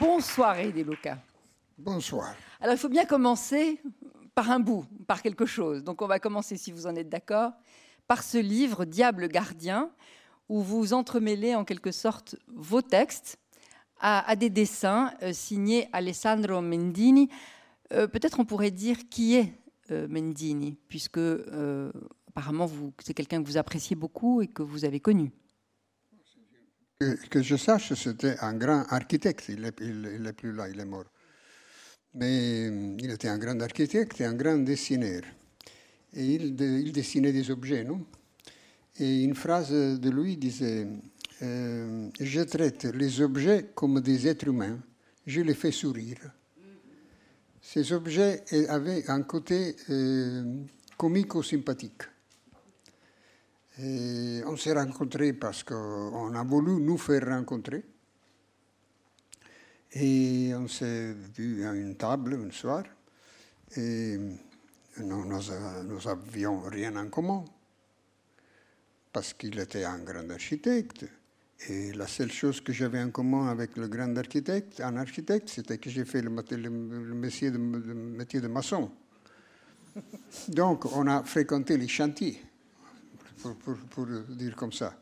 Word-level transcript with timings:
Bonsoir, 0.00 0.56
Luca. 0.62 1.18
Bonsoir. 1.76 2.34
Alors, 2.60 2.74
il 2.74 2.78
faut 2.78 2.88
bien 2.88 3.04
commencer 3.04 3.80
par 4.34 4.50
un 4.50 4.60
bout, 4.60 4.84
par 5.06 5.22
quelque 5.22 5.46
chose. 5.46 5.82
Donc, 5.82 6.02
on 6.02 6.06
va 6.06 6.18
commencer, 6.18 6.56
si 6.56 6.70
vous 6.70 6.86
en 6.86 6.94
êtes 6.94 7.08
d'accord, 7.08 7.52
par 8.06 8.22
ce 8.22 8.38
livre, 8.38 8.84
Diable 8.84 9.28
gardien, 9.28 9.90
où 10.48 10.62
vous 10.62 10.92
entremêlez 10.92 11.54
en 11.54 11.64
quelque 11.64 11.90
sorte 11.90 12.36
vos 12.48 12.82
textes 12.82 13.38
à, 14.00 14.36
des 14.36 14.50
dessins 14.50 15.12
euh, 15.22 15.32
signés 15.32 15.88
Alessandro 15.92 16.60
Mendini. 16.60 17.28
Euh, 17.92 18.06
peut-être 18.06 18.38
on 18.38 18.44
pourrait 18.44 18.70
dire 18.70 18.96
qui 19.10 19.34
est 19.34 19.52
euh, 19.90 20.06
Mendini, 20.08 20.76
puisque 20.88 21.20
apparemment 22.28 22.70
c'est 23.02 23.14
quelqu'un 23.14 23.42
que 23.42 23.46
vous 23.48 23.56
appréciez 23.56 23.96
beaucoup 23.96 24.40
et 24.42 24.46
que 24.46 24.62
vous 24.62 24.84
avez 24.84 25.00
connu. 25.00 25.32
Que, 27.00 27.42
je 27.42 27.54
sache, 27.54 27.94
c'était 27.94 28.36
un 28.40 28.54
grand 28.54 28.82
architecte. 28.88 29.44
Il 29.50 29.60
n'est 29.60 29.68
est 29.68 30.32
plus 30.32 30.52
là, 30.52 30.68
il 30.68 30.80
est 30.80 30.84
mort. 30.84 31.04
Mais 32.14 32.66
il 32.98 33.08
était 33.12 33.28
un 33.28 33.38
grand 33.38 33.60
architecte 33.60 34.20
et 34.20 34.24
un 34.24 34.34
grand 34.34 34.58
dessineur. 34.58 35.22
Et 36.12 36.24
il, 36.24 36.60
il 36.60 36.90
dessinait 36.90 37.30
des 37.30 37.52
objets, 37.52 37.84
non? 37.84 38.04
Et 38.98 39.22
une 39.22 39.36
phrase 39.36 39.70
de 39.70 40.10
lui 40.10 40.36
disait 40.36 40.88
euh, 41.42 42.08
Je 42.18 42.40
traite 42.40 42.86
les 42.86 43.20
objets 43.20 43.66
comme 43.76 44.00
des 44.00 44.26
êtres 44.26 44.48
humains, 44.48 44.80
je 45.24 45.40
les 45.40 45.54
fais 45.54 45.70
sourire. 45.70 46.32
Ces 47.62 47.92
objets 47.92 48.42
avaient 48.68 49.08
un 49.08 49.22
côté 49.22 49.76
euh, 49.90 50.64
comico-sympathique. 50.96 52.02
Et 53.80 54.42
on 54.44 54.56
s'est 54.56 54.72
rencontrés 54.72 55.32
parce 55.32 55.62
qu'on 55.62 56.34
a 56.34 56.42
voulu 56.42 56.80
nous 56.82 56.98
faire 56.98 57.28
rencontrer. 57.28 57.84
Et 59.92 60.52
on 60.54 60.66
s'est 60.66 61.12
vu 61.36 61.64
à 61.64 61.72
une 61.72 61.96
table 61.96 62.34
un 62.34 62.50
soir. 62.50 62.82
Et 63.76 64.18
nous 64.98 65.24
n'avions 65.26 66.60
rien 66.62 66.96
en 66.96 67.08
commun. 67.08 67.44
Parce 69.12 69.32
qu'il 69.34 69.58
était 69.60 69.84
un 69.84 69.98
grand 69.98 70.28
architecte. 70.30 71.06
Et 71.68 71.92
la 71.92 72.08
seule 72.08 72.32
chose 72.32 72.60
que 72.60 72.72
j'avais 72.72 73.02
en 73.02 73.10
commun 73.10 73.48
avec 73.48 73.76
le 73.76 73.86
grand 73.88 74.16
architecte, 74.16 74.80
un 74.80 74.96
architecte, 74.96 75.48
c'était 75.48 75.78
que 75.78 75.88
j'ai 75.88 76.04
fait 76.04 76.22
le 76.22 76.30
métier 76.30 77.50
de 77.50 78.48
maçon. 78.48 78.90
Donc, 80.48 80.84
on 80.86 81.06
a 81.06 81.22
fréquenté 81.22 81.76
les 81.76 81.88
chantiers 81.88 82.42
pour, 83.38 84.06
dire 84.28 84.56
comme 84.56 84.72
ça. 84.72 84.94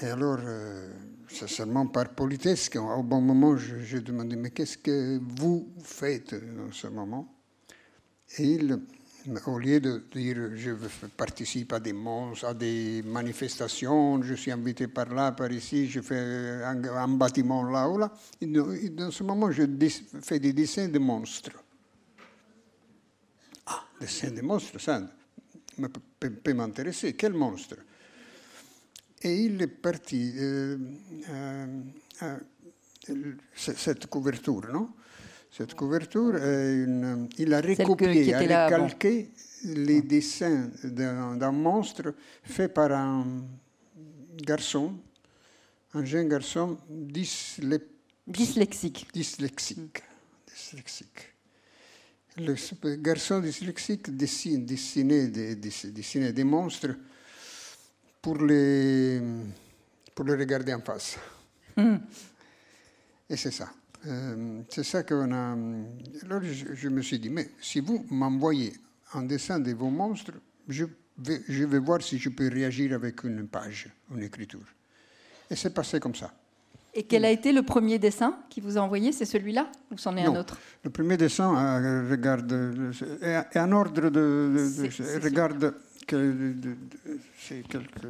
Et 0.00 0.06
alors, 0.06 0.38
euh, 0.40 0.92
seulement 1.28 1.86
par 1.86 2.10
politesse 2.10 2.68
qu'au 2.68 3.02
bon 3.02 3.20
moment, 3.20 3.56
j'ai 3.56 4.00
demandé, 4.00 4.36
mais 4.36 4.50
qu'est-ce 4.50 4.78
que 4.78 5.18
vous 5.20 5.72
faites 5.82 6.34
dans 6.34 6.70
ce 6.72 6.86
moment? 6.86 7.34
Et 8.38 8.44
il, 8.44 8.78
au 9.46 9.58
lieu 9.58 9.80
de 9.80 10.04
dire, 10.12 10.50
je 10.54 10.70
participe 11.16 11.72
à 11.72 11.80
des 11.80 11.94
à 12.44 12.54
des 12.54 13.02
manifestations, 13.04 14.22
je 14.22 14.34
suis 14.34 14.52
invité 14.52 14.86
par 14.86 15.06
là, 15.06 15.32
par 15.32 15.50
ici, 15.50 15.88
je 15.88 16.00
fais 16.00 16.62
un, 16.64 17.08
bâtiment 17.08 17.64
là 17.64 17.88
ou 17.88 17.98
là, 17.98 18.12
dans 18.40 19.10
ce 19.10 19.22
moment, 19.24 19.50
je 19.50 19.64
fais 20.22 20.38
des 20.38 20.52
dessins 20.52 20.88
de 20.88 20.98
monstres. 20.98 21.62
Ah, 23.66 23.84
dessins 24.00 24.30
de 24.30 24.42
monstres, 24.42 24.78
ça 24.80 25.02
peut, 25.86 26.54
m'intéresser. 26.54 27.14
Quel 27.14 27.32
monstre 27.32 27.76
Et 29.22 29.44
il 29.44 29.62
est 29.62 29.68
parti. 29.68 30.32
Euh, 30.36 30.76
euh, 31.30 31.66
euh, 32.22 32.36
cette 33.54 34.06
couverture, 34.06 34.66
non? 34.72 34.90
Cette 35.50 35.74
couverture, 35.74 36.36
une, 36.36 37.28
il 37.38 37.54
a 37.54 37.60
recopié, 37.60 38.34
il 38.42 38.52
a 38.52 38.66
recalqué 38.66 39.30
les 39.64 40.02
dessins 40.02 40.70
d'un 40.84 41.52
monstre 41.52 42.14
fait 42.44 42.68
par 42.68 42.92
un 42.92 43.44
garçon, 44.36 44.94
un 45.94 46.04
jeune 46.04 46.28
garçon 46.28 46.76
dyslexique. 46.90 49.06
Dyslexique. 49.14 50.02
dyslexique 50.46 51.37
le 52.38 52.96
garçon 52.96 53.40
dyslexique 53.40 54.16
dessine, 54.16 54.64
dessinait, 54.64 55.28
des, 55.28 56.32
des 56.32 56.44
monstres 56.44 56.94
pour 58.20 58.38
les, 58.42 59.20
pour 60.14 60.24
les 60.24 60.34
regarder 60.34 60.74
en 60.74 60.80
face. 60.80 61.18
Hmm. 61.76 61.96
Et 63.28 63.36
c'est 63.36 63.50
ça. 63.50 63.70
Euh, 64.06 64.62
c'est 64.68 64.84
ça 64.84 65.02
qu'on 65.02 65.32
a. 65.32 65.56
Alors 66.24 66.42
je, 66.42 66.88
me 66.88 67.02
suis 67.02 67.18
dit, 67.18 67.30
mais 67.30 67.50
si 67.60 67.80
vous 67.80 68.06
m'envoyez 68.10 68.72
un 69.14 69.22
dessin 69.22 69.58
de 69.58 69.72
vos 69.72 69.90
monstres, 69.90 70.32
je 70.68 70.84
vais, 71.18 71.42
je 71.48 71.64
vais 71.64 71.78
voir 71.78 72.02
si 72.02 72.18
je 72.18 72.28
peux 72.28 72.48
réagir 72.48 72.94
avec 72.94 73.24
une 73.24 73.48
page, 73.48 73.88
une 74.14 74.22
écriture. 74.22 74.66
Et 75.50 75.56
c'est 75.56 75.74
passé 75.74 75.98
comme 75.98 76.14
ça. 76.14 76.32
Et 76.98 77.04
quel 77.04 77.24
a 77.24 77.30
été 77.30 77.52
le 77.52 77.62
premier 77.62 78.00
dessin 78.00 78.36
qui 78.50 78.60
vous 78.60 78.76
a 78.76 78.80
envoyé? 78.80 79.12
C'est 79.12 79.24
celui-là 79.24 79.70
ou 79.92 79.96
c'en 79.96 80.16
est 80.16 80.24
un 80.24 80.34
autre? 80.34 80.58
Le 80.82 80.90
premier 80.90 81.16
dessin 81.16 81.54
euh, 81.56 82.10
regarde 82.10 82.52
est, 83.22 83.56
un 83.56 83.70
ordre 83.70 84.10
de, 84.10 84.68
regarde 85.22 85.76
que 86.08 86.54
c'est 87.38 87.62
quelque 87.68 88.08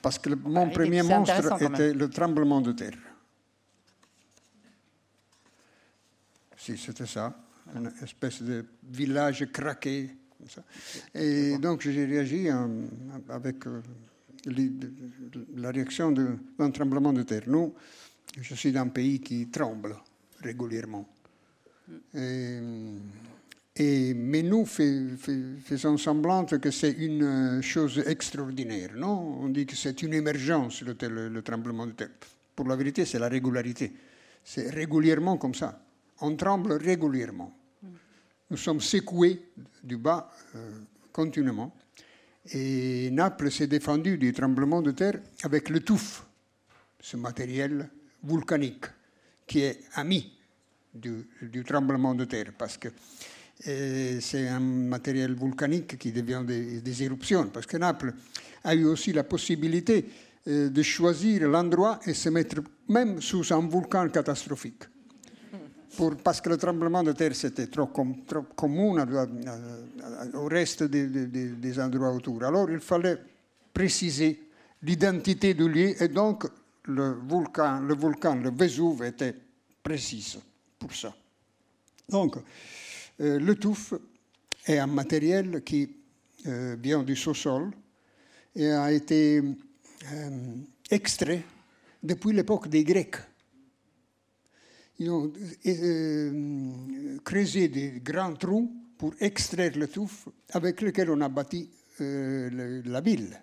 parce 0.00 0.16
que 0.20 0.30
mon 0.32 0.70
premier 0.70 1.02
monstre 1.02 1.60
était 1.60 1.92
le 1.92 2.08
tremblement 2.08 2.60
de 2.60 2.70
terre. 2.70 2.96
Si 6.56 6.78
c'était 6.78 7.06
ça, 7.06 7.34
une 7.74 7.90
espèce 8.00 8.40
de 8.42 8.64
village 8.88 9.44
craqué. 9.52 10.14
Et 11.16 11.58
donc 11.58 11.80
j'ai 11.80 12.04
réagi 12.04 12.48
euh, 12.48 12.86
avec 13.28 13.66
euh, 13.66 13.82
la 15.56 15.70
réaction 15.70 16.12
d'un 16.12 16.70
tremblement 16.70 17.12
de 17.12 17.22
terre. 17.22 17.42
Nous, 17.46 17.74
je 18.40 18.54
suis 18.54 18.72
d'un 18.72 18.88
pays 18.88 19.20
qui 19.20 19.48
tremble 19.48 19.96
régulièrement. 20.42 21.08
Et, 23.80 24.12
mais 24.14 24.42
nous 24.42 24.64
faisons 24.66 25.96
semblant 25.96 26.44
que 26.44 26.70
c'est 26.70 26.90
une 26.92 27.62
chose 27.62 28.02
extraordinaire. 28.06 28.90
Non? 28.96 29.38
On 29.40 29.48
dit 29.48 29.66
que 29.66 29.76
c'est 29.76 30.02
une 30.02 30.14
émergence, 30.14 30.82
le, 30.82 30.96
le, 31.28 31.42
tremblement 31.42 31.86
de 31.86 31.92
terre. 31.92 32.10
Pour 32.56 32.66
la 32.66 32.76
vérité, 32.76 33.04
c'est 33.04 33.20
la 33.20 33.28
régularité. 33.28 33.92
C'est 34.42 34.70
régulièrement 34.70 35.36
comme 35.36 35.54
ça. 35.54 35.80
On 36.20 36.34
tremble 36.34 36.72
régulièrement. 36.72 37.54
Nous 38.50 38.56
sommes 38.56 38.80
secoués 38.80 39.40
du 39.84 39.96
bas 39.96 40.30
euh, 40.56 40.80
continuellement. 41.12 41.74
Et 42.52 43.10
Naples 43.10 43.50
s'est 43.50 43.66
défendu 43.66 44.16
du 44.16 44.32
tremblement 44.32 44.80
de 44.80 44.92
terre 44.92 45.20
avec 45.42 45.68
le 45.68 45.80
touffe, 45.80 46.24
ce 47.00 47.16
matériel 47.16 47.88
volcanique 48.22 48.86
qui 49.46 49.60
est 49.60 49.80
ami 49.94 50.32
du, 50.94 51.64
tremblement 51.64 52.14
de 52.14 52.24
terre, 52.24 52.52
parce 52.56 52.76
que 52.76 52.88
euh, 53.66 54.20
c'est 54.20 54.48
un 54.48 54.60
matériel 54.60 55.34
volcanique 55.34 55.98
qui 55.98 56.12
devient 56.12 56.42
des, 56.46 57.02
éruptions, 57.02 57.48
parce 57.48 57.66
que 57.66 57.76
Naples 57.76 58.14
a 58.64 58.74
eu 58.74 58.84
aussi 58.84 59.12
la 59.12 59.24
possibilité 59.24 60.06
euh, 60.46 60.68
de 60.68 60.82
choisir 60.82 61.48
l'endroit 61.48 62.00
et 62.06 62.14
se 62.14 62.28
mettre 62.28 62.56
même 62.88 63.20
sous 63.20 63.52
un 63.52 63.66
volcan 63.66 64.08
catastrophique 64.08 64.84
parce 66.22 66.40
que 66.40 66.50
le 66.50 66.56
tremblement 66.56 67.02
de 67.02 67.12
terre, 67.12 67.34
c'était 67.34 67.66
trop, 67.66 67.86
com, 67.86 68.14
commun 68.54 69.06
au 70.34 70.46
reste 70.46 70.84
des, 70.84 71.80
endroits 71.80 72.12
autour. 72.12 72.44
Alors, 72.44 72.70
il 72.70 72.80
fallait 72.80 73.18
préciser 73.72 74.48
l'identité 74.82 75.54
du 75.54 75.68
lieu 75.68 76.02
et 76.02 76.08
donc 76.08 76.46
le 76.84 77.18
volcan, 77.26 77.80
le 77.80 77.94
volcan, 77.94 78.42
était 79.04 79.34
précis 79.82 80.38
pour 80.78 80.94
ça. 80.94 81.14
Donc, 82.08 82.36
euh, 83.20 83.38
le 83.38 83.54
touffe 83.56 83.94
est 84.66 84.78
un 84.78 84.86
matériel 84.86 85.62
qui 85.62 85.90
euh, 86.46 86.76
vient 86.80 87.02
du 87.02 87.16
sous-sol 87.16 87.70
et 88.54 88.70
a 88.70 88.92
été 88.92 89.42
euh, 90.12 90.30
extrait 90.90 91.42
depuis 92.02 92.32
l'époque 92.32 92.68
des 92.68 92.84
Grecs 92.84 93.16
ils 94.98 95.10
ont 95.10 95.32
euh, 95.66 97.18
creusé 97.24 97.68
des 97.68 98.00
grands 98.00 98.34
trous 98.34 98.72
pour 98.96 99.14
extraire 99.20 99.72
le 99.76 99.86
touffe 99.86 100.28
avec 100.50 100.80
lequel 100.80 101.10
on 101.10 101.20
a 101.20 101.28
bâti 101.28 101.70
euh, 102.00 102.82
la 102.84 103.00
ville. 103.00 103.40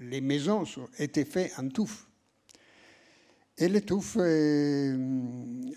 Les 0.00 0.20
maisons 0.20 0.64
étaient 0.98 1.24
faites 1.24 1.52
en 1.58 1.68
touffe. 1.68 2.08
Et 3.56 3.68
le 3.68 3.80
touffe 3.82 4.16
euh, 4.18 4.96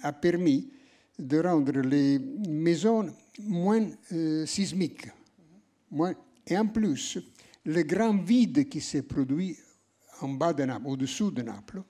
a 0.01 0.13
permis 0.13 0.71
de 1.19 1.39
rendre 1.39 1.79
les 1.81 2.17
maisons 2.19 3.13
moins 3.43 3.87
sismiques. 4.45 5.07
Et 6.47 6.57
en 6.57 6.67
plus, 6.67 7.19
le 7.63 7.83
grand 7.83 8.17
vide 8.17 8.67
qui 8.67 8.81
s'est 8.81 9.03
produit 9.03 9.55
en 10.21 10.29
bas 10.29 10.53
de 10.53 10.63
Naples, 10.63 10.87
au-dessous 10.87 11.31
de 11.31 11.41
Naples, 11.41 11.83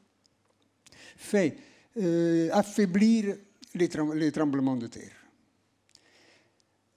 fait 1.17 1.56
euh, 1.97 2.50
affaiblir 2.51 3.38
les, 3.74 4.31
tremblements 4.31 4.75
de 4.75 4.88
terre. 4.88 5.15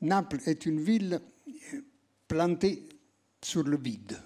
Naples 0.00 0.41
est 0.47 0.67
une 0.67 0.81
ville 0.81 1.21
plantée 2.27 2.89
sur 3.43 3.62
le 3.62 3.77
vide. 3.77 4.19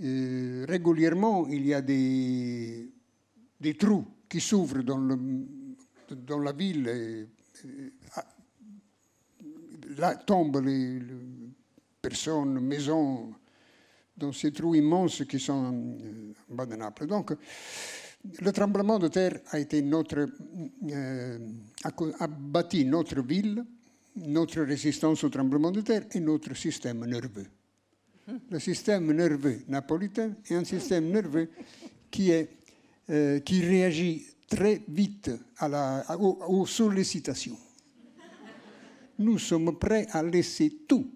Euh, 0.00 0.64
régulièrement, 0.68 1.46
il 1.48 1.66
y 1.66 1.74
a 1.74 1.80
des, 1.80 2.88
des 3.60 3.74
trous 3.74 4.06
qui 4.28 4.40
s'ouvrent 4.40 4.82
dans, 4.82 5.18
dans 6.10 6.38
la 6.38 6.52
ville. 6.52 6.88
Et, 6.88 7.28
et, 7.68 7.92
là 9.96 10.16
tombent 10.16 10.64
les, 10.64 10.98
les, 10.98 11.50
personnes, 12.00 12.58
maisons, 12.60 13.32
dans 14.16 14.32
ces 14.32 14.52
trous 14.52 14.74
immenses 14.74 15.24
qui 15.24 15.38
sont 15.38 15.98
en 16.50 16.54
bas 16.54 16.66
de 16.66 16.76
Naples. 16.76 17.06
Donc, 17.06 17.32
le 18.24 18.52
tremblement 18.52 18.98
de 18.98 19.08
terre 19.08 19.40
a, 19.50 19.58
été 19.58 19.82
notre, 19.82 20.28
euh, 20.90 21.38
a, 21.84 22.26
bâti 22.26 22.84
notre 22.84 23.20
ville, 23.20 23.64
notre 24.16 24.60
résistance 24.62 25.24
au 25.24 25.28
tremblement 25.28 25.70
de 25.70 25.80
terre 25.80 26.04
et 26.12 26.20
notre 26.20 26.54
système 26.56 27.04
nerveux. 27.04 27.46
Le 28.50 28.60
système 28.60 29.10
nerveux 29.12 29.62
napolitain 29.68 30.32
est 30.48 30.54
un 30.54 30.64
système 30.64 31.10
nerveux 31.10 31.48
qui, 32.10 32.30
euh, 33.10 33.40
réagit 33.48 34.24
très 34.48 34.82
vite 34.88 35.30
aux, 36.18 36.66
sollicitations. 36.66 37.58
Nous 39.18 39.38
sommes 39.38 39.76
prêts 39.78 40.06
à 40.12 40.22
laisser 40.22 40.72
tout, 40.86 41.10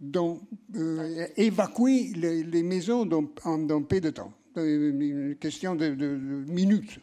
donc, 0.00 0.40
euh, 0.74 1.26
évacuer 1.36 2.12
les, 2.16 2.42
les 2.42 2.62
maisons 2.62 3.06
dans, 3.06 3.28
en, 3.44 3.58
dans 3.58 3.82
peu 3.82 4.00
de 4.00 4.10
temps 4.10 4.32
une 4.56 5.36
question 5.36 5.74
de, 5.74 6.44
minutes. 6.48 6.98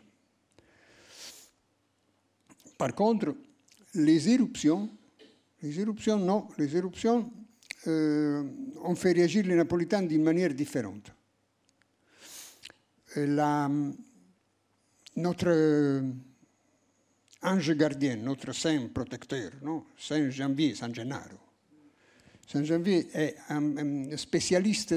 Par 2.78 2.94
contre, 2.94 3.36
les 3.96 4.30
éruptions, 4.30 4.90
les 5.62 5.80
éruptions, 5.80 6.18
non, 6.18 6.48
les 6.58 6.76
éruptions 6.76 7.32
euh, 7.88 8.44
ont 8.84 8.96
fait 8.96 9.14
réagir 9.14 9.46
les 9.46 9.56
Napolitains 9.56 10.04
d'une 10.04 10.24
manière 10.24 10.54
différente. 10.54 11.12
La, 13.16 13.70
notre 15.16 16.04
ange 17.42 17.72
gardien, 17.74 18.18
notre 18.18 18.54
saint 18.54 18.88
protecteur, 18.94 19.52
Saint 19.98 20.30
Janvier, 20.30 20.76
San 20.76 20.94
Gennaro. 20.94 21.38
Saint 22.46 22.64
Janvier 22.64 23.08
est 23.14 23.36
un, 23.50 23.78
un 24.12 24.18
spécialiste 24.18 24.94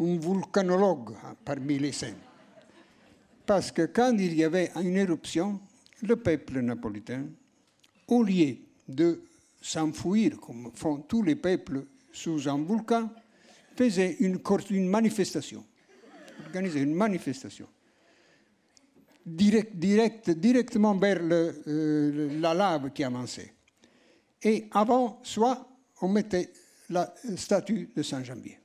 un 0.00 0.18
volcanologue 0.18 1.14
parmi 1.44 1.78
les 1.78 1.92
saints. 1.92 2.14
Parce 3.46 3.72
que 3.72 3.86
quand 3.86 4.16
il 4.18 4.34
y 4.34 4.44
avait 4.44 4.70
une 4.76 4.96
éruption, 4.96 5.60
le 6.02 6.16
peuple 6.16 6.60
napolitain, 6.60 7.26
au 8.06 8.22
lieu 8.22 8.56
de 8.86 9.22
s'enfouir 9.60 10.38
comme 10.40 10.70
font 10.74 10.98
tous 10.98 11.22
les 11.22 11.36
peuples 11.36 11.86
sous 12.12 12.48
un 12.48 12.58
volcan, 12.58 13.10
faisait 13.76 14.16
une, 14.20 14.40
manifestation, 14.88 15.64
organisait 16.46 16.82
une 16.82 16.94
manifestation. 16.94 17.68
Direct, 19.24 19.76
direct, 19.76 20.30
directement 20.30 20.94
vers 20.94 21.20
euh, 21.20 22.40
la 22.40 22.54
lave 22.54 22.92
qui 22.92 23.04
avançait. 23.04 23.52
Et 24.42 24.68
avant, 24.70 25.20
soit 25.22 25.68
on 26.00 26.08
mettait 26.08 26.50
la 26.88 27.12
statue 27.36 27.90
de 27.94 28.02
Saint-Janvier 28.02 28.58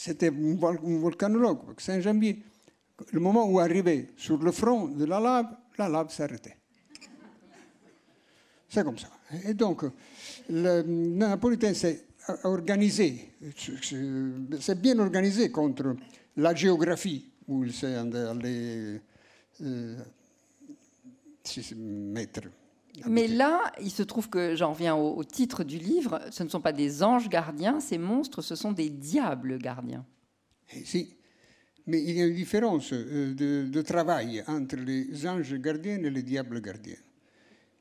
c'était 0.00 0.28
un, 0.28 0.54
volcanologue, 0.98 1.58
Saint-Janvier. 1.76 2.42
Le 3.12 3.20
moment 3.20 3.46
où 3.46 3.58
arrivait 3.58 4.08
sur 4.16 4.38
le 4.38 4.50
front 4.50 4.88
de 4.88 5.04
la 5.04 5.20
lave, 5.20 5.46
la 5.76 5.90
lave 5.90 6.10
s'arrêtait. 6.10 6.56
C'est 8.66 8.82
comme 8.82 8.96
ça. 8.96 9.08
Et 9.44 9.52
donc, 9.52 9.84
le, 10.48 10.80
Napolitain 10.80 11.74
s'est 11.74 12.06
organisé, 12.44 13.34
c'est 14.58 14.80
bien 14.80 14.98
organisé 14.98 15.50
contre 15.50 15.94
la 16.34 16.54
géographie 16.54 17.30
où 17.46 17.64
il 17.64 17.74
s'est 17.74 17.96
allé 17.96 19.00
euh, 19.60 19.96
mettre 21.76 22.40
mais 23.06 23.28
là, 23.28 23.72
il 23.80 23.90
se 23.90 24.02
trouve 24.02 24.28
que 24.28 24.54
j'en 24.54 24.72
reviens 24.72 24.94
au, 24.94 25.16
au, 25.16 25.24
titre 25.24 25.64
du 25.64 25.78
livre, 25.78 26.20
ce 26.30 26.42
ne 26.42 26.48
sont 26.48 26.60
pas 26.60 26.72
des 26.72 27.02
anges 27.02 27.28
gardiens, 27.28 27.80
ces 27.80 27.98
monstres, 27.98 28.42
ce 28.42 28.54
sont 28.54 28.72
des 28.72 28.90
diables 28.90 29.58
gardiens. 29.58 30.04
Eh, 30.74 30.84
si, 30.84 31.16
mais 31.86 32.02
il 32.02 32.16
y 32.16 32.22
a 32.22 32.26
une 32.26 32.34
différence 32.34 32.92
euh, 32.92 33.34
de, 33.34 33.68
de, 33.68 33.82
travail 33.82 34.44
entre 34.46 34.76
les 34.76 35.26
anges 35.26 35.54
gardiens 35.54 35.98
et 35.98 36.10
les 36.10 36.22
diables 36.22 36.60
gardiens. 36.60 36.98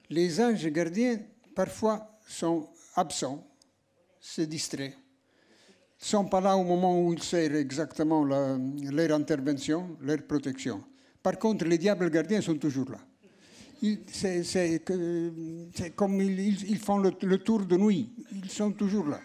Les 0.10 0.42
anges 0.42 0.68
gardiens, 0.68 1.20
parfois, 1.56 2.20
sont 2.28 2.70
absents, 2.96 3.46
se 4.20 4.42
distraient, 4.42 4.96
ne 6.02 6.06
sont 6.06 6.26
pas 6.26 6.42
là 6.42 6.56
au 6.56 6.64
moment 6.64 7.02
où 7.02 7.14
ils 7.14 7.22
servent 7.22 7.56
exactement 7.56 8.26
la, 8.26 8.58
leur 8.92 9.16
intervention, 9.16 9.98
leur 10.02 10.24
protection. 10.24 10.84
Par 11.22 11.38
contre, 11.38 11.66
les 11.66 11.78
diables 11.78 12.10
gardiens 12.10 12.42
sont 12.42 12.56
toujours 12.58 12.90
là 12.92 13.00
c'est 14.08 14.84
comme 15.96 16.22
ils, 16.22 16.70
ils 16.70 16.80
font 16.80 16.98
le, 16.98 17.12
le, 17.22 17.38
tour 17.38 17.66
de 17.66 17.78
nuit, 17.78 18.10
ils 18.32 18.50
sont 18.50 18.72
toujours 18.72 19.08
là. 19.08 19.20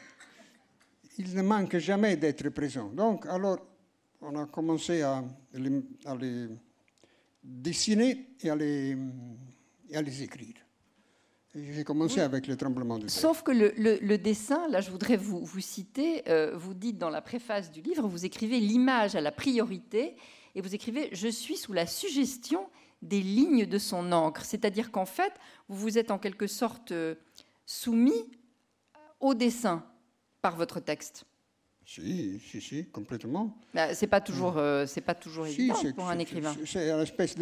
Ils 1.18 1.34
ne 1.34 1.42
manquent 1.42 1.78
jamais 1.78 2.16
d'être 2.16 2.48
présents. 2.50 2.88
Donc, 2.88 3.26
alors, 3.26 3.58
on 4.20 4.36
a 4.36 4.46
commencé 4.46 5.02
à 5.02 5.24
les, 5.54 5.82
à 6.04 6.14
les 6.14 6.48
dessiner 7.42 8.26
et 8.42 8.50
à 8.50 8.56
les, 8.56 8.96
et 9.90 9.96
à 9.96 10.02
les 10.02 10.22
écrire. 10.22 10.54
J'ai 11.54 11.84
commencé 11.84 12.16
oui. 12.16 12.22
avec 12.22 12.48
le 12.48 12.56
tremblement 12.56 12.96
de 12.98 13.02
terre. 13.02 13.10
Sauf 13.10 13.42
que 13.42 13.52
le, 13.52 13.72
le, 13.76 13.98
le, 14.02 14.18
dessin, 14.18 14.66
là 14.70 14.80
je 14.80 14.90
voudrais 14.90 15.16
vous, 15.16 15.44
vous 15.44 15.60
citer, 15.60 16.28
euh, 16.28 16.56
vous 16.56 16.74
dites 16.74 16.98
dans 16.98 17.10
la 17.10 17.22
préface 17.22 17.70
du 17.70 17.80
livre, 17.80 18.08
vous 18.08 18.24
écrivez 18.24 18.58
l'image 18.58 19.14
à 19.14 19.20
la 19.20 19.30
priorité 19.30 20.16
et 20.56 20.60
vous 20.60 20.74
écrivez 20.74 21.10
Je 21.12 21.28
suis 21.28 21.56
sous 21.56 21.72
la 21.72 21.86
suggestion 21.86 22.66
des 23.04 23.20
lignes 23.20 23.66
de 23.66 23.78
son 23.78 24.10
encre. 24.12 24.44
C'est-à-dire 24.44 24.90
qu'en 24.90 25.06
fait, 25.06 25.32
vous 25.68 25.76
vous 25.76 25.98
êtes 25.98 26.10
en 26.10 26.18
quelque 26.18 26.46
sorte 26.46 26.92
euh, 26.92 27.14
soumis 27.66 28.30
au 29.20 29.34
dessin 29.34 29.84
par 30.42 30.56
votre 30.56 30.80
texte. 30.80 31.24
Si, 31.86 32.40
si, 32.40 32.60
si, 32.62 32.86
complètement. 32.86 33.58
Bah, 33.74 33.94
c'est 33.94 34.06
pas 34.06 34.22
toujours, 34.22 34.56
euh, 34.56 34.86
c'est 34.86 35.02
pas 35.02 35.14
toujours 35.14 35.46
si, 35.46 35.68
évident 35.70 35.92
pour 35.94 36.08
un 36.08 36.18
écrivain. 36.18 36.54
C'est 36.64 36.90
une 36.90 37.00
espèce 37.00 37.36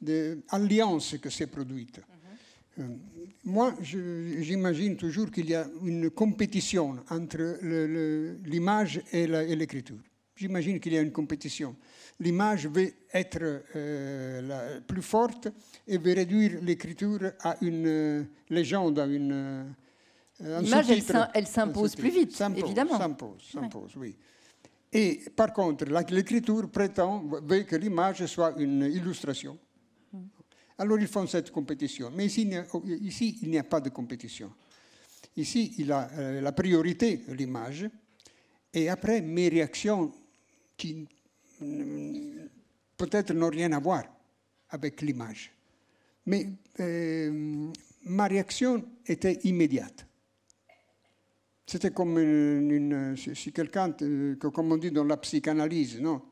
d'alliance 0.00 1.16
que 1.18 1.30
c'est 1.30 1.46
produite. 1.46 1.98
Mm 1.98 2.02
-hmm. 2.02 2.82
euh, 2.82 2.96
moi, 3.44 3.74
j'imagine 3.80 4.96
toujours 4.96 5.30
qu'il 5.30 5.48
y 5.48 5.54
a 5.54 5.66
une 5.82 6.10
compétition 6.10 6.86
entre 7.08 7.44
l'image 8.52 9.00
et 9.10 9.26
l'écriture. 9.56 10.02
J'imagine 10.36 10.78
qu'il 10.80 10.92
y 10.92 10.98
a 10.98 11.02
une 11.02 11.12
compétition 11.12 11.76
l'image 12.20 12.66
veut 12.66 12.92
être 13.12 13.64
euh, 13.76 14.42
la 14.42 14.80
plus 14.80 15.02
forte 15.02 15.48
et 15.86 15.98
veut 15.98 16.14
réduire 16.14 16.60
l'écriture 16.62 17.32
à 17.40 17.56
une 17.60 17.86
euh, 17.86 18.24
légende, 18.50 18.98
à 18.98 19.06
une. 19.06 19.32
Euh, 20.40 20.60
l'image, 20.60 20.86
elle 21.34 21.46
s'impose 21.46 21.94
plus 21.96 22.10
vite, 22.10 22.42
évidemment. 22.56 22.98
S'impose, 22.98 23.42
s'impose, 23.52 23.96
oui. 23.96 24.16
Et 24.92 25.22
par 25.34 25.52
contre, 25.52 25.86
l'écriture 26.10 26.68
prétend, 26.70 27.24
veut 27.44 27.62
que 27.62 27.76
l'image 27.76 28.26
soit 28.26 28.54
une 28.58 28.82
illustration. 28.82 29.58
Mm. 30.12 30.18
Alors 30.78 30.98
ils 30.98 31.06
font 31.06 31.26
cette 31.26 31.50
compétition. 31.50 32.10
Mais 32.14 32.26
ici, 32.26 32.50
ici 33.00 33.38
il 33.42 33.50
n'y 33.50 33.58
a 33.58 33.64
pas 33.64 33.80
de 33.80 33.88
compétition. 33.88 34.52
Ici, 35.36 35.74
il 35.78 35.90
a 35.92 36.10
euh, 36.12 36.40
la 36.40 36.52
priorité, 36.52 37.22
l'image, 37.28 37.88
et 38.74 38.88
après, 38.88 39.20
mes 39.20 39.48
réactions 39.48 40.12
qui 40.76 41.06
peut-être 42.96 43.32
n'ont 43.32 43.50
rien 43.50 43.72
à 43.72 43.80
voir 43.80 44.04
avec 44.70 45.00
l'image. 45.02 45.52
Mais 46.26 46.48
euh, 46.80 47.70
ma 48.04 48.26
réaction 48.26 48.84
était 49.06 49.40
immédiate. 49.44 50.06
C'était 51.66 51.90
comme 51.90 53.16
si 53.16 53.52
quelqu'un, 53.52 53.94
comme 54.38 54.72
on 54.72 54.76
dit 54.76 54.90
dans 54.90 55.04
la 55.04 55.16
psychanalyse, 55.16 56.00
non 56.00 56.22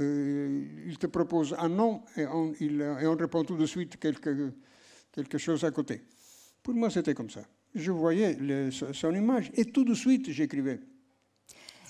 euh, 0.00 0.64
il 0.86 0.96
te 0.96 1.06
propose 1.06 1.54
un 1.58 1.68
nom 1.68 2.02
et 2.16 2.24
on, 2.26 2.52
il, 2.60 2.80
et 2.80 3.06
on, 3.06 3.16
répond 3.16 3.44
tout 3.44 3.56
de 3.56 3.66
suite 3.66 3.98
quelque, 3.98 4.52
quelque 5.12 5.38
chose 5.38 5.64
à 5.64 5.70
côté. 5.70 6.02
Pour 6.62 6.74
moi, 6.74 6.88
c'était 6.88 7.14
comme 7.14 7.30
ça. 7.30 7.42
Je 7.74 7.90
voyais 7.90 8.36
le, 8.40 8.70
son 8.70 9.14
image 9.14 9.50
et 9.54 9.66
tout 9.66 9.84
de 9.84 9.94
suite, 9.94 10.30
j'écrivais 10.30 10.80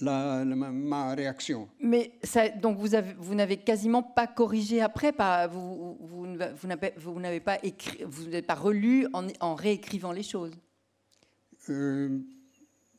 la, 0.00 0.44
la, 0.44 0.54
ma 0.56 1.14
réaction. 1.14 1.68
Mais 1.80 2.12
ça, 2.22 2.48
donc 2.48 2.78
vous, 2.78 2.94
avez, 2.94 3.14
vous 3.18 3.34
n'avez 3.34 3.56
quasiment 3.56 4.02
pas 4.02 4.26
corrigé 4.26 4.80
après, 4.80 5.12
pas, 5.12 5.46
vous, 5.46 5.96
vous, 6.00 6.26
vous, 6.56 7.18
n'avez, 7.20 7.40
pas 7.40 7.58
écrit, 7.62 8.04
vous 8.04 8.24
n'avez 8.24 8.42
pas 8.42 8.54
relu 8.54 9.06
en, 9.12 9.26
en 9.40 9.54
réécrivant 9.54 10.12
les 10.12 10.22
choses. 10.22 10.52
Euh, 11.68 12.18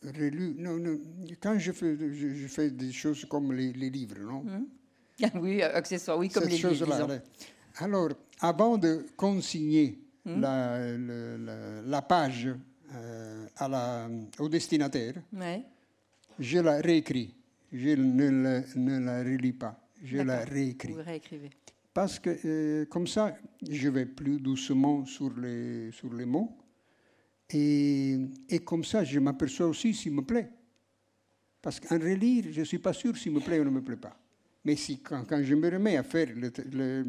relu. 0.04 0.56
Non, 0.58 0.77
non, 0.77 0.98
quand 1.42 1.58
je 1.58 1.72
fais, 1.72 1.98
je, 1.98 2.34
je 2.36 2.48
fais 2.48 2.70
des 2.72 2.92
choses 2.92 3.25
comme 3.25 3.54
les, 3.54 3.74
les 3.74 3.89
livres, 3.89 4.20
non? 4.20 4.44
Ah 5.24 5.27
oui, 5.36 5.62
accessoire, 5.62 6.18
oui, 6.18 6.30
comme 6.30 6.44
Cette 6.44 6.51
les 6.63 6.70
livres, 6.70 6.86
là. 6.88 7.20
Alors, 7.80 8.10
avant 8.39 8.77
de 8.77 9.06
consigner 9.16 10.00
Hmm. 10.27 10.42
la, 11.86 12.01
page 12.01 12.50
euh, 12.94 13.48
à 13.56 14.08
au 14.39 14.50
destinataire, 14.50 15.13
Ouais. 15.32 15.63
Je 16.39 16.60
la 16.60 16.77
réécris. 16.82 17.34
Je 17.72 17.89
ne 17.89 18.29
la, 18.44 18.62
ne 18.75 19.00
la 19.00 19.24
relis 19.24 19.53
pas. 19.53 19.79
Je 20.03 20.17
la 20.17 20.46
réécris. 20.46 20.94
Vous 20.94 21.01
réécrivez. 21.03 21.50
Parce 21.94 22.20
que 22.20 22.29
euh, 22.46 22.86
comme 22.86 23.08
ça, 23.08 23.36
je 23.67 23.89
vais 23.89 24.06
plus 24.06 24.39
doucement 24.39 25.06
sur 25.06 25.36
les, 25.38 25.91
sur 25.91 26.13
les 26.13 26.25
mots. 26.25 26.56
Et, 27.50 28.17
et 28.50 28.60
comme 28.60 28.84
ça, 28.84 29.03
je 29.03 29.20
m'aperçois 29.20 29.67
aussi 29.67 29.94
s'il 29.94 30.13
me 30.13 30.22
plaît. 30.22 30.50
Parce 31.62 31.79
qu'en 31.79 31.98
relire, 31.98 32.46
je 32.51 32.60
ne 32.60 32.65
suis 32.65 32.79
pas 32.79 32.94
sûr 32.94 33.17
s'il 33.17 33.32
me 33.32 33.39
plaît 33.39 33.60
ou 33.60 33.63
ne 33.65 33.70
me 33.70 33.82
plaît 33.82 33.96
pas. 33.98 34.15
Mais 34.63 34.75
si, 34.75 35.00
quand, 35.00 35.24
quand 35.25 35.41
je 35.44 35.56
me 35.56 35.70
remets 35.70 35.98
à 35.98 36.03
faire 36.03 36.27
le- 36.36 36.51
le- 36.72 37.03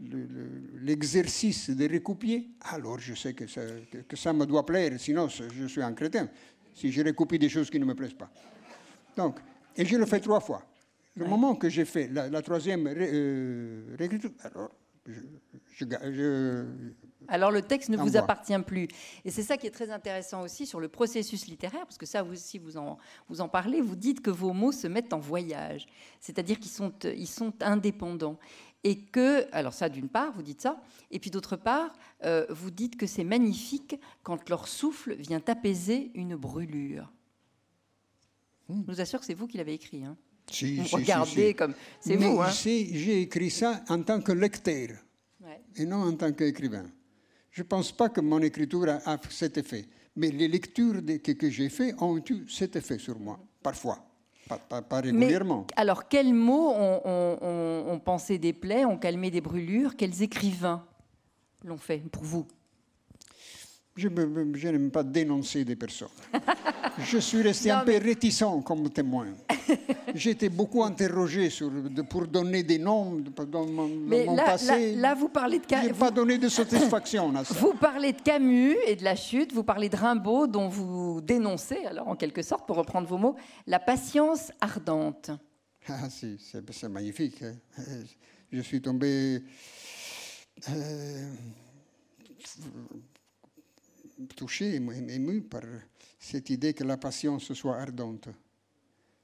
le- 0.00 0.26
le- 0.26 0.80
l'exercice 0.82 1.70
de 1.70 1.88
recopier, 1.92 2.50
alors 2.60 2.98
je 2.98 3.14
sais 3.14 3.34
que 3.34 3.46
ça, 3.46 3.62
que, 4.08 4.16
ça 4.16 4.32
me 4.32 4.44
doit 4.46 4.66
plaire, 4.66 4.98
sinon 4.98 5.28
je 5.28 5.66
suis 5.66 5.82
un 5.82 5.92
crétin. 5.92 6.28
Si 6.74 6.90
je 6.90 7.02
recopie 7.02 7.38
des 7.38 7.48
choses 7.48 7.70
qui 7.70 7.78
ne 7.78 7.84
me 7.84 7.94
plaisent 7.94 8.14
pas. 8.14 8.32
Donc, 9.16 9.38
et 9.76 9.84
je 9.84 9.96
le 9.96 10.06
fais 10.06 10.20
trois 10.20 10.40
fois. 10.40 10.62
Le 11.16 11.26
moment 11.26 11.54
que 11.54 11.68
j'ai 11.68 11.84
fait 11.84 12.08
la, 12.08 12.28
la 12.28 12.42
troisième 12.42 12.86
ré- 12.88 13.10
euh, 13.12 13.94
réécriture, 13.96 14.30
alors 14.42 14.70
je, 15.06 15.20
je 15.76 15.84
ga- 15.84 16.00
je- 16.12 16.64
Alors 17.28 17.52
le 17.52 17.62
texte 17.62 17.88
ne 17.88 17.96
vous 17.96 18.16
appartient 18.24 18.58
plus. 18.66 18.88
Et 19.24 19.30
c'est 19.30 19.44
ça 19.44 19.56
qui 19.56 19.66
est 19.68 19.70
très 19.70 19.90
intéressant 19.90 20.42
aussi 20.42 20.66
sur 20.66 20.80
le 20.80 20.88
processus 20.88 21.46
littéraire, 21.46 21.82
parce 21.86 21.98
que 21.98 22.06
ça 22.06 22.22
vous 22.24 22.32
aussi 22.32 22.58
vous 22.58 22.76
en, 22.76 22.98
vous 23.28 23.40
en 23.40 23.48
parlez, 23.48 23.80
vous 23.80 23.94
dites 23.94 24.20
que 24.22 24.30
vos 24.30 24.52
mots 24.52 24.72
se 24.72 24.88
mettent 24.88 25.12
en 25.12 25.20
voyage, 25.20 25.86
c'est-à-dire 26.20 26.58
qu'ils 26.58 26.72
sont, 26.72 26.92
ils 27.04 27.28
sont 27.28 27.52
indépendants. 27.62 28.38
Et 28.82 28.98
que, 28.98 29.46
alors 29.54 29.72
ça 29.72 29.88
d'une 29.88 30.08
part, 30.08 30.32
vous 30.32 30.42
dites 30.42 30.60
ça, 30.62 30.82
et 31.12 31.18
puis 31.20 31.30
d'autre 31.30 31.56
part, 31.56 31.94
euh, 32.24 32.44
vous 32.50 32.70
dites 32.72 32.96
que 32.98 33.06
c'est 33.06 33.24
magnifique 33.24 33.98
quand 34.24 34.48
leur 34.50 34.66
souffle 34.68 35.14
vient 35.14 35.40
apaiser 35.46 36.10
une 36.14 36.34
brûlure. 36.36 37.10
Je 38.68 38.92
vous 38.92 39.00
assure 39.00 39.20
que 39.20 39.26
c'est 39.26 39.34
vous 39.34 39.46
qui 39.46 39.56
l'avez 39.58 39.74
écrit. 39.74 40.04
Hein. 40.04 40.16
si, 40.50 40.84
si, 40.86 40.94
regardez 40.94 41.48
si. 41.48 41.54
comme... 41.54 41.74
C'est 42.00 42.16
vous, 42.16 42.40
hein 42.40 42.50
j'ai 42.50 43.22
écrit 43.22 43.50
ça 43.50 43.82
en 43.88 44.02
tant 44.02 44.20
que 44.20 44.32
lecteur 44.32 44.88
Ouais. 45.42 45.60
et 45.76 45.84
non 45.84 46.02
en 46.02 46.14
tant 46.14 46.32
qu'écrivain. 46.32 46.86
Je 47.50 47.60
ne 47.62 47.66
pense 47.66 47.92
pas 47.92 48.08
que 48.08 48.20
mon 48.22 48.40
écriture 48.40 48.88
a, 48.88 49.18
cet 49.28 49.58
effet. 49.58 49.84
Mais 50.16 50.30
les 50.30 50.48
lectures 50.48 51.02
que, 51.22 51.32
que 51.32 51.50
j'ai 51.50 51.68
faites 51.68 52.00
ont 52.00 52.16
eu 52.18 52.46
cet 52.48 52.76
effet 52.76 52.98
sur 52.98 53.18
moi, 53.18 53.38
parfois. 53.62 53.98
Pas, 54.48 54.58
pas- 54.58 54.82
pas 54.82 55.02
Mais 55.02 55.10
régulièrement. 55.10 55.66
alors, 55.76 56.08
quels 56.08 56.32
mots 56.34 56.70
ont, 56.70 57.00
ont- 57.04 57.38
ont- 57.42 57.92
ont 57.92 57.98
pansé 58.00 58.38
des 58.38 58.52
plaies, 58.52 58.84
ont 58.84 58.98
calmé 58.98 59.30
des 59.30 59.40
brûlures? 59.40 59.96
Quels 59.96 60.22
écrivains 60.22 60.86
l'ont 61.64 61.78
fait 61.78 61.98
pour 62.10 62.22
vous? 62.24 62.46
Je 63.96 64.08
je 64.54 64.68
n'aime 64.68 64.90
pas 64.90 65.02
dénoncer 65.02 65.64
des 65.64 65.76
personnes. 65.76 66.08
je 66.98 67.18
suis 67.18 67.42
resté 67.42 67.68
Non, 67.70 67.76
un 67.76 67.84
peu 67.84 67.96
réticent 67.98 68.44
comme 68.64 68.90
témoin. 68.90 69.26
Été 70.14 70.48
beaucoup 70.48 70.82
interrogé 70.84 71.50
sur, 71.50 71.70
de- 71.70 72.02
pour 72.02 72.26
donner 72.26 72.62
des 72.62 72.78
noms 72.78 73.22
dans 73.48 73.66
mon, 73.66 73.88
Mais 73.88 74.24
mon 74.24 74.36
là, 74.36 74.44
passé. 74.44 74.94
là, 74.94 75.08
là, 75.10 75.14
vous 75.14 75.28
parlez 75.28 75.58
de 75.58 75.64
Je 75.64 75.68
Ca- 75.70 75.82
n'ai 75.82 75.92
pas 75.92 76.10
donné 76.10 76.38
de 76.38 76.48
satisfaction 76.48 77.34
à 77.36 77.44
ça. 77.44 77.54
vous 77.54 77.74
parlez 77.74 78.12
de 78.12 78.20
Camus 78.20 78.76
et 78.86 78.96
de 78.96 79.02
la 79.04 79.16
chute, 79.16 79.52
vous 79.52 79.64
parlez 79.64 79.88
de 79.88 79.96
Rimbaud, 79.96 80.46
dont 80.46 80.68
vous 80.68 81.20
dénoncez, 81.20 81.84
alors 81.86 82.08
en 82.08 82.16
quelque 82.16 82.42
sorte, 82.42 82.66
pour 82.66 82.76
reprendre 82.76 83.08
vos 83.08 83.18
mots, 83.18 83.36
la 83.66 83.78
patience 83.80 84.52
ardente. 84.60 85.30
Ah, 85.86 86.08
si, 86.08 86.38
c'est 86.40 86.88
magnifique. 86.88 87.42
hein. 87.42 87.52
Je 88.50 88.60
suis 88.62 88.80
tombé 88.80 89.42
euh, 90.70 91.30
touché, 94.36 94.76
ému 94.76 95.42
par 95.42 95.60
cette 96.24 96.48
idée 96.48 96.72
que 96.72 96.84
la 96.84 96.96
patience 96.96 97.52
soit 97.52 97.76
ardente. 97.76 98.28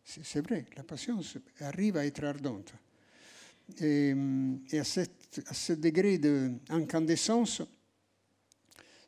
C'est 0.04 0.40
vrai, 0.42 0.66
la 0.76 0.83
patience 0.83 1.38
arrive 1.61 1.97
à 1.97 2.04
être 2.04 2.23
ardente. 2.25 2.75
Et, 3.80 4.14
à, 4.73 4.85
cette- 4.85 5.40
ce 5.50 5.73
degré 5.73 6.19
d'incandescence, 6.19 7.62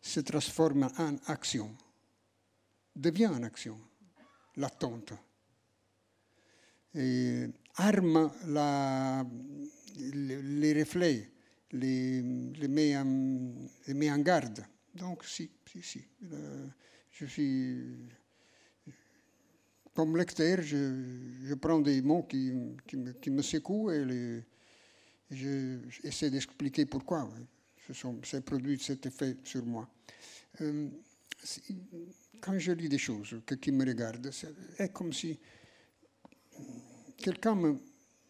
se 0.01 0.21
transforme 0.21 0.89
en 0.99 1.17
action, 1.27 1.77
devient 2.97 3.29
en 3.29 3.43
action, 3.43 3.79
l'attente 4.57 5.13
et 6.95 7.47
arme 7.77 8.31
les, 9.97 10.73
reflets, 10.81 11.31
les, 11.73 12.23
les, 12.23 12.69
met 12.69 12.97
en, 14.11 14.19
garde. 14.19 14.65
Donc, 14.95 15.25
si, 15.25 15.51
si, 15.65 15.83
si. 15.83 16.05
Je 17.23 17.27
suis. 17.27 17.79
Comme 19.95 20.17
lecteur, 20.17 20.63
je, 20.63 21.55
prends 21.55 21.81
des 21.81 22.01
mots 22.01 22.23
qui, 22.23 22.51
me, 22.51 23.13
qui 23.13 23.43
secouent 23.43 23.91
et 23.91 24.43
j'essaie 25.31 26.31
d'expliquer 26.31 26.87
pourquoi 26.87 27.29
se 27.87 27.93
sont, 27.93 28.19
s'est 28.25 28.41
produit 28.41 28.79
cet 28.79 29.05
effet 29.05 29.37
sur 29.45 29.67
moi. 29.67 29.87
Euh, 30.63 30.89
quand 32.41 32.59
je 32.59 32.73
lis 32.73 32.89
des 32.89 32.99
choses 32.99 33.39
que- 33.45 33.55
qui 33.57 33.71
me 33.71 33.85
regardent, 33.85 34.31
c'est 34.31 34.55
est 34.79 34.89
comme 34.93 35.13
si 35.13 35.39
quelqu'un 37.19 37.55
me 37.55 37.77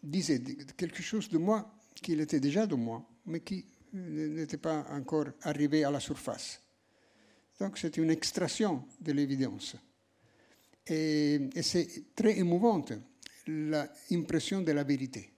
disait 0.02 0.40
quelque 0.76 1.02
chose 1.02 1.28
de 1.28 1.38
moi 1.38 1.72
qu'il 1.94 2.20
était 2.20 2.40
déjà 2.40 2.66
de 2.66 2.74
moi, 2.74 3.08
mais 3.26 3.38
qui 3.40 3.64
euh, 3.94 4.28
n'était 4.34 4.58
pas 4.58 4.84
encore 4.90 5.26
arrivé 5.42 5.84
à 5.84 5.92
la 5.92 6.00
surface. 6.00 6.60
Donc 7.62 7.78
c'est 7.78 7.96
une 7.96 8.10
extraction 8.10 8.88
de 9.00 9.12
l'évidence. 9.12 9.76
Et, 10.84 11.48
c'est 11.62 12.12
très 12.12 12.36
émouvante 12.36 12.92
l'impression 13.46 14.62
de 14.62 14.72
la 14.72 14.82
vérité. 14.82 15.32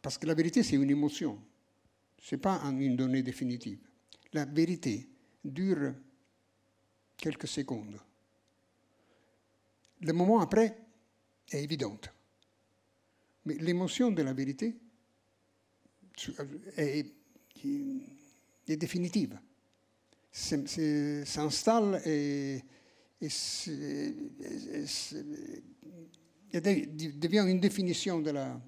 Parce 0.00 0.16
que 0.16 0.26
la 0.26 0.34
vérité, 0.34 0.62
c'est 0.62 0.76
une 0.76 0.88
émotion. 0.88 1.42
Ce 2.22 2.36
n'est 2.36 2.40
pas 2.40 2.62
une 2.62 2.94
donnée 2.94 3.24
définitive. 3.24 3.80
La 4.32 4.44
vérité 4.44 5.08
dure 5.44 5.92
quelques 7.16 7.48
secondes. 7.48 7.98
Le 10.02 10.12
moment 10.12 10.38
après 10.38 10.78
est 11.50 11.64
évidente. 11.64 12.10
Mais 13.44 13.54
l'émotion 13.54 14.12
de 14.12 14.22
la 14.22 14.32
vérité 14.32 14.76
est, 16.76 17.12
est 18.68 18.76
définitive. 18.76 19.36
S'installe 20.36 22.02
et, 22.04 22.62
devient 26.52 27.44
une 27.48 27.58
définition 27.58 28.20
de 28.20 28.30
la, 28.32 28.60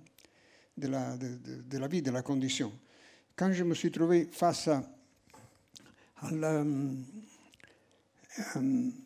vie, 1.88 2.00
de 2.00 2.10
la 2.10 2.22
condition. 2.22 2.72
Quand 3.36 3.52
je 3.52 3.64
me 3.64 3.74
suis 3.74 3.90
trouvé 3.90 4.30
face 4.32 4.70
la- 6.30 6.64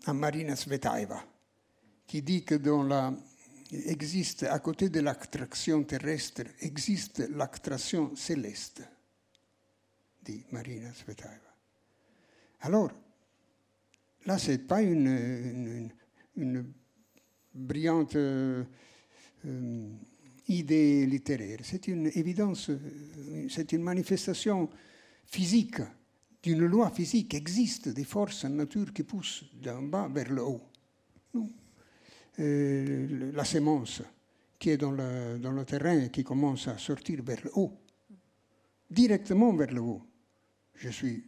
à 0.06 0.12
Marina 0.12 0.54
Svetaeva, 0.54 1.24
qui 2.06 2.22
dit 2.22 2.44
que 2.44 2.54
dans 2.54 2.84
la, 2.84 3.12
existe, 3.72 4.44
à 4.44 4.60
côté 4.60 4.88
de 4.88 5.00
l'attraction 5.00 5.82
terrestre, 5.82 6.42
existe 6.60 7.28
l'attraction 7.30 8.14
céleste, 8.14 8.82
dit 10.22 10.44
Marina 10.52 10.94
Svetaeva. 10.94 11.51
Alors, 12.62 12.92
là, 14.24 14.38
ce 14.38 14.52
n'est 14.52 14.58
pas 14.58 14.82
une, 14.82 15.90
brillante 17.52 18.14
euh, 18.14 18.62
euh, 19.46 19.88
idée 20.46 21.04
littéraire, 21.06 21.58
c'est 21.64 21.88
une 21.88 22.06
évidence, 22.06 22.70
euh, 22.70 23.46
c'est 23.50 23.72
une 23.72 23.82
manifestation 23.82 24.70
physique, 25.26 25.80
d'une 26.40 26.64
loi 26.64 26.90
physique. 26.90 27.34
Existe 27.34 27.88
des 27.88 28.04
forces 28.04 28.44
en 28.44 28.50
nature 28.50 28.92
qui 28.92 29.02
poussent 29.02 29.44
d'en 29.60 29.82
bas 29.82 30.08
vers 30.08 30.32
le 30.32 30.42
haut. 30.42 30.62
La 32.38 33.44
sémence 33.44 34.02
qui 34.58 34.70
est 34.70 34.76
dans 34.76 34.92
le, 34.92 35.38
dans 35.38 35.52
le 35.52 35.64
terrain 35.64 36.00
et 36.00 36.10
qui 36.10 36.22
commence 36.22 36.68
à 36.68 36.78
sortir 36.78 37.22
vers 37.24 37.44
le 37.44 37.50
haut, 37.54 37.72
directement 38.88 39.52
vers 39.54 39.72
le 39.72 39.80
haut. 39.80 40.02
Je 40.76 40.88
suis 40.88 41.24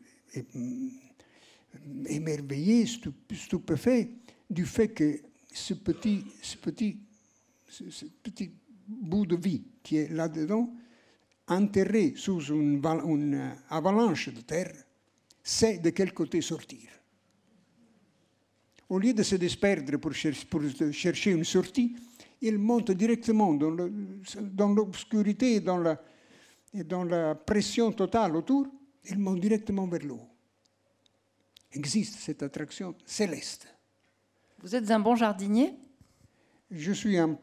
émerveillé, 2.06 2.84
stup- 2.84 3.34
stupéfait 3.34 4.10
du 4.48 4.64
fait 4.66 4.88
que 4.88 5.20
ce 5.52 5.74
petit, 5.74 6.24
bout 8.86 9.26
de 9.26 9.36
vie 9.36 9.62
qui 9.82 9.96
est 9.96 10.10
là-dedans, 10.10 10.70
enterré 11.48 12.14
sous 12.16 12.40
une, 12.40 12.80
une 12.84 13.52
avalanche 13.68 14.28
de 14.30 14.40
terre, 14.40 14.72
sait 15.42 15.78
de 15.78 15.90
quel 15.90 16.12
côté 16.12 16.40
sortir. 16.40 16.88
au 18.88 18.98
lieu 18.98 19.12
de 19.14 19.22
se 19.22 19.36
disperdre 19.36 19.96
pour, 19.98 20.12
cher- 20.12 20.34
pour 20.48 20.62
chercher 20.92 21.32
une 21.32 21.44
sortie, 21.44 21.96
ils 22.40 22.58
montent 22.58 22.92
directement 22.92 23.54
dans 23.54 24.68
l'obscurité 24.74 25.60
dans 25.60 25.78
la, 25.78 26.00
dans 26.84 27.04
la 27.04 27.34
pression 27.34 27.92
totale 27.92 28.36
autour, 28.36 28.66
ils 29.10 29.18
montent 29.18 29.40
directement 29.40 29.86
vers 29.86 30.02
le 30.04 30.12
haut. 30.12 30.28
Existe 31.74 32.14
cette 32.20 32.42
attraction 32.42 32.94
céleste. 33.04 33.66
Vous 34.62 34.74
êtes 34.76 34.90
un 34.90 35.00
bon 35.00 35.16
jardinier? 35.16 35.74
Je 36.70 36.92
suis 36.92 37.20
en 37.20 37.34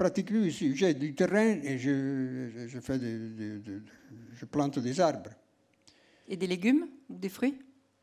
ici. 0.46 0.76
J'ai 0.76 0.94
du 0.94 1.14
terrain 1.14 1.60
et 1.62 1.78
je, 1.78 2.50
je, 2.68 2.80
fais 2.80 2.98
des- 2.98 3.30
des- 3.30 3.60
des- 3.60 3.82
je 4.34 4.46
plante 4.46 4.80
des 4.80 5.00
arbres. 5.00 5.30
et 6.28 6.38
des 6.38 6.48
légumes 6.48 6.88
ou 7.10 7.18
des 7.18 7.28
fruits? 7.30 7.60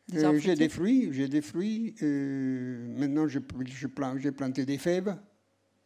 Des 0.08 0.22
Euh, 0.22 0.26
arbres 0.28 0.38
j'ai 0.38 0.54
des 0.54 0.68
fruits, 0.68 1.08
j'ai 1.12 1.28
des 1.28 1.40
fruits. 1.40 1.94
euh, 2.02 2.94
maintenant, 2.98 3.26
je, 3.26 3.38
je 3.66 3.86
plante- 3.86 4.18
j'ai 4.18 4.32
planté 4.32 4.64
des 4.66 4.78
fèves 4.78 5.16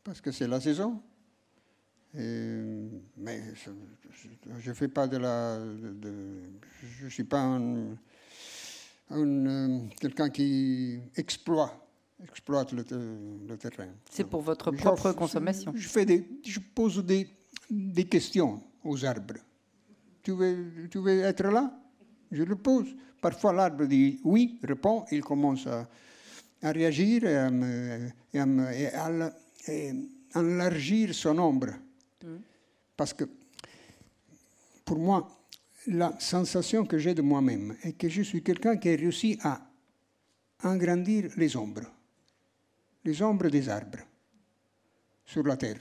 parce 0.02 0.20
que 0.20 0.32
c'est 0.32 0.48
la 0.48 0.60
saison. 0.60 1.00
Euh, 2.16 2.88
mais 3.16 3.40
je 4.60 4.68
ne 4.70 4.74
fais 4.74 4.88
pas 4.88 5.06
de 5.08 5.16
la. 5.16 5.58
de- 5.58 6.42
je 6.98 7.04
ne 7.06 7.10
suis 7.10 7.24
pas 7.24 7.40
un, 7.40 7.96
quelqu'un 10.00 10.30
qui 10.30 10.98
exploite, 11.16 11.74
exploite 12.22 12.72
le, 12.72 12.84
te- 12.84 12.94
le 13.48 13.56
terrain. 13.56 13.88
C'est 14.10 14.24
pour 14.24 14.40
votre 14.42 14.70
propre 14.70 15.12
consommation. 15.12 15.72
Je, 15.74 15.88
fais 15.88 16.04
des, 16.04 16.26
je 16.44 16.60
pose 16.74 17.04
des, 17.04 17.28
des 17.70 18.04
questions 18.04 18.62
aux 18.84 19.04
arbres. 19.04 19.38
Tu 20.22 20.32
veux, 20.32 20.88
tu 20.90 20.98
veux 20.98 21.20
être 21.20 21.44
là? 21.44 21.72
Je 22.30 22.42
le 22.44 22.56
pose. 22.56 22.94
Parfois, 23.20 23.52
l'arbre 23.52 23.86
dit 23.86 24.20
oui, 24.24 24.58
répond, 24.62 25.04
il 25.10 25.22
commence 25.22 25.66
à, 25.66 25.88
à 26.62 26.72
réagir 26.72 27.24
et 27.24 27.36
à, 27.36 27.50
me- 27.50 28.08
et 28.32 28.38
à 28.38 28.46
me- 28.46 28.72
et 28.72 28.86
à 28.88 29.10
la- 29.10 29.34
et 29.68 29.92
enlargir 30.34 31.14
son 31.14 31.38
ombre. 31.38 31.68
Parce 32.96 33.12
que, 33.12 33.24
pour 34.84 34.98
moi, 34.98 35.28
la 35.88 36.18
sensation 36.20 36.84
que 36.86 36.98
j'ai 36.98 37.14
de 37.14 37.22
moi-même 37.22 37.76
est 37.82 37.94
que 37.94 38.08
je 38.08 38.22
suis 38.22 38.42
quelqu'un 38.42 38.76
qui 38.76 38.88
a 38.88 38.92
réussi 38.96 39.38
à 39.42 39.60
agrandir 40.60 41.30
les 41.36 41.56
ombres, 41.56 41.86
les 43.04 43.20
ombres 43.22 43.48
des 43.48 43.68
arbres 43.68 43.98
sur 45.24 45.42
la 45.44 45.56
terre. 45.56 45.80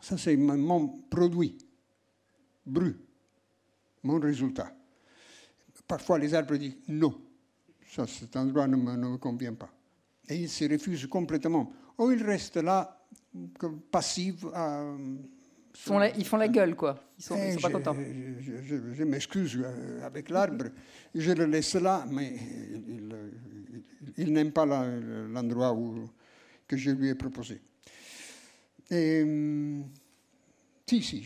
Ça, 0.00 0.18
c'est 0.18 0.36
mon- 0.36 0.88
produit 1.08 1.56
brut, 2.66 2.96
mon 4.02 4.18
résultat. 4.18 4.74
Parfois, 5.86 6.18
les 6.18 6.34
arbres 6.34 6.56
disent 6.56 6.76
non, 6.88 7.14
ça, 7.88 8.06
cet 8.06 8.34
endroit 8.36 8.66
ne 8.66 8.76
me, 8.76 8.96
ne 8.96 9.08
me 9.08 9.16
convient 9.18 9.54
pas. 9.54 9.70
Et 10.28 10.36
ils 10.36 10.48
se 10.48 10.64
refusent 10.64 11.06
complètement. 11.06 11.72
Ou 11.98 12.10
ils 12.10 12.22
restent 12.24 12.56
là, 12.56 13.06
passifs. 13.90 14.44
à- 14.52 14.96
Ils 15.74 15.78
font 15.80 15.98
la, 15.98 16.16
ils 16.16 16.24
font 16.26 16.36
la 16.36 16.48
gueule, 16.48 16.74
quoi. 16.76 17.02
Ils 17.18 17.22
sont, 17.24 17.36
ils 17.36 17.48
Eh, 17.48 17.52
sont 17.52 17.60
pas 17.60 17.70
contents. 17.70 17.94
je- 17.96 18.42
je- 18.42 18.62
je- 18.62 18.94
je 18.94 19.04
m'excuse 19.04 19.58
euh, 19.62 20.04
avec 20.06 20.28
l'arbre. 20.28 20.66
Je 21.14 21.32
le 21.32 21.46
laisse 21.46 21.74
là, 21.74 22.04
mais 22.10 22.34
il, 22.34 23.14
il- 23.72 23.82
il 24.18 24.32
n'aime 24.32 24.52
pas 24.52 24.66
l'endroit 24.66 25.72
où- 25.72 26.10
que 26.68 26.76
je 26.76 26.90
lui 26.90 27.08
ai 27.08 27.14
proposé. 27.14 27.60
Et, 28.90 29.22
hum, 29.22 29.84
si, 30.86 31.02
si, 31.02 31.22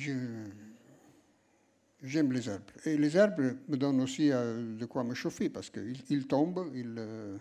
j'aime 2.02 2.32
les 2.32 2.48
arbres. 2.48 2.72
Et 2.84 2.96
les 2.96 3.16
arbres 3.16 3.56
me 3.68 3.76
donnent 3.76 4.00
aussi 4.00 4.30
euh, 4.30 4.76
de 4.76 4.84
quoi 4.86 5.02
me 5.02 5.14
chauffer 5.14 5.48
parce 5.48 5.70
qu'ils 5.70 5.96
ils 6.08 6.26
tombent, 6.26 6.70
ils, 6.74 6.94
euh, 6.98 7.36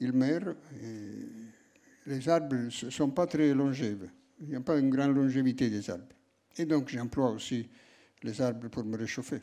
ils 0.00 0.12
meurent. 0.12 0.56
les 2.06 2.28
arbres 2.28 2.56
ne 2.56 2.70
sont 2.70 3.10
pas 3.10 3.26
très 3.26 3.54
longèves. 3.54 4.08
Il 4.40 4.48
n'y 4.48 4.56
a 4.56 4.60
pas 4.60 4.76
une 4.78 4.90
grande 4.90 5.14
longévité 5.14 5.70
des 5.70 5.88
arbres. 5.88 6.08
Et 6.58 6.64
donc 6.66 6.88
j'emploie 6.88 7.30
aussi 7.30 7.68
les 8.22 8.40
arbres 8.40 8.68
pour 8.68 8.84
me 8.84 8.96
réchauffer. 8.96 9.40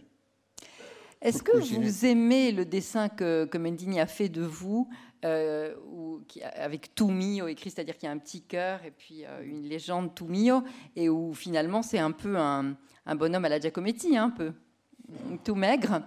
Est-ce 1.22 1.44
que 1.44 1.52
cuisiner. 1.58 1.86
vous 1.86 2.06
aimez 2.06 2.52
le 2.52 2.66
dessin 2.66 3.08
que, 3.10 3.46
que 3.46 3.58
Mendini 3.60 4.00
a 4.00 4.08
fait 4.08 4.28
de 4.30 4.42
vous, 4.42 4.90
euh, 5.24 5.76
où- 5.86 6.22
qui- 6.28 6.42
avec 6.42 6.96
Tumio 6.96 7.48
écrit, 7.48 7.70
c'est-à-dire 7.70 7.96
qu'il 7.96 8.08
y 8.08 8.10
a 8.10 8.12
un 8.12 8.18
petit 8.18 8.42
cœur 8.42 8.84
et 8.84 8.90
puis 8.90 9.24
euh, 9.26 9.44
une 9.46 9.62
légende 9.62 10.16
Tumio, 10.16 10.64
et 10.96 11.10
où 11.10 11.34
finalement 11.36 11.84
c'est 11.84 12.00
un 12.00 12.10
peu 12.12 12.38
un, 12.38 12.76
un 13.06 13.16
bonhomme 13.16 13.46
à 13.46 13.50
la 13.50 13.60
Giacometti, 13.60 14.18
hein, 14.18 14.26
un 14.26 14.30
peu 14.32 14.52
tout 15.44 15.54
maigre, 15.54 16.02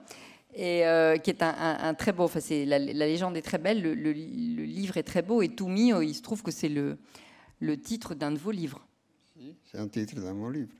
et 0.52 0.84
euh, 0.84 1.16
qui 1.18 1.30
est 1.30 1.42
un, 1.44 1.54
un- 1.56 1.78
un 1.90 1.94
très 1.94 2.12
beau. 2.12 2.24
Enfin, 2.24 2.40
c'est 2.40 2.64
la, 2.64 2.80
la 2.80 3.06
légende 3.06 3.36
est 3.36 3.42
très 3.42 3.58
belle, 3.58 3.82
le, 3.82 3.94
le- 3.94 4.12
le 4.12 4.64
livre 4.64 4.96
est 4.96 5.04
très 5.04 5.22
beau, 5.22 5.42
et 5.42 5.54
Tumio, 5.54 6.00
il 6.02 6.14
se 6.14 6.22
trouve 6.22 6.42
que 6.42 6.50
c'est 6.50 6.68
le, 6.68 6.98
le 7.60 7.80
titre 7.80 8.16
d'un 8.16 8.32
de 8.32 8.38
vos 8.38 8.50
livres. 8.50 8.84
C'est 9.70 9.78
un 9.78 9.86
titre 9.86 10.16
dans 10.20 10.34
mon 10.34 10.48
livre, 10.48 10.72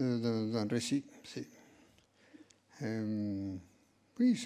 euh, 0.00 0.18
dans, 0.18 0.52
dans 0.52 0.58
un 0.58 0.66
récit. 0.68 1.04
Euh, 2.82 3.54
oui, 4.18 4.38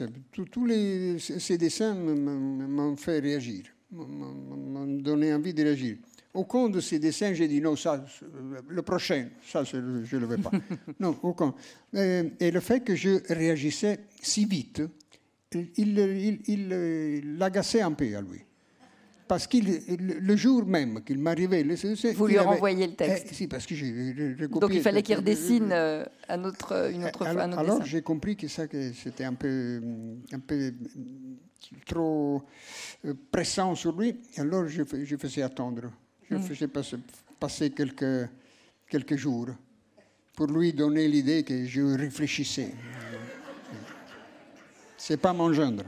tous 0.51 0.67
les, 0.67 1.19
ces 1.19 1.59
dessins 1.59 1.95
m'ont 1.95 2.97
fait 2.97 3.19
réagir, 3.21 3.65
m'ont- 3.91 4.87
donné 5.01 5.33
envie 5.35 5.55
de 5.55 5.63
réagir. 5.63 5.97
Au 6.35 6.45
compte 6.45 6.73
de 6.73 6.81
ces 6.81 6.99
dessins, 6.99 7.35
j'ai 7.35 7.47
dit 7.47 7.61
non, 7.61 7.77
ça, 7.77 8.05
le 8.69 8.83
prochain, 8.83 9.29
ça, 9.45 9.65
je 9.65 9.77
ne 9.77 10.01
le 10.21 10.27
veux 10.27 10.39
pas. 10.39 10.51
non, 11.01 11.19
au 11.23 11.35
compte. 11.35 11.57
Euh, 11.95 12.25
et 12.41 12.51
le 12.51 12.61
fait 12.61 12.81
que 12.83 12.95
je 12.95 13.21
réagissais 13.33 14.01
si 14.23 14.47
vite, 14.47 14.83
il 15.77 17.37
l'agaçait 17.39 17.83
un 17.83 17.93
peu 17.93 18.17
à 18.17 18.23
lui. 18.23 18.41
Parce 19.33 19.47
que 19.47 19.57
le 19.57 20.37
jour 20.37 20.67
même 20.67 21.03
qu'il 21.03 21.19
m'arrivait... 21.19 21.63
le- 21.63 21.75
Vous 22.13 22.27
lui 22.27 22.37
avait- 22.37 22.47
renvoyez 22.47 22.87
le 22.87 22.93
texte. 22.95 23.29
eh, 23.31 23.35
si, 23.35 23.49
parce 23.49 23.65
que 23.65 23.75
j'ai 23.75 24.15
j'ai 24.15 24.33
recopié. 24.45 24.61
Donc 24.61 24.75
il 24.75 24.83
fallait 24.83 25.03
qu'il 25.03 25.15
Euh, 25.15 25.21
redessine 25.21 25.71
euh, 25.73 26.05
un 26.29 26.45
autre, 26.45 26.91
une 26.93 27.05
autre, 27.07 27.23
alors, 27.27 27.43
un 27.43 27.49
autre 27.53 27.59
alors 27.59 27.83
j'ai 27.87 28.03
compris 28.03 28.37
que 28.37 28.47
ça 28.47 28.67
que 28.67 28.93
c'était 28.93 29.25
un 29.25 29.33
peu, 29.33 29.81
un 30.33 30.39
peu 30.39 30.75
trop 31.87 32.43
euh, 33.07 33.15
pressant 33.31 33.75
sur 33.75 33.99
lui. 33.99 34.21
Alors 34.37 34.69
je, 34.69 34.83
je 35.03 35.17
faisais 35.17 35.41
attendre. 35.41 35.85
Je 36.31 36.37
faisais 36.37 36.69
passer, 36.69 36.99
passer 37.41 37.71
quelques, 37.71 38.29
quelques 38.91 39.17
jours 39.17 39.49
pour 40.37 40.47
lui 40.49 40.75
donner 40.75 41.09
l'idée 41.09 41.43
que 41.43 41.65
je 41.65 41.81
réfléchissais. 41.81 42.71
C'est 44.99 45.17
pas 45.17 45.33
mon 45.33 45.51
gendre. 45.55 45.85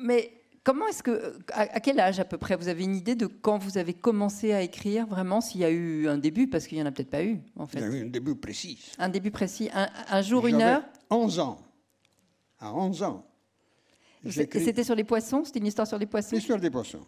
Mais 0.00 0.32
comment 0.68 0.86
est-ce 0.86 1.02
que, 1.02 1.32
à, 1.54 1.80
quel 1.80 1.98
âge 1.98 2.20
à 2.20 2.26
peu 2.26 2.36
près 2.36 2.54
vous 2.54 2.68
avez 2.68 2.84
une 2.84 2.94
idée 2.94 3.14
de 3.14 3.26
quand 3.26 3.56
vous 3.56 3.78
avez 3.78 3.94
commencé 3.94 4.52
à 4.52 4.60
écrire 4.60 5.06
vraiment 5.06 5.40
s'il 5.40 5.62
y 5.62 5.64
a 5.64 5.70
eu 5.70 6.06
un 6.08 6.18
début 6.18 6.46
parce 6.46 6.66
qu'il 6.66 6.76
y 6.76 6.82
en 6.82 6.84
a 6.84 6.92
peut-être 6.92 7.08
pas 7.08 7.24
eu 7.24 7.40
en 7.56 7.64
Il 7.72 7.80
y 7.80 7.82
a 7.82 7.90
fait. 7.90 7.96
eu 7.96 8.02
un 8.02 8.10
début 8.10 8.34
précis. 8.34 8.92
Un 8.98 9.08
début 9.08 9.30
précis, 9.30 9.70
un, 9.72 9.88
un 10.10 10.20
jour, 10.20 10.46
une 10.46 10.60
heure? 10.60 10.82
11 11.08 11.38
ans. 11.38 11.58
À 12.60 12.74
11 12.74 13.02
ans. 13.02 13.26
C'était 14.28 14.84
sur 14.84 14.94
les 14.94 15.04
poissons? 15.04 15.42
C'était 15.42 15.60
une 15.60 15.68
histoire 15.68 15.86
sur 15.88 15.96
les 15.96 16.04
poissons? 16.04 16.36
L'histoire 16.36 16.60
des 16.60 16.68
poissons. 16.68 17.06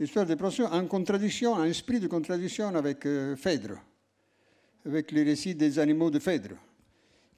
L'histoire 0.00 0.26
des 0.26 0.34
poissons 0.34 0.64
en 0.64 0.84
contradiction, 0.86 1.52
en 1.52 1.62
esprit 1.62 2.00
de 2.00 2.08
contradiction 2.08 2.74
avec 2.74 3.06
euh, 3.06 3.36
Phèdre, 3.36 3.78
avec 4.84 5.12
les 5.12 5.22
récits 5.22 5.54
des 5.54 5.78
animaux 5.78 6.10
de 6.10 6.18
Phèdre, 6.18 6.56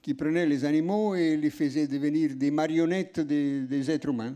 qui 0.01 0.15
prenaient 0.15 0.47
les 0.47 0.65
animaux 0.65 1.13
et 1.13 1.37
les 1.37 1.51
faisaient 1.51 1.85
devenir 1.85 2.33
des 2.35 2.49
marionnettes 2.49 3.19
des, 3.19 3.61
des 3.67 3.91
êtres 3.91 4.09
humains. 4.09 4.33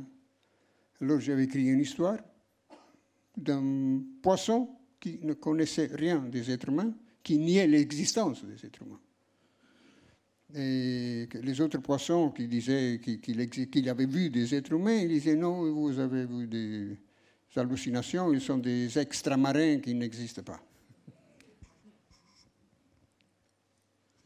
Alors 1.01 1.19
j'avais 1.19 1.43
écrit 1.43 1.67
une 1.67 1.79
histoire 1.79 2.17
d'un 3.35 4.01
poisson 4.21 4.69
qui 4.99 5.19
ne 5.21 5.33
connaissait 5.33 5.89
rien 5.93 6.19
des 6.19 6.49
êtres 6.49 6.69
humains, 6.69 6.93
qui 7.21 7.37
niait 7.37 7.67
l'existence 7.67 8.43
des 8.43 8.65
êtres 8.65 8.81
humains. 8.81 8.99
Et 10.55 11.27
les 11.41 11.61
autres 11.61 11.79
poissons 11.79 12.31
qui 12.31 12.47
disaient 12.47 12.99
qu'il 13.01 13.89
avait 13.89 14.05
vu 14.05 14.29
des 14.29 14.55
êtres 14.55 14.71
humains, 14.73 14.95
ils 14.95 15.09
disaient 15.09 15.35
non, 15.35 15.71
vous 15.71 15.99
avez 15.99 16.25
vu 16.25 16.47
des 16.47 16.97
hallucinations, 17.55 18.31
ils 18.33 18.41
sont 18.41 18.57
des 18.57 18.97
extramarins 18.97 19.79
qui 19.79 19.93
n'existent 19.93 20.43
pas. 20.43 20.59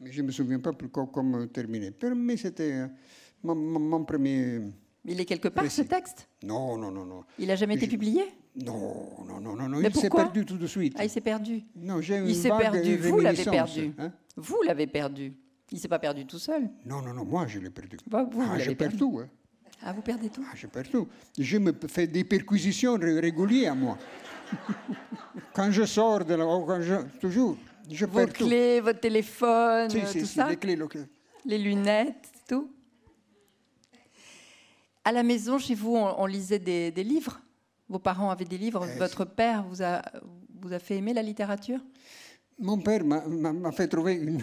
Mais 0.00 0.10
je 0.12 0.20
ne 0.22 0.26
me 0.28 0.32
souviens 0.32 0.58
pas 0.58 0.72
co- 0.72 1.06
comment 1.06 1.46
terminer. 1.48 1.92
Moi, 2.14 2.36
c'était 2.36 2.72
euh, 2.72 2.88
mon, 3.42 3.54
mon- 3.54 3.78
mon 3.78 4.04
premier. 4.04 4.60
Il 5.04 5.20
est 5.20 5.24
quelque 5.24 5.48
part 5.48 5.68
ce 5.70 5.82
texte. 5.82 6.28
Non, 6.44 6.76
non, 6.76 6.90
non, 6.92 7.04
non. 7.04 7.24
Il 7.38 7.50
a 7.50 7.56
jamais 7.56 7.74
été 7.74 7.88
publié. 7.88 8.24
Non, 8.54 9.08
non, 9.26 9.40
non, 9.40 9.56
non, 9.56 9.68
non. 9.68 9.78
Mais 9.80 9.88
il 9.88 9.94
s'est 9.96 10.08
perdu 10.10 10.44
tout 10.44 10.56
de 10.56 10.66
suite. 10.66 10.94
Ah, 10.98 11.04
il 11.04 11.10
s'est 11.10 11.20
perdu. 11.20 11.64
Non, 11.74 12.00
j'ai 12.00 12.18
il 12.18 12.34
s'est 12.36 12.50
perdu. 12.50 12.96
Vous 12.98 13.18
l'avez 13.18 13.44
perdu. 13.44 13.92
hein. 13.98 14.12
Vous 14.36 14.62
l'avez 14.64 14.86
perdu. 14.86 15.32
Il 15.72 15.78
s'est 15.80 15.88
pas 15.88 15.98
perdu 15.98 16.24
tout 16.26 16.38
seul. 16.38 16.68
Non, 16.84 17.00
non, 17.02 17.14
non, 17.14 17.24
moi 17.24 17.46
je 17.46 17.58
l'ai 17.58 17.70
perdu. 17.70 17.96
Bah, 18.06 18.24
vous, 18.30 18.42
vous 18.42 18.48
ah, 18.52 18.58
je 18.58 18.66
perds 18.70 18.76
perdu. 18.76 18.96
tout. 18.98 19.20
hein. 19.22 19.28
Ah, 19.84 19.92
vous 19.92 20.02
perdez 20.02 20.28
tout. 20.28 20.44
Ah, 20.46 20.52
je 20.54 20.66
perds 20.68 20.88
tout. 20.90 21.08
Je 21.38 21.58
me 21.58 21.72
fais 21.88 22.06
des 22.06 22.22
perquisitions 22.24 22.94
ré- 22.96 23.18
régulières, 23.18 23.74
moi. 23.74 23.98
quand 25.54 25.70
je 25.70 25.84
sors 25.84 26.24
de 26.24 26.34
là, 26.34 26.46
ou 26.46 26.64
quand 26.64 26.80
je, 26.80 26.94
toujours, 27.20 27.56
je 27.90 28.06
Vos 28.06 28.18
perds 28.18 28.32
tout. 28.34 28.46
clés, 28.46 28.80
votre 28.80 29.00
téléphone, 29.00 29.90
Si, 29.90 29.98
si, 30.06 30.20
tout 30.20 30.26
si, 30.26 30.34
ça. 30.34 30.48
les 30.48 30.56
clés, 30.56 30.76
le- 30.76 30.88
Les 31.46 31.58
lunettes, 31.58 32.30
tout. 32.48 32.70
À 35.04 35.12
la 35.12 35.22
maison, 35.22 35.58
chez 35.58 35.74
vous, 35.74 35.96
on, 35.96 36.26
lisait 36.26 36.58
des, 36.58 37.04
livres? 37.04 37.40
Vos 37.88 37.98
parents 37.98 38.30
avaient 38.30 38.44
des 38.44 38.58
livres? 38.58 38.84
Euh, 38.84 38.98
Votre 38.98 39.24
père 39.24 39.64
vous 39.64 39.82
a, 39.82 40.02
vous 40.60 40.72
a 40.72 40.78
fait 40.78 40.96
aimer 40.96 41.12
la 41.12 41.22
littérature? 41.22 41.80
Mon 42.58 42.78
père 42.78 43.04
m'a 43.04 43.72
fait 43.72 43.88
trouver 43.88 44.14
une, 44.14 44.42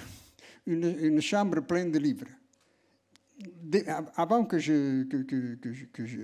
une, 0.66 1.22
chambre 1.22 1.62
pleine 1.62 1.92
de 1.92 2.00
livres. 2.00 2.26
avant 4.18 4.44
que 4.44 4.60
je, 4.60 5.04
que, 5.04 5.18
que, 5.24 5.56
que, 5.94 6.06
je, 6.06 6.20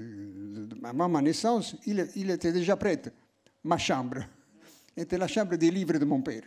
avant 0.84 1.08
ma 1.08 1.22
naissance, 1.22 1.78
il, 1.86 2.06
il, 2.16 2.30
était 2.30 2.52
déjà 2.52 2.76
prêt. 2.76 3.02
Ma 3.64 3.78
chambre 3.78 4.26
était 4.98 5.18
la 5.18 5.28
chambre 5.28 5.56
des 5.56 5.72
livres 5.72 5.98
de 5.98 6.06
mon 6.06 6.22
père. 6.22 6.44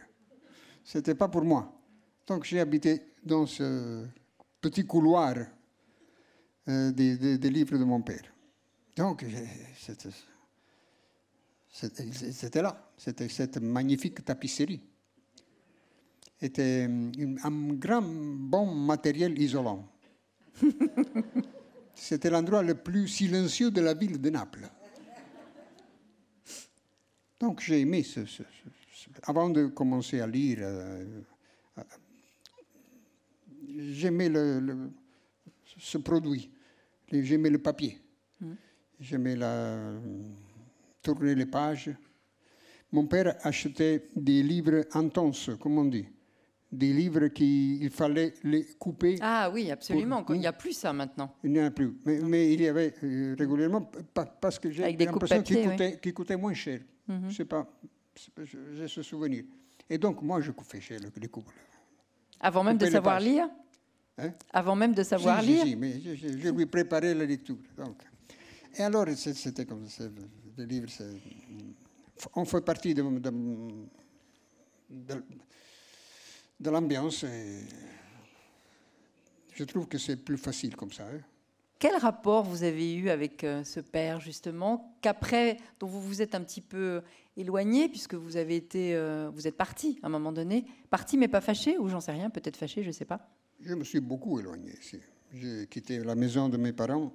C'était 0.85 1.15
pas 1.15 1.29
pour 1.29 1.45
moi. 1.45 1.73
Donc 2.27 2.45
j'ai 2.45 2.61
habité 2.61 3.01
dans 3.25 3.47
ce 3.47 4.05
petit 4.61 4.85
couloir 4.85 5.35
euh, 6.69 6.93
des, 6.93 7.39
des, 7.39 7.51
livres 7.51 7.79
de 7.79 7.85
mon 7.85 8.03
père. 8.03 8.23
Donc 8.97 9.25
c'était 11.71 12.63
là, 12.63 12.93
c'était 12.97 13.29
cette 13.29 13.59
magnifique 13.59 14.25
tapisserie 14.25 14.83
était 16.41 16.89
un 17.43 17.73
grand 17.75 18.03
bon 18.03 18.75
matériel 18.75 19.39
isolant. 19.41 19.89
C'était 21.95 22.31
l'endroit 22.31 22.63
le 22.63 22.75
plus 22.75 23.09
silencieux 23.09 23.71
de 23.73 23.81
la 23.81 23.95
ville 23.95 24.21
de 24.21 24.31
Naples. 24.31 24.69
Donc 27.41 27.61
j'ai 27.61 27.81
aimé 27.81 28.03
ce, 28.05 28.21
Avant 29.25 29.51
de 29.51 29.67
commencer 29.67 30.21
à 30.21 30.27
lire, 30.27 30.59
euh, 30.61 31.23
euh, 31.79 31.83
j'aimais 33.91 34.29
le, 34.29 34.91
ce 35.77 35.99
produit. 35.99 36.51
J'aimais 37.11 37.51
le 37.51 37.59
papier. 37.59 37.99
Hmm. 38.41 38.55
J'aimais 39.01 39.37
la, 39.37 39.93
tourner 41.03 41.35
les 41.35 41.47
pages. 41.47 41.91
Mon 42.93 43.07
père 43.07 43.37
achetait 43.43 44.09
des 44.17 44.43
livres 44.43 44.85
en 44.95 45.09
tonce, 45.09 45.51
comme 45.61 45.79
on 45.79 45.85
dit 45.85 46.07
des 46.71 46.93
livres 46.93 47.29
qu'il 47.29 47.91
fallait 47.91 48.35
les 48.45 48.65
couper. 48.79 49.17
Ah 49.21 49.51
oui, 49.53 49.71
absolument. 49.71 50.25
il 50.29 50.41
n'y 50.41 50.47
a 50.47 50.53
plus 50.53 50.73
ça 50.73 50.93
maintenant. 50.93 51.35
Il 51.43 51.53
n'y 51.53 51.61
en 51.61 51.67
a 51.67 51.71
plus. 51.71 51.97
Mais, 52.05 52.53
il 52.53 52.61
y 52.61 52.69
avait 52.69 52.95
euh, 53.03 53.35
régulièrement, 53.39 53.91
parce 54.41 54.59
que 54.59 54.71
j'ai 54.71 54.83
l'impression 54.93 55.43
qu'il 55.43 55.69
coûtait, 55.71 56.13
coûtait, 56.13 56.37
moins 56.37 56.55
cher. 56.55 56.81
Mm 57.07 57.29
-hmm. 57.29 57.45
pas, 57.45 57.67
j'ai 58.75 58.89
ce 58.89 59.03
souvenir. 59.03 59.45
Et 59.89 59.99
donc, 59.99 60.21
moi, 60.23 60.41
je 60.43 60.53
coupais 60.53 60.81
cher 60.81 61.01
les 61.23 61.29
coupes. 61.29 61.51
Avant 62.41 62.63
même 62.65 62.79
de 62.79 62.87
savoir 62.87 63.19
lire 63.21 63.49
hein? 64.19 64.33
Avant 64.53 64.77
même 64.77 64.95
de 64.95 65.03
savoir 65.03 65.41
lire 65.43 65.65
Si, 65.65 65.77
mais 65.77 66.01
je, 66.01 66.49
lui 66.51 66.67
préparais 66.67 67.15
la 67.15 67.25
lecture. 67.25 67.57
Donc. 67.77 68.03
Et 68.77 68.83
alors, 68.83 69.07
c'était 69.17 69.65
comme 69.65 69.89
ça. 69.89 70.05
Le 70.57 70.65
livre, 70.65 70.89
on 72.35 72.45
fait 72.45 72.61
partie 72.61 72.95
de, 72.95 73.03
de, 73.03 73.31
de 74.91 75.23
de 76.61 76.71
l'ambiance. 76.71 77.25
Je 79.55 79.65
trouve 79.65 79.87
que 79.89 79.99
c'est 79.99 80.17
plus 80.17 80.37
facile 80.37 80.77
comme 80.77 80.93
ça. 80.93 81.05
Hein. 81.05 81.21
Quel 81.79 81.97
rapport 81.97 82.45
vous 82.45 82.65
avez 82.65 82.95
eu 82.95 83.09
avec 83.09 83.45
euh, 83.45 83.63
ce 83.63 83.79
père, 83.79 84.21
justement, 84.21 84.97
qu'après, 85.01 85.59
dont 85.79 85.87
vous 85.87 86.01
vous 86.01 86.23
êtes 86.23 86.35
un 86.35 86.43
petit 86.43 86.61
peu 86.61 87.03
éloigné, 87.37 87.89
puisque 87.89 88.15
vous 88.15 88.37
avez 88.37 88.57
été, 88.57 88.97
euh, 88.97 89.31
vous 89.33 89.47
êtes 89.47 89.57
parti 89.57 90.01
à 90.03 90.07
un 90.07 90.09
moment 90.09 90.33
donné, 90.33 90.65
parti 90.91 91.17
mais 91.17 91.29
pas 91.29 91.41
fâché, 91.41 91.79
ou 91.79 91.89
j'en 91.89 92.01
sais 92.01 92.11
rien, 92.11 92.31
peut-être 92.31 92.57
fâché, 92.57 92.83
je 92.83 92.89
ne 92.89 92.93
sais 92.93 93.05
pas. 93.05 93.29
Je 93.61 93.75
me 93.75 93.85
suis 93.85 94.01
beaucoup 94.01 94.39
éloigné. 94.39 94.73
J'ai 95.35 95.67
quitté 95.67 95.99
la 95.99 96.15
maison 96.15 96.49
de 96.49 96.57
mes 96.57 96.73
parents 96.73 97.13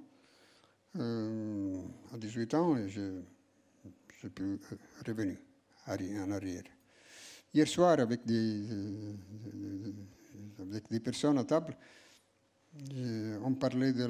euh, 0.96 1.80
à 2.12 2.18
18 2.18 2.54
ans 2.54 2.76
et 2.76 2.88
je, 2.88 3.20
je 4.20 4.28
suis 4.28 4.58
revenu 5.06 5.38
en 5.86 6.30
arrière. 6.30 6.64
Hier 7.52 7.66
soir, 7.66 7.98
avec 7.98 8.26
des, 8.26 8.66
euh, 8.70 9.12
personnes 11.02 11.38
à 11.38 11.44
table, 11.44 11.76
on 13.42 13.54
parlait 13.54 13.92
de, 13.92 14.08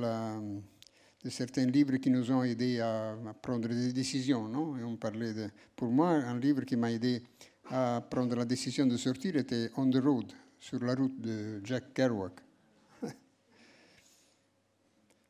certains 1.28 1.66
livres 1.66 1.96
qui 1.98 2.10
nous 2.10 2.30
ont 2.30 2.42
aidés 2.42 2.80
à, 2.80 3.16
prendre 3.40 3.68
des 3.68 3.92
décisions. 3.92 4.76
Et 4.78 4.82
on 4.82 4.96
parlait 4.96 5.50
pour 5.76 5.88
moi, 5.90 6.10
un 6.10 6.38
livre 6.38 6.62
qui 6.62 6.76
m'a 6.76 6.90
aidé 6.90 7.22
à 7.70 8.04
prendre 8.10 8.34
la 8.34 8.44
décision 8.44 8.86
de 8.86 8.96
sortir 8.96 9.36
était 9.36 9.70
On 9.76 9.88
the 9.88 9.96
Road, 9.96 10.32
sur 10.64 10.82
la 10.82 10.94
route 10.94 11.20
de 11.20 11.60
Jack 11.62 11.92
Kerouac. 11.92 12.32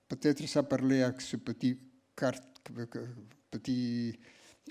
Peut-être 0.08 0.46
ça 0.46 0.62
parlait 0.62 1.02
à 1.02 1.12
ce 1.18 1.36
petit, 1.36 1.76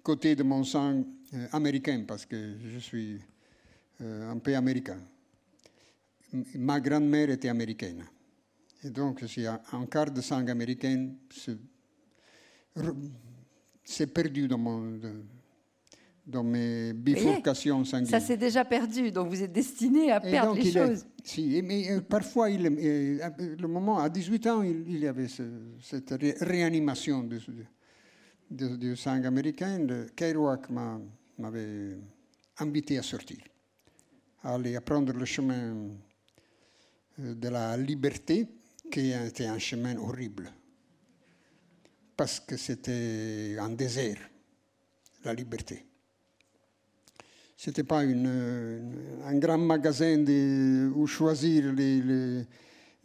côté 0.01 0.35
de 0.37 0.43
mon 0.43 0.63
sang 0.63 1.03
euh, 1.33 1.47
américain, 1.51 2.05
parce 2.07 2.25
que 2.25 2.55
je 2.63 2.79
suis 2.79 3.19
euh, 3.99 4.31
un 4.31 4.37
peu 4.37 4.55
américain. 4.55 4.99
Ma 6.55 6.79
grand-mère 6.79 7.29
était 7.31 7.49
américaine. 7.49 8.05
Et 8.85 8.89
donc, 8.89 9.25
j'ai 9.25 9.47
un 9.47 9.85
quart 9.85 10.11
de 10.11 10.21
sang 10.21 10.47
américain 10.47 11.09
s'est 13.83 14.07
perdu 14.07 14.47
dans, 14.47 14.57
mon, 14.57 14.97
dans 16.25 16.43
mes 16.43 16.93
bifurcations 16.93 17.83
sanguines. 17.83 18.07
Ça 18.07 18.19
s'est 18.19 18.37
déjà 18.37 18.63
perdu, 18.63 19.11
donc 19.11 19.27
vous 19.29 19.43
êtes 19.43 19.51
destiné 19.51 20.11
à 20.11 20.21
perdre 20.21 20.55
les 20.55 20.71
choses. 20.71 21.05
si, 21.23 21.61
mais 21.63 21.91
euh, 21.91 22.01
parfois, 22.01 22.49
il, 22.49 22.65
euh, 22.65 23.29
le 23.59 23.67
moment, 23.67 23.99
à 23.99 24.09
18 24.09 24.47
ans, 24.47 24.61
il, 24.63 24.99
y 24.99 25.07
avait 25.07 25.27
cette 25.81 26.15
réanimation 26.39 27.23
du, 27.23 27.39
du 28.77 28.95
sang 28.95 29.23
américain. 29.23 29.85
Kerouac 30.15 30.69
m'avait 31.37 31.97
invité 32.59 32.97
à 32.97 33.03
sortir 33.03 33.37
aller 34.43 34.75
à 34.75 34.81
prendre 34.81 35.13
le 35.13 35.25
chemin 35.25 35.89
euh, 37.19 37.35
de 37.35 37.47
la 37.49 37.77
liberté, 37.77 38.47
qui 38.91 39.11
était 39.11 39.45
un 39.45 39.59
chemin 39.59 39.97
horrible, 39.97 40.51
parce 42.15 42.39
que 42.39 42.57
c'était 42.57 43.55
un 43.59 43.69
désert, 43.69 44.19
la 45.23 45.33
liberté. 45.33 45.85
Ce 47.55 47.69
n'était 47.69 47.83
pas 47.83 48.03
une, 48.03 48.93
un 49.25 49.37
grand 49.37 49.57
magasin 49.57 50.17
de, 50.17 50.91
où 50.95 51.07
choisir 51.07 51.71
les, 51.73 52.01
les, 52.01 52.45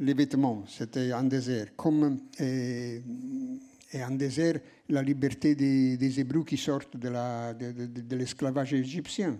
les 0.00 0.14
vêtements, 0.14 0.64
c'était 0.66 1.12
un 1.12 1.24
désert. 1.24 1.76
Comme 1.76 2.18
et, 2.38 3.02
et 3.92 4.02
un 4.02 4.12
désert, 4.12 4.60
la 4.88 5.02
liberté 5.02 5.54
des, 5.54 5.96
des 5.96 6.20
Hébreux 6.20 6.44
qui 6.44 6.56
sortent 6.56 6.96
de, 6.96 7.08
la, 7.08 7.54
de, 7.54 7.72
de, 7.72 7.86
de 7.86 8.16
l'esclavage 8.16 8.74
égyptien. 8.74 9.38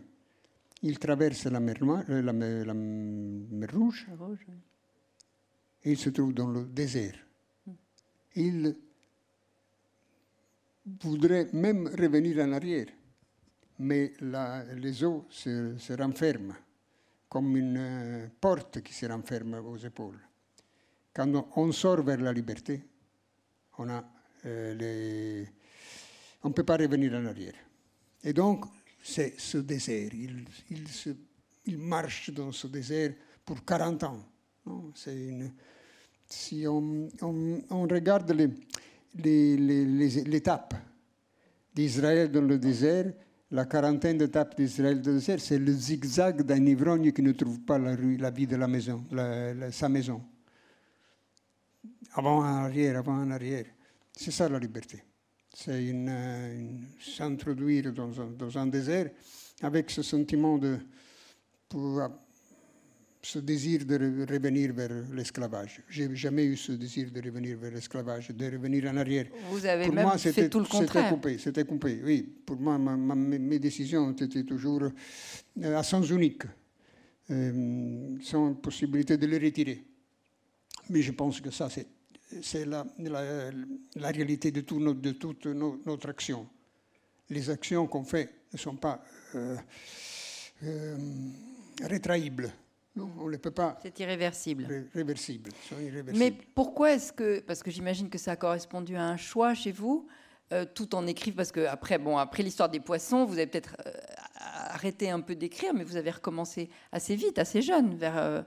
Il 0.82 0.98
traverse 0.98 1.46
la 1.46 1.58
mer, 1.58 1.76
euh, 1.82 2.22
la 2.22 2.32
mer, 2.32 2.66
la 2.66 2.74
mer 2.74 3.68
Rouge 3.74 4.06
et 5.84 5.92
il 5.92 5.98
se 5.98 6.10
trouve 6.10 6.34
dans 6.34 6.48
le 6.48 6.64
désert. 6.64 7.14
Il 8.34 8.76
voudrait 11.00 11.48
même 11.52 11.88
revenir 11.88 12.38
en 12.44 12.52
arrière, 12.52 12.86
mais 13.78 14.12
la, 14.20 14.64
les 14.74 15.04
eaux 15.04 15.26
se, 15.30 15.76
se, 15.78 15.92
renferment 15.92 16.54
comme 17.28 17.56
une 17.56 17.76
euh, 17.78 18.28
porte 18.40 18.80
qui 18.82 18.92
se 18.92 19.06
renferme 19.06 19.54
aux 19.54 19.76
épaules. 19.76 20.18
Quand 21.14 21.48
on 21.56 21.72
sort 21.72 22.02
vers 22.02 22.20
la 22.20 22.32
liberté, 22.32 22.82
on 23.78 23.88
euh, 24.46 25.44
ne 26.44 26.52
peut 26.52 26.64
pas 26.64 26.76
revenir 26.76 27.12
en 27.14 27.26
arrière. 27.26 27.54
Et 28.22 28.32
donc, 28.32 28.64
c'est 29.02 29.38
ce 29.38 29.58
désert. 29.58 30.10
Il, 30.12 30.44
il, 31.66 31.78
marche 31.78 32.30
dans 32.30 32.52
ce 32.52 32.66
désert 32.66 33.12
pour 33.44 33.64
40 33.64 34.04
ans. 34.04 34.18
Une, 35.06 35.52
si 36.26 36.66
on, 36.66 37.08
on, 37.22 37.62
on 37.70 37.82
regarde 37.82 38.30
les, 38.32 38.48
les, 39.16 39.56
les, 39.56 39.84
les 39.84 40.36
étapes 40.36 40.74
d'Israël 41.74 42.30
dans 42.30 42.42
le 42.42 42.58
désert, 42.58 43.12
la 43.50 43.64
quarantaine 43.64 44.18
d'étapes 44.18 44.56
d'Israël 44.56 44.96
le 44.96 45.02
désert, 45.02 45.40
c'est 45.40 45.58
le 45.58 45.72
zigzag 45.72 46.42
d'un 46.42 46.64
ivrogne 46.66 47.12
qui 47.12 47.22
ne 47.22 47.32
trouve 47.32 47.60
pas 47.60 47.78
la, 47.78 47.94
rue, 47.96 48.16
la 48.16 48.30
vie 48.30 48.46
de 48.46 48.56
la 48.56 48.68
maison, 48.68 49.04
sa 49.70 49.88
maison. 49.88 50.22
Avant 52.14 52.38
en 52.38 52.64
arrière, 52.64 52.98
avant 52.98 53.14
en 53.14 53.30
arrière. 53.30 53.66
C'est 54.12 54.30
ça 54.30 54.48
la 54.48 54.58
liberté 54.58 55.02
c'est 55.58 55.86
une, 55.86 56.86
s'introduire 57.00 57.92
dans 57.92 58.20
un, 58.20 58.26
dans 58.26 58.56
un, 58.56 58.66
désert 58.68 59.10
avec 59.60 59.90
ce 59.90 60.02
sentiment 60.02 60.56
de 60.56 60.78
pour, 61.68 62.00
ce 63.22 63.38
désir 63.40 63.84
de 63.84 63.96
revenir 64.30 64.72
vers 64.72 64.90
l'esclavage. 65.12 65.82
J'ai 65.88 66.14
jamais 66.14 66.44
eu 66.44 66.56
ce 66.56 66.72
désir 66.72 67.10
de 67.10 67.20
revenir 67.20 67.56
vers 67.58 67.72
l'esclavage, 67.72 68.28
de 68.30 68.44
revenir 68.50 68.84
en 68.90 68.96
arrière. 68.96 69.26
Vous 69.50 69.66
avez 69.66 69.86
pour 69.86 69.94
même 69.94 70.04
moi, 70.04 70.18
fait 70.18 70.48
tout 70.48 70.60
le 70.60 70.66
contraire. 70.66 71.04
C'était 71.04 71.14
coupé, 71.14 71.38
c'était 71.38 71.64
coupé. 71.64 72.00
Oui, 72.04 72.22
pour 72.46 72.56
moi, 72.56 72.78
ma, 72.78 72.96
ma, 72.96 73.14
mes 73.14 73.58
décisions 73.58 74.10
étaient 74.12 74.44
toujours 74.44 74.82
euh, 74.84 75.76
à 75.78 75.82
sens 75.82 76.08
unique, 76.10 76.42
euh, 77.30 78.16
sans 78.22 78.54
possibilité 78.54 79.16
de 79.16 79.26
les 79.26 79.38
retirer. 79.38 79.84
Mais 80.90 81.02
je 81.02 81.12
pense 81.12 81.40
que 81.40 81.50
ça, 81.50 81.68
c'est 81.68 81.86
c'est 82.42 82.64
la, 82.66 82.86
la, 82.98 83.50
la, 83.96 84.08
réalité 84.08 84.50
de, 84.50 84.60
tout 84.60 84.78
notre, 84.80 85.00
de 85.00 85.12
toute 85.12 85.46
no, 85.46 85.80
notre 85.86 86.10
action. 86.10 86.46
Les 87.30 87.50
actions 87.50 87.86
qu'on 87.86 88.04
fait 88.04 88.30
ne 88.52 88.58
sont 88.58 88.76
pas 88.76 89.02
euh, 89.34 89.56
euh, 90.64 90.96
rétrahibles. 91.82 92.52
Non, 92.98 93.10
on 93.18 93.26
ne 93.26 93.32
les 93.32 93.38
peut 93.38 93.50
pas. 93.50 93.78
C'est 93.82 93.98
irréversible. 94.00 94.66
Ré, 94.66 95.90
réversible. 95.90 96.18
Mais 96.18 96.32
pourquoi 96.54 96.92
est-ce 96.92 97.12
que, 97.12 97.40
parce 97.40 97.62
que 97.62 97.70
j'imagine 97.70 98.10
que 98.10 98.18
ça 98.18 98.32
a 98.32 98.36
correspondu 98.36 98.96
à 98.96 99.04
un 99.04 99.16
choix 99.16 99.54
chez 99.54 99.72
vous, 99.72 100.06
euh, 100.52 100.64
tout 100.64 100.94
en 100.94 101.06
écrivant, 101.06 101.36
parce 101.36 101.52
que 101.52 101.66
après, 101.66 101.98
bon, 101.98 102.18
après 102.18 102.42
l'histoire 102.42 102.68
des 102.68 102.80
poissons, 102.80 103.24
vous 103.24 103.34
avez 103.34 103.46
peut-être 103.46 103.76
euh, 103.86 103.92
arrêté 104.38 105.10
un 105.10 105.20
peu 105.20 105.34
d'écrire, 105.34 105.72
mais 105.74 105.84
vous 105.84 105.96
avez 105.96 106.10
recommencé 106.10 106.70
assez 106.92 107.14
vite, 107.14 107.38
assez 107.38 107.62
jeune, 107.62 107.94
vers, 107.96 108.18
euh, 108.18 108.42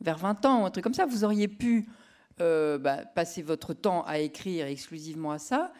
vers 0.00 0.18
20 0.18 0.44
ans, 0.46 0.62
ou 0.62 0.66
un 0.66 0.70
truc 0.70 0.84
comme 0.84 0.94
ça. 0.94 1.06
Vous 1.06 1.24
auriez 1.24 1.48
pu 1.48 1.86
euh, 2.40 2.78
bah, 2.78 3.04
passer 3.04 3.42
votre 3.42 3.74
temps 3.74 4.02
à 4.06 4.18
écrire 4.18 4.66
exclusivement 4.66 5.30
à 5.30 5.38
ça. 5.38 5.72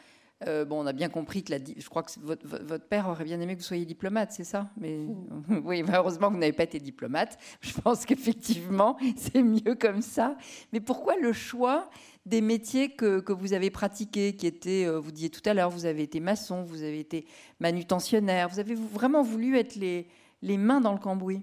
Euh, 0.47 0.65
bon, 0.65 0.83
on 0.83 0.87
a 0.87 0.93
bien 0.93 1.09
compris 1.09 1.43
que 1.43 1.53
la, 1.53 1.59
je 1.59 1.89
crois 1.89 2.03
que 2.03 2.13
votre, 2.21 2.87
père 2.87 3.09
aurait 3.09 3.25
bien 3.25 3.41
aimé 3.41 3.55
que 3.55 3.61
vous 3.61 3.67
soyez 3.67 3.85
diplomate, 3.85 4.33
c'est 4.33 4.45
ça? 4.45 4.71
Mais 4.77 5.07
oui, 5.65 5.83
heureusement 5.93 6.29
que 6.29 6.35
vous 6.35 6.41
n'avez 6.41 6.53
pas 6.53 6.65
été 6.65 6.79
diplomate. 6.79 7.39
Je 7.61 7.73
pense 7.73 8.05
qu'effectivement, 8.05 8.97
c'est 9.17 9.43
mieux 9.43 9.75
comme 9.75 10.03
ça. 10.03 10.37
Mais 10.73 10.81
pourquoi 10.81 11.17
le 11.17 11.33
choix 11.33 11.89
des 12.27 12.41
métiers 12.41 12.95
que, 12.95 13.21
que 13.21 13.33
vous 13.33 13.53
avez 13.53 13.71
pratiqués, 13.71 14.35
qui 14.35 14.47
étaient, 14.47 14.87
euh, 14.87 14.99
vous 14.99 15.13
disiez 15.13 15.31
tout 15.31 15.43
à 15.45 15.55
l'heure, 15.55 15.71
vous 15.71 15.87
avez 15.87 16.03
été 16.03 16.21
maçon, 16.21 16.63
vous 16.63 16.83
avez 16.83 17.01
été 17.01 17.27
manutentionnaire, 17.61 18.49
vous 18.49 18.61
avez 18.61 18.75
vraiment 18.75 19.23
voulu 19.23 19.57
être 19.57 19.77
les, 19.77 20.09
les 20.43 20.59
mains 20.59 20.81
dans 20.81 20.93
le 20.93 20.99
cambouis? 20.99 21.43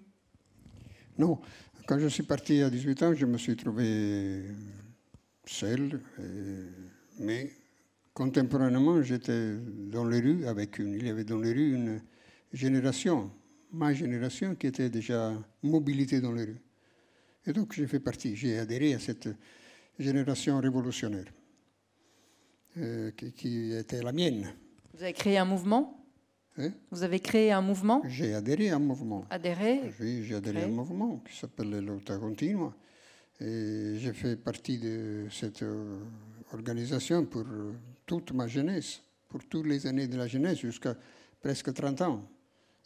Non, 1.17 1.39
quand 1.87 1.99
je 1.99 2.07
suis 2.07 2.23
parti 2.23 2.61
à 2.61 2.69
18 2.69 3.03
ans, 3.03 3.13
je 3.13 3.25
me 3.25 3.37
suis 3.37 3.55
trouvé 3.55 4.43
seul, 5.45 6.01
et, 6.19 6.23
mais 7.19 7.51
contemporainement, 8.13 9.01
j'étais 9.01 9.55
dans 9.57 10.05
les 10.05 10.19
rues 10.19 10.45
avec 10.45 10.79
une. 10.79 10.95
Il 10.95 11.05
y 11.05 11.09
avait 11.09 11.23
dans 11.23 11.39
les 11.39 11.53
rues 11.53 11.73
une 11.73 12.01
génération, 12.51 13.31
ma 13.71 13.93
génération, 13.93 14.55
qui 14.55 14.67
était 14.67 14.89
déjà 14.89 15.33
mobilité 15.63 16.21
dans 16.21 16.31
les 16.31 16.45
rues. 16.45 16.61
Et 17.45 17.53
donc 17.53 17.73
j'ai 17.73 17.87
fait 17.87 17.99
partie, 17.99 18.35
j'ai 18.35 18.59
adhéré 18.59 18.93
à 18.93 18.99
cette 18.99 19.29
génération 19.97 20.59
révolutionnaire 20.59 21.25
euh, 22.77 23.11
qui, 23.11 23.31
qui, 23.33 23.73
était 23.73 24.01
la 24.01 24.11
mienne. 24.11 24.53
Vous 24.93 25.03
avez 25.03 25.13
créé 25.13 25.37
un 25.37 25.45
mouvement? 25.45 26.05
Hein? 26.57 26.71
Vous 26.91 27.03
avez 27.03 27.19
créé 27.19 27.51
un 27.51 27.61
mouvement? 27.61 28.03
J'ai 28.07 28.35
adhéré 28.35 28.69
à 28.69 28.75
un 28.75 28.79
mouvement. 28.79 29.25
Adhéré? 29.29 29.81
Oui, 29.99 30.23
j'ai 30.23 30.35
adhéré 30.35 30.57
créé. 30.57 30.65
à 30.65 30.67
un 30.67 30.75
mouvement 30.75 31.17
qui 31.27 31.35
s'appelle 31.35 31.79
l'Auta 31.79 32.17
Continua. 32.17 32.75
Et 33.39 33.95
j'ai 33.97 34.13
fait 34.13 34.35
partie 34.35 34.77
de 34.77 35.25
cette 35.31 35.65
organisation 36.53 37.25
pour 37.25 37.45
toute 38.11 38.33
ma 38.33 38.45
jeunesse, 38.45 39.01
pour 39.29 39.41
toutes 39.45 39.67
les 39.67 39.87
années 39.87 40.05
de 40.05 40.17
la 40.17 40.27
jeunesse, 40.27 40.59
jusqu'à 40.59 40.97
presque 41.39 41.73
30 41.73 42.01
ans. 42.01 42.29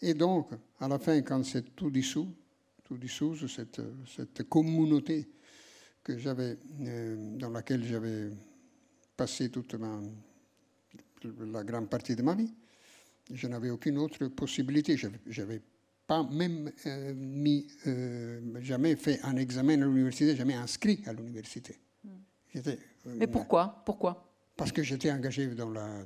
Et 0.04 0.14
donc, 0.14 0.52
à 0.80 0.88
la 0.88 1.00
fin, 1.00 1.20
quand 1.24 1.44
c'est 1.44 1.76
tout 1.76 1.90
dissous, 1.90 2.32
tout 2.84 2.96
dissous, 2.96 3.48
cette, 3.48 3.82
cette 4.16 4.48
communauté 4.48 5.28
que 6.04 6.20
j'avais, 6.20 6.60
euh, 6.82 7.38
dans 7.40 7.50
laquelle 7.50 7.84
j'avais 7.84 8.30
passé 9.18 9.50
toute 9.50 9.74
ma, 9.74 10.00
la 11.24 11.64
grande 11.64 11.90
partie 11.90 12.16
de 12.16 12.22
ma 12.22 12.36
vie, 12.36 12.54
je 13.34 13.48
n'avais 13.48 13.72
aucune 13.72 13.98
autre 13.98 14.28
possibilité. 14.28 14.96
Je 14.96 15.42
n'avais 15.42 15.62
pas 16.06 16.22
même 16.22 16.72
euh, 16.86 17.16
mis, 17.16 17.66
euh, 17.88 18.62
jamais 18.62 18.96
fait 18.96 19.20
un 19.24 19.38
examen 19.38 19.82
à 19.82 19.86
l'université, 19.86 20.36
jamais 20.36 20.54
inscrit 20.54 21.02
à 21.08 21.14
l'université. 21.14 21.80
Mm. 22.04 22.10
Mais 23.16 23.26
pourquoi? 23.26 23.82
Pourquoi? 23.84 24.35
Parce 24.56 24.72
que 24.72 24.84
j'étais 24.84 25.12
engagé 25.12 25.48
dans 25.48 25.70
la. 25.70 26.04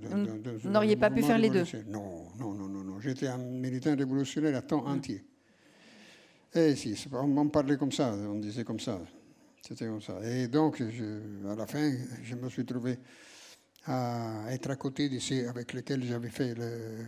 Vous 0.62 0.70
n'auriez 0.70 0.96
pas 0.96 1.10
pu 1.10 1.22
faire 1.22 1.38
les 1.38 1.50
deux 1.50 1.64
Non, 1.88 2.28
non, 2.40 2.54
non, 2.54 2.68
non. 2.68 2.84
non. 2.84 3.00
J'étais 3.00 3.28
un 3.28 3.38
militant 3.38 3.96
révolutionnaire 3.96 4.56
à 4.56 4.62
temps 4.62 4.86
entier. 4.86 5.24
Et 6.54 6.76
si, 6.76 6.96
on 7.12 7.28
m'en 7.28 7.48
parlait 7.48 7.78
comme 7.78 7.92
ça, 7.92 8.12
on 8.12 8.40
disait 8.40 8.64
comme 8.64 8.80
ça. 8.80 9.00
C'était 9.62 9.86
comme 9.86 10.02
ça. 10.02 10.20
Et 10.24 10.48
donc, 10.48 10.82
je, 10.82 11.48
à 11.48 11.56
la 11.56 11.68
fin, 11.68 11.94
je 12.24 12.36
me 12.36 12.50
suis 12.50 12.66
trouvé 12.66 12.98
à 13.86 14.46
être 14.50 14.72
à 14.72 14.76
côté 14.76 15.10
de 15.10 15.20
ceux 15.20 15.48
avec 15.48 15.74
lesquels 15.74 16.04
j'avais 16.04 16.30
fait 16.30 16.56
le, 16.56 17.06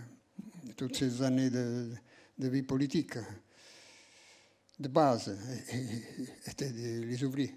toutes 0.77 0.95
ces 0.95 1.23
années 1.23 1.49
de, 1.49 1.89
de, 2.37 2.47
vie 2.49 2.61
politique 2.61 3.15
de 4.79 4.87
base, 4.87 5.35
étaient 6.45 6.71
les 6.71 7.23
ouvriers. 7.23 7.55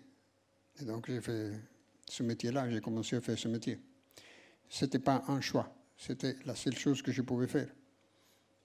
Et 0.81 0.85
donc, 0.87 1.07
j'ai 1.07 1.21
fait 1.21 1.53
ce 2.09 2.23
métier-là, 2.23 2.71
j'ai 2.71 2.81
commencé 2.81 3.17
à 3.17 3.21
faire 3.21 3.39
ce 3.39 3.49
métier. 3.49 3.79
Ce 4.69 4.85
n'était 4.85 4.99
pas 4.99 5.25
un 5.29 5.41
choix, 5.41 5.73
c'était 5.97 6.37
la 6.45 6.55
seule 6.55 6.77
chose 6.77 7.03
que 7.03 7.13
je 7.13 7.23
pouvais 7.23 7.47
faire. 7.47 7.69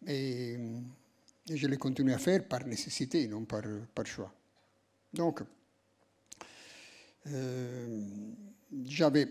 Et, 0.08 0.58
je 1.52 1.68
l'ai 1.68 1.78
continué 1.78 2.14
à 2.14 2.20
faire 2.20 2.48
par 2.48 2.66
nécessité, 2.68 3.28
non 3.28 3.44
par, 3.46 3.64
par 3.96 4.06
choix. 4.06 4.32
Donc, 5.12 5.42
euh, 7.28 8.06
j'avais 8.86 9.28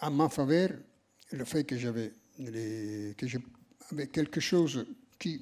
à 0.00 0.08
ma 0.08 0.30
faveur 0.30 0.70
le 1.32 1.44
fait 1.44 1.64
que 1.64 1.76
j'avais 1.76 2.12
que 2.38 3.26
j'avais 3.26 4.06
quelque 4.08 4.40
chose 4.40 4.86
qui 5.18 5.40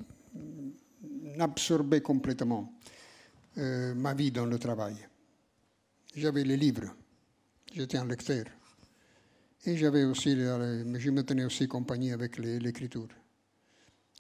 absorbait 1.38 2.00
complètement 2.00 2.72
euh, 3.58 3.94
ma 3.94 4.14
vie 4.14 4.30
dans 4.30 4.46
le 4.46 4.58
travail. 4.58 4.96
J'avais 6.14 6.44
les 6.44 6.56
livres 6.56 6.94
j'étais 7.74 7.98
un 7.98 8.06
lecteur. 8.06 8.44
Et 9.66 9.76
j'avais 9.76 10.04
aussi, 10.04 10.30
je 10.32 11.10
me 11.10 11.22
tenais 11.22 11.44
aussi 11.44 11.66
compagnie 11.66 12.12
avec 12.12 12.38
l'écriture. 12.38 13.08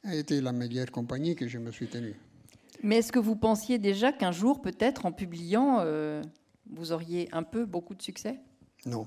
A 0.02 0.14
été 0.14 0.40
la 0.40 0.52
meilleure 0.52 0.90
compagnie 0.90 1.34
que 1.34 1.46
je 1.46 1.58
me 1.58 1.70
suis 1.70 1.86
tenue. 1.86 2.14
Mais 2.82 2.96
est-ce 2.96 3.12
que 3.12 3.18
vous 3.18 3.36
pensiez 3.36 3.78
déjà 3.78 4.12
qu'un 4.12 4.32
jour, 4.32 4.60
peut-être 4.60 5.06
en 5.06 5.12
publiant, 5.12 5.78
euh, 5.80 6.22
vous 6.70 6.92
auriez 6.92 7.28
un 7.32 7.42
peu 7.42 7.64
beaucoup 7.64 7.94
de 7.94 8.02
succès? 8.02 8.40
Non. 8.86 9.06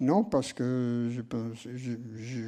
Non, 0.00 0.24
parce 0.24 0.52
que 0.52 1.10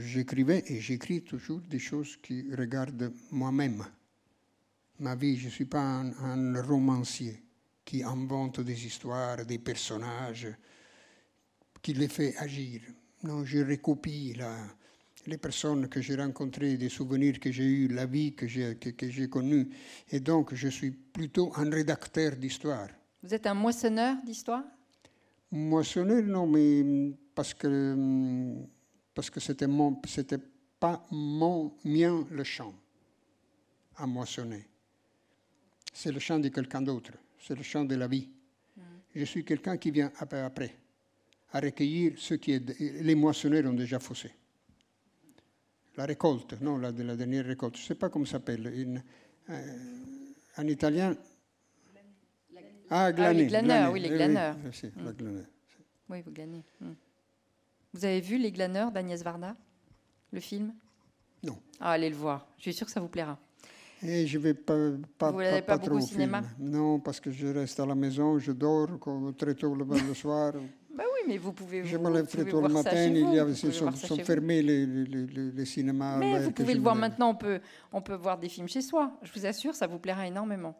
j'écrivais 0.00 0.64
et 0.66 0.80
j'écris 0.80 1.22
toujours 1.22 1.60
des 1.60 1.78
choses 1.78 2.16
qui 2.16 2.46
regardent 2.54 3.12
moi-même. 3.30 3.84
Ma 4.98 5.14
vie, 5.14 5.36
je 5.36 5.46
ne 5.46 5.50
suis 5.50 5.66
pas 5.66 5.80
un, 5.80 6.12
un 6.22 6.62
romancier 6.62 7.42
qui 7.84 8.02
invente 8.02 8.60
des 8.60 8.86
histoires, 8.86 9.44
des 9.44 9.58
personnages 9.58 10.48
qui 11.82 11.92
les 11.92 12.08
fait 12.08 12.36
agir. 12.38 12.80
Non, 13.24 13.44
je 13.44 13.58
recopie 13.58 14.34
la, 14.34 14.56
les 15.26 15.36
personnes 15.36 15.88
que 15.88 16.00
j'ai 16.00 16.16
rencontrées, 16.16 16.76
des 16.76 16.88
souvenirs 16.88 17.38
que 17.40 17.50
j'ai 17.50 17.64
eus, 17.64 17.88
la 17.88 18.06
vie 18.06 18.34
que 18.34 18.46
j'ai, 18.46 18.76
que, 18.76 18.90
que 18.90 19.10
j'ai 19.10 19.28
connue. 19.28 19.68
Et 20.10 20.20
donc, 20.20 20.54
je 20.54 20.68
suis 20.68 20.90
plutôt 20.90 21.52
un 21.56 21.68
rédacteur 21.68 22.36
d'histoire. 22.36 22.88
Vous 23.22 23.34
êtes 23.34 23.46
un 23.46 23.54
moissonneur 23.54 24.16
d'histoire? 24.24 24.64
Moissonneur, 25.50 26.22
non, 26.22 26.46
mais 26.46 27.14
parce 27.34 27.54
que, 27.54 28.56
parce 29.14 29.30
que 29.30 29.40
c'était, 29.40 29.66
mon, 29.66 30.00
c'était 30.06 30.40
pas 30.80 31.04
mon, 31.10 31.74
mien 31.84 32.26
le 32.30 32.44
champ 32.44 32.74
à 33.96 34.06
moissonner. 34.06 34.66
C'est 35.92 36.10
le 36.10 36.18
champ 36.18 36.38
de 36.38 36.48
quelqu'un 36.48 36.82
d'autre. 36.82 37.12
C'est 37.38 37.54
le 37.54 37.62
champ 37.62 37.84
de 37.84 37.94
la 37.94 38.08
vie. 38.08 38.28
Mm. 38.76 38.80
Je 39.14 39.24
suis 39.24 39.44
quelqu'un 39.44 39.76
qui 39.76 39.90
vient 39.90 40.10
après. 40.18 40.40
après 40.40 40.81
à 41.52 41.60
recueillir 41.60 42.14
ce 42.16 42.34
qui 42.34 42.52
est. 42.52 42.80
Les 42.80 43.14
moissonneurs 43.14 43.70
ont 43.70 43.74
déjà 43.74 43.98
faussé. 43.98 44.30
La 45.96 46.06
récolte, 46.06 46.60
non, 46.60 46.78
la, 46.78 46.90
de 46.90 47.02
la 47.02 47.16
dernière 47.16 47.44
récolte. 47.44 47.76
Je 47.76 47.82
ne 47.82 47.86
sais 47.88 47.94
pas 47.94 48.08
comment 48.08 48.24
ça 48.24 48.32
s'appelle. 48.32 49.02
Euh, 49.50 49.76
en 50.56 50.66
italien. 50.66 51.14
Ah, 52.88 53.12
glaner. 53.12 53.28
Ah, 53.28 53.32
les 53.32 53.46
glaneurs, 53.46 53.92
oui, 53.92 54.00
les 54.00 54.08
glaneurs. 54.08 54.56
Oui, 54.64 54.70
oui, 54.82 54.90
mm. 54.94 55.04
la 55.04 55.12
glaneur. 55.12 55.44
oui 56.08 56.22
vous 56.22 56.30
gagnez. 56.30 56.64
Mm. 56.80 56.90
Vous 57.94 58.04
avez 58.04 58.20
vu 58.20 58.38
Les 58.38 58.52
glaneurs 58.52 58.90
d'Agnès 58.90 59.22
Varda, 59.22 59.54
le 60.30 60.40
film? 60.40 60.74
Non. 61.42 61.58
Ah, 61.80 61.92
allez 61.92 62.08
le 62.08 62.16
voir. 62.16 62.46
Je 62.56 62.62
suis 62.62 62.74
sûre 62.74 62.86
que 62.86 62.92
ça 62.92 63.00
vous 63.00 63.08
plaira. 63.08 63.38
Et 64.02 64.26
je 64.26 64.38
vais 64.38 64.54
pas, 64.54 64.74
pas, 65.16 65.30
vous 65.30 65.38
pas, 65.38 65.50
pas, 65.50 65.62
pas 65.62 65.78
beaucoup 65.78 65.96
au 65.96 66.00
cinéma? 66.00 66.42
Non, 66.58 66.98
parce 67.00 67.20
que 67.20 67.30
je 67.30 67.46
reste 67.46 67.78
à 67.78 67.86
la 67.86 67.94
maison, 67.94 68.38
je 68.38 68.52
dors 68.52 68.88
très 69.36 69.54
tôt 69.54 69.74
le 69.74 70.14
soir. 70.14 70.54
Mais 71.26 71.38
vous 71.38 71.52
pouvez. 71.52 71.84
Je 71.84 71.96
me 71.96 72.10
lève 72.12 72.26
très 72.26 72.44
tôt 72.44 72.60
le 72.60 72.68
matin, 72.68 73.04
il 73.04 73.34
y 73.34 73.38
a, 73.38 73.54
sont, 73.54 73.92
sont 73.92 74.16
fermés 74.18 74.62
les, 74.62 74.86
les, 74.86 75.04
les, 75.04 75.50
les, 75.52 75.64
cinémas. 75.64 76.18
Mais 76.18 76.40
vous 76.40 76.52
pouvez 76.52 76.74
le 76.74 76.80
voir 76.80 76.94
maintenant, 76.94 77.30
on 77.30 77.34
peut, 77.34 77.60
on 77.92 78.00
peut 78.00 78.14
voir 78.14 78.38
des 78.38 78.48
films 78.48 78.68
chez 78.68 78.82
soi. 78.82 79.12
Je 79.22 79.32
vous 79.32 79.46
assure, 79.46 79.74
ça 79.74 79.86
vous 79.86 79.98
plaira 79.98 80.26
énormément. 80.26 80.74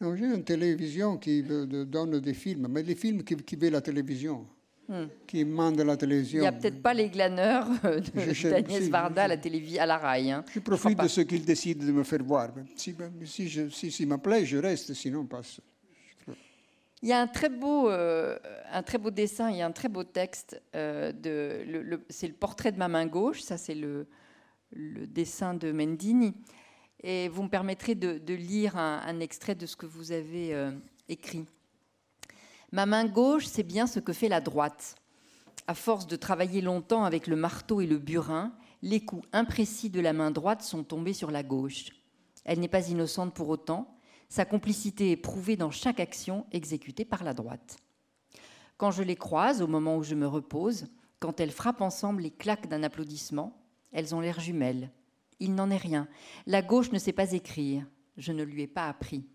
J'ai 0.00 0.26
une 0.26 0.44
télévision 0.44 1.16
qui 1.16 1.42
donne 1.42 2.20
des 2.20 2.34
films, 2.34 2.68
mais 2.70 2.82
les 2.82 2.94
films 2.94 3.22
qui, 3.22 3.36
qui 3.36 3.56
veulent 3.56 3.72
la 3.72 3.80
télévision. 3.80 4.46
Hmm. 4.88 5.06
qui 5.26 5.44
mande 5.44 5.80
la 5.80 5.96
télévision. 5.96 6.38
Il 6.38 6.42
n'y 6.42 6.46
a 6.46 6.52
peut-être 6.52 6.80
pas 6.80 6.94
les 6.94 7.08
glaneurs 7.08 7.66
de 7.82 8.48
d'Agnès 8.48 8.88
Varda 8.88 9.24
à 9.24 9.28
la 9.28 9.36
télévision, 9.36 9.82
à 9.82 9.86
la 9.86 9.98
rail. 9.98 10.30
Hein. 10.30 10.44
Je 10.54 10.60
profite 10.60 10.96
de 11.02 11.08
ce 11.08 11.22
qu'ils 11.22 11.44
décident 11.44 11.84
de 11.84 11.90
me 11.90 12.04
faire 12.04 12.22
voir. 12.22 12.50
Si, 12.76 12.94
si, 13.24 13.48
je, 13.48 13.68
si, 13.68 13.90
si 13.90 14.06
me 14.06 14.16
plaît, 14.16 14.44
je 14.46 14.58
reste, 14.58 14.94
sinon 14.94 15.24
passe. 15.26 15.60
Il 17.02 17.08
y 17.08 17.12
a 17.12 17.20
un 17.20 17.26
très 17.26 17.50
beau, 17.50 17.90
euh, 17.90 18.38
un 18.72 18.82
très 18.82 18.98
beau 18.98 19.10
dessin 19.10 19.50
et 19.50 19.62
un 19.62 19.72
très 19.72 19.88
beau 19.88 20.02
texte. 20.02 20.60
Euh, 20.74 21.12
c'est 22.08 22.26
le 22.26 22.34
portrait 22.34 22.72
de 22.72 22.78
ma 22.78 22.88
main 22.88 23.06
gauche, 23.06 23.42
ça 23.42 23.58
c'est 23.58 23.74
le, 23.74 24.06
le, 24.72 25.06
dessin 25.06 25.54
de 25.54 25.72
Mendini. 25.72 26.34
Et 27.02 27.28
vous 27.28 27.42
me 27.42 27.48
permettrez 27.48 27.94
de, 27.94 28.34
lire 28.34 28.76
un, 28.76 29.20
extrait 29.20 29.54
de 29.54 29.66
ce 29.66 29.76
que 29.76 29.86
vous 29.86 30.12
avez 30.12 30.54
euh, 30.54 30.72
écrit. 31.08 31.44
Ma 32.72 32.86
main 32.86 33.04
gauche, 33.04 33.46
c'est 33.46 33.62
bien 33.62 33.86
ce 33.86 34.00
que 34.00 34.12
fait 34.12 34.28
la 34.28 34.40
droite. 34.40 34.96
À 35.66 35.74
force 35.74 36.06
de 36.06 36.16
travailler 36.16 36.62
longtemps 36.62 37.04
avec 37.04 37.26
le 37.26 37.36
marteau 37.36 37.80
et 37.80 37.86
le 37.86 37.98
burin, 37.98 38.52
les 38.82 39.04
coups 39.04 39.26
imprécis 39.32 39.90
de 39.90 40.00
la 40.00 40.12
main 40.12 40.30
droite 40.30 40.62
sont 40.62 40.82
tombés 40.82 41.12
sur 41.12 41.30
la 41.30 41.42
gauche. 41.42 41.90
Elle 42.44 42.60
n'est 42.60 42.68
pas 42.68 42.88
innocente 42.88 43.34
pour 43.34 43.48
autant. 43.48 43.95
Sa 44.28 44.44
complicité 44.44 45.12
est 45.12 45.16
prouvée 45.16 45.56
dans 45.56 45.70
chaque 45.70 46.00
action 46.00 46.46
exécutée 46.52 47.04
par 47.04 47.24
la 47.24 47.32
droite. 47.32 47.78
Quand 48.76 48.90
je 48.90 49.02
les 49.02 49.16
croise 49.16 49.62
au 49.62 49.66
moment 49.66 49.96
où 49.96 50.02
je 50.02 50.14
me 50.14 50.26
repose, 50.26 50.86
quand 51.18 51.40
elles 51.40 51.50
frappent 51.50 51.80
ensemble 51.80 52.22
les 52.22 52.30
claques 52.30 52.68
d'un 52.68 52.82
applaudissement, 52.82 53.56
elles 53.92 54.14
ont 54.14 54.20
l'air 54.20 54.40
jumelles. 54.40 54.90
Il 55.40 55.54
n'en 55.54 55.70
est 55.70 55.76
rien. 55.76 56.08
La 56.46 56.62
gauche 56.62 56.92
ne 56.92 56.98
sait 56.98 57.12
pas 57.12 57.32
écrire. 57.32 57.86
Je 58.16 58.32
ne 58.32 58.42
lui 58.42 58.62
ai 58.62 58.66
pas 58.66 58.88
appris. 58.88 59.26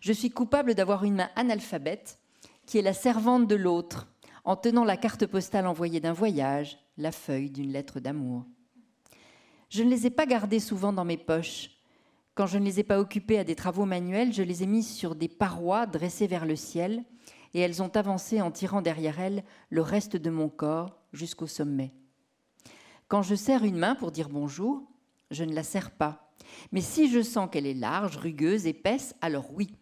Je 0.00 0.12
suis 0.12 0.30
coupable 0.30 0.74
d'avoir 0.74 1.04
une 1.04 1.16
main 1.16 1.30
analphabète 1.36 2.18
qui 2.66 2.78
est 2.78 2.82
la 2.82 2.92
servante 2.92 3.46
de 3.46 3.54
l'autre, 3.54 4.08
en 4.44 4.56
tenant 4.56 4.84
la 4.84 4.96
carte 4.96 5.26
postale 5.26 5.66
envoyée 5.66 6.00
d'un 6.00 6.12
voyage, 6.12 6.78
la 6.98 7.12
feuille 7.12 7.50
d'une 7.50 7.72
lettre 7.72 8.00
d'amour. 8.00 8.44
Je 9.68 9.82
ne 9.82 9.90
les 9.90 10.06
ai 10.06 10.10
pas 10.10 10.26
gardées 10.26 10.60
souvent 10.60 10.92
dans 10.92 11.04
mes 11.04 11.16
poches. 11.16 11.70
Quand 12.36 12.46
je 12.46 12.58
ne 12.58 12.66
les 12.66 12.80
ai 12.80 12.84
pas 12.84 13.00
occupées 13.00 13.38
à 13.38 13.44
des 13.44 13.56
travaux 13.56 13.86
manuels, 13.86 14.30
je 14.30 14.42
les 14.42 14.62
ai 14.62 14.66
mises 14.66 14.92
sur 14.92 15.14
des 15.14 15.26
parois 15.26 15.86
dressées 15.86 16.26
vers 16.26 16.44
le 16.44 16.54
ciel, 16.54 17.02
et 17.54 17.60
elles 17.60 17.82
ont 17.82 17.88
avancé 17.88 18.42
en 18.42 18.50
tirant 18.50 18.82
derrière 18.82 19.18
elles 19.18 19.42
le 19.70 19.80
reste 19.80 20.16
de 20.16 20.28
mon 20.28 20.50
corps 20.50 21.00
jusqu'au 21.14 21.46
sommet. 21.46 21.94
Quand 23.08 23.22
je 23.22 23.34
serre 23.34 23.64
une 23.64 23.78
main 23.78 23.94
pour 23.94 24.12
dire 24.12 24.28
bonjour, 24.28 24.86
je 25.30 25.44
ne 25.44 25.54
la 25.54 25.62
serre 25.62 25.92
pas. 25.92 26.34
Mais 26.72 26.82
si 26.82 27.10
je 27.10 27.22
sens 27.22 27.48
qu'elle 27.50 27.66
est 27.66 27.72
large, 27.72 28.18
rugueuse, 28.18 28.66
épaisse, 28.66 29.14
alors 29.22 29.50
oui. 29.54 29.74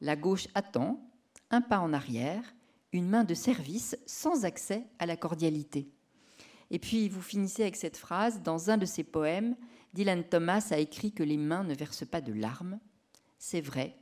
La 0.00 0.14
gauche 0.14 0.46
attend, 0.54 1.04
un 1.50 1.62
pas 1.62 1.80
en 1.80 1.92
arrière, 1.92 2.54
une 2.92 3.08
main 3.08 3.24
de 3.24 3.34
service 3.34 3.96
sans 4.06 4.44
accès 4.44 4.84
à 5.00 5.06
la 5.06 5.16
cordialité. 5.16 5.90
Et 6.70 6.78
puis 6.78 7.08
vous 7.08 7.22
finissez 7.22 7.62
avec 7.62 7.74
cette 7.74 7.96
phrase, 7.96 8.40
dans 8.40 8.70
un 8.70 8.78
de 8.78 8.86
ses 8.86 9.02
poèmes, 9.02 9.56
Dylan 9.92 10.24
Thomas 10.24 10.68
a 10.70 10.78
écrit 10.78 11.12
que 11.12 11.22
les 11.22 11.36
mains 11.36 11.64
ne 11.64 11.74
versent 11.74 12.06
pas 12.06 12.20
de 12.20 12.32
larmes. 12.32 12.80
C'est 13.38 13.60
vrai, 13.60 13.98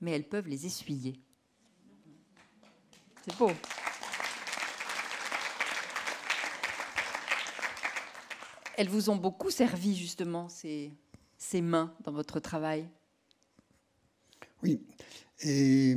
mais 0.00 0.12
elles 0.12 0.28
peuvent 0.28 0.48
les 0.48 0.64
essuyer. 0.64 1.20
C'est 3.24 3.36
beau. 3.36 3.50
Elles 8.76 8.88
vous 8.88 9.10
ont 9.10 9.16
beaucoup 9.16 9.50
servi 9.50 9.96
justement, 9.96 10.48
ces, 10.48 10.92
ces 11.36 11.60
mains, 11.60 11.92
dans 12.04 12.12
votre 12.12 12.40
travail 12.40 12.88
Oui. 14.62 14.80
Et, 15.40 15.94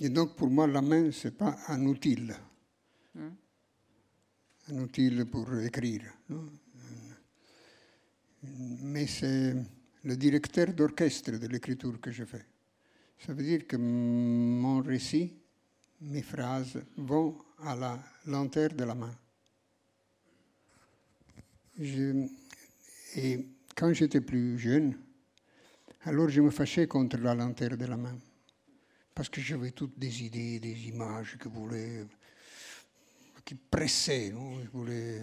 et 0.00 0.08
donc 0.08 0.34
pour 0.34 0.50
moi, 0.50 0.66
la 0.66 0.82
main, 0.82 1.10
ce 1.12 1.28
n'est 1.28 1.34
pas 1.34 1.56
un 1.68 1.86
outil. 1.86 2.18
Hmm. 3.14 3.30
Un 4.72 4.82
outil 4.82 5.24
pour 5.24 5.54
écrire. 5.60 6.02
Non? 6.28 6.50
Mais 8.42 9.06
c'est 9.06 9.54
le 10.04 10.16
directeur 10.16 10.72
d'orchestre 10.72 11.32
de 11.32 11.46
l'écriture 11.46 12.00
que 12.00 12.10
je 12.10 12.24
fais. 12.24 12.44
Ça 13.18 13.34
veut 13.34 13.42
dire 13.42 13.66
que 13.66 13.76
mon 13.76 14.80
récit, 14.80 15.34
mes 16.00 16.22
phrases 16.22 16.82
vont 16.96 17.36
à 17.58 17.76
la 17.76 17.98
lenteur 18.26 18.70
de 18.70 18.84
la 18.84 18.94
main. 18.94 19.14
et 23.16 23.46
quand 23.74 23.92
j'étais 23.92 24.20
plus 24.20 24.58
jeune, 24.58 24.96
alors 26.04 26.28
je 26.28 26.40
me 26.40 26.50
fâchais 26.50 26.86
contre 26.86 27.18
la 27.18 27.34
lenteur 27.34 27.76
de 27.76 27.84
la 27.84 27.96
main. 27.96 28.18
Parce 29.14 29.28
que 29.28 29.40
j'avais 29.40 29.72
toutes 29.72 29.98
des 29.98 30.24
idées, 30.24 30.58
des 30.58 30.88
images 30.88 31.36
que 31.38 31.48
voulais, 31.48 32.06
qui 33.44 33.54
pressaient. 33.54 34.30
Non 34.30 34.62
je 34.62 34.68
voulais, 34.70 35.22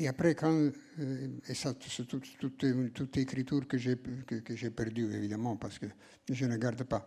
et 0.00 0.08
après, 0.08 0.34
quand, 0.34 0.50
euh, 0.50 1.28
et 1.46 1.54
ça, 1.54 1.74
c'est 1.86 2.06
toute, 2.06 3.16
écriture 3.18 3.68
que 3.68 3.76
j'ai, 3.76 3.98
que, 3.98 4.56
j'ai 4.56 4.70
perdue, 4.70 5.12
évidemment, 5.14 5.56
parce 5.56 5.78
que 5.78 5.84
je 6.26 6.46
ne 6.46 6.56
garde 6.56 6.84
pas, 6.84 7.06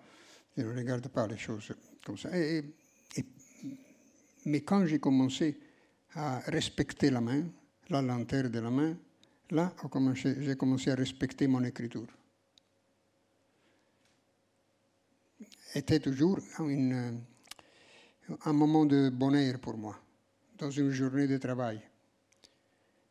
je 0.56 0.62
ne 0.62 0.78
regarde 0.78 1.08
pas 1.08 1.26
les 1.26 1.38
choses 1.38 1.74
comme 2.06 2.20
ça. 2.20 2.30
mais 4.46 4.62
quand 4.62 4.86
j'ai 4.86 5.00
commencé 5.00 5.60
à 6.14 6.38
respecter 6.42 7.10
la 7.10 7.20
main, 7.20 7.46
la 7.90 8.04
lenteur 8.04 8.48
de 8.52 8.60
la 8.60 8.70
main, 8.70 8.96
là, 9.50 9.74
j'ai 10.40 10.56
commencé 10.56 10.92
à 10.92 10.96
respecter 10.96 11.48
mon 11.48 11.64
écriture. 11.64 12.16
Était 15.74 16.00
toujours 16.00 16.38
un 16.60 18.54
moment 18.54 18.86
de 18.86 19.10
bonheur 19.10 19.58
pour 19.58 19.78
moi, 19.78 20.00
dans 20.60 20.70
une 20.70 20.92
journée 20.92 21.26
de 21.26 21.40
travail. 21.40 21.82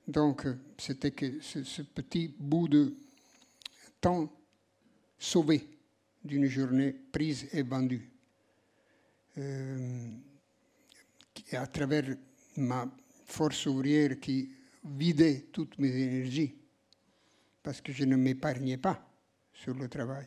Donc, 0.06 0.46
c'était 0.78 1.12
que 1.12 1.40
ce, 1.40 1.82
petit 1.82 2.34
bout 2.38 2.68
de 2.68 2.94
temps 4.00 4.30
sauvé 5.18 5.68
d'une 6.24 6.46
journée 6.46 6.92
prise 6.92 7.48
et 7.52 7.62
vendue. 7.62 8.10
Euh, 9.38 10.10
à 11.52 11.66
travers 11.66 12.16
ma 12.56 12.90
force 13.26 13.66
ouvrière 13.66 14.18
qui 14.20 14.50
vidait 14.84 15.46
toutes 15.52 15.78
mes 15.78 15.90
énergies, 15.90 16.54
parce 17.62 17.80
que 17.80 17.92
je 17.92 18.04
ne 18.04 18.16
m'épargnais 18.16 18.76
pas 18.76 19.08
sur 19.52 19.74
le 19.74 19.88
travail. 19.88 20.26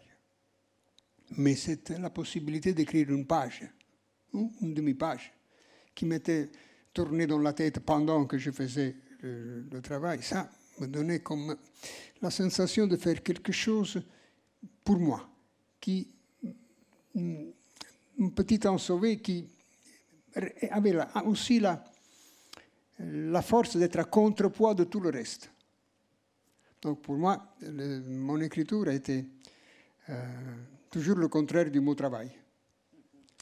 Mais 1.38 1.56
c'était 1.56 2.00
la 2.00 2.10
possibilité 2.10 2.74
d'écrire 2.74 3.10
une 3.10 3.26
page, 3.26 3.64
une 4.34 4.74
demi-page, 4.74 5.34
qui 5.94 6.06
m'était 6.06 6.50
tournée 6.94 7.28
dans 7.28 7.40
la 7.40 7.54
tête 7.54 7.80
pendant 7.80 8.26
que 8.26 8.38
je 8.38 8.52
faisais 8.52 8.96
le, 9.26 9.82
travail, 9.82 10.22
ça 10.22 10.50
me 10.80 10.88
donnait 10.88 11.20
comme 11.20 11.56
la 12.22 12.30
sensation 12.30 12.88
de 12.88 12.98
faire 12.98 13.22
quelque 13.24 13.52
chose 13.52 14.02
pour 14.84 15.00
moi, 15.00 15.28
qui, 15.80 16.08
un 17.16 18.30
petit 18.36 18.60
temps 18.60 18.78
sauvé 18.78 19.18
qui 19.20 19.48
avait 20.70 20.98
aussi 21.26 21.60
la, 21.60 21.84
la 23.00 23.42
force 23.42 23.78
d'être 23.78 24.00
à 24.00 24.04
contrepoids 24.04 24.74
de 24.74 24.84
tout 24.84 25.00
le 25.00 25.10
reste. 25.10 25.50
Donc 26.82 27.02
pour 27.02 27.16
moi, 27.16 27.56
mon 28.08 28.40
écriture 28.42 28.88
a 28.88 28.94
été 28.94 29.26
euh, 30.10 30.24
toujours 30.92 31.18
le 31.18 31.28
contraire 31.28 31.72
du 31.72 31.80
mot 31.80 31.96
travail. 31.96 32.32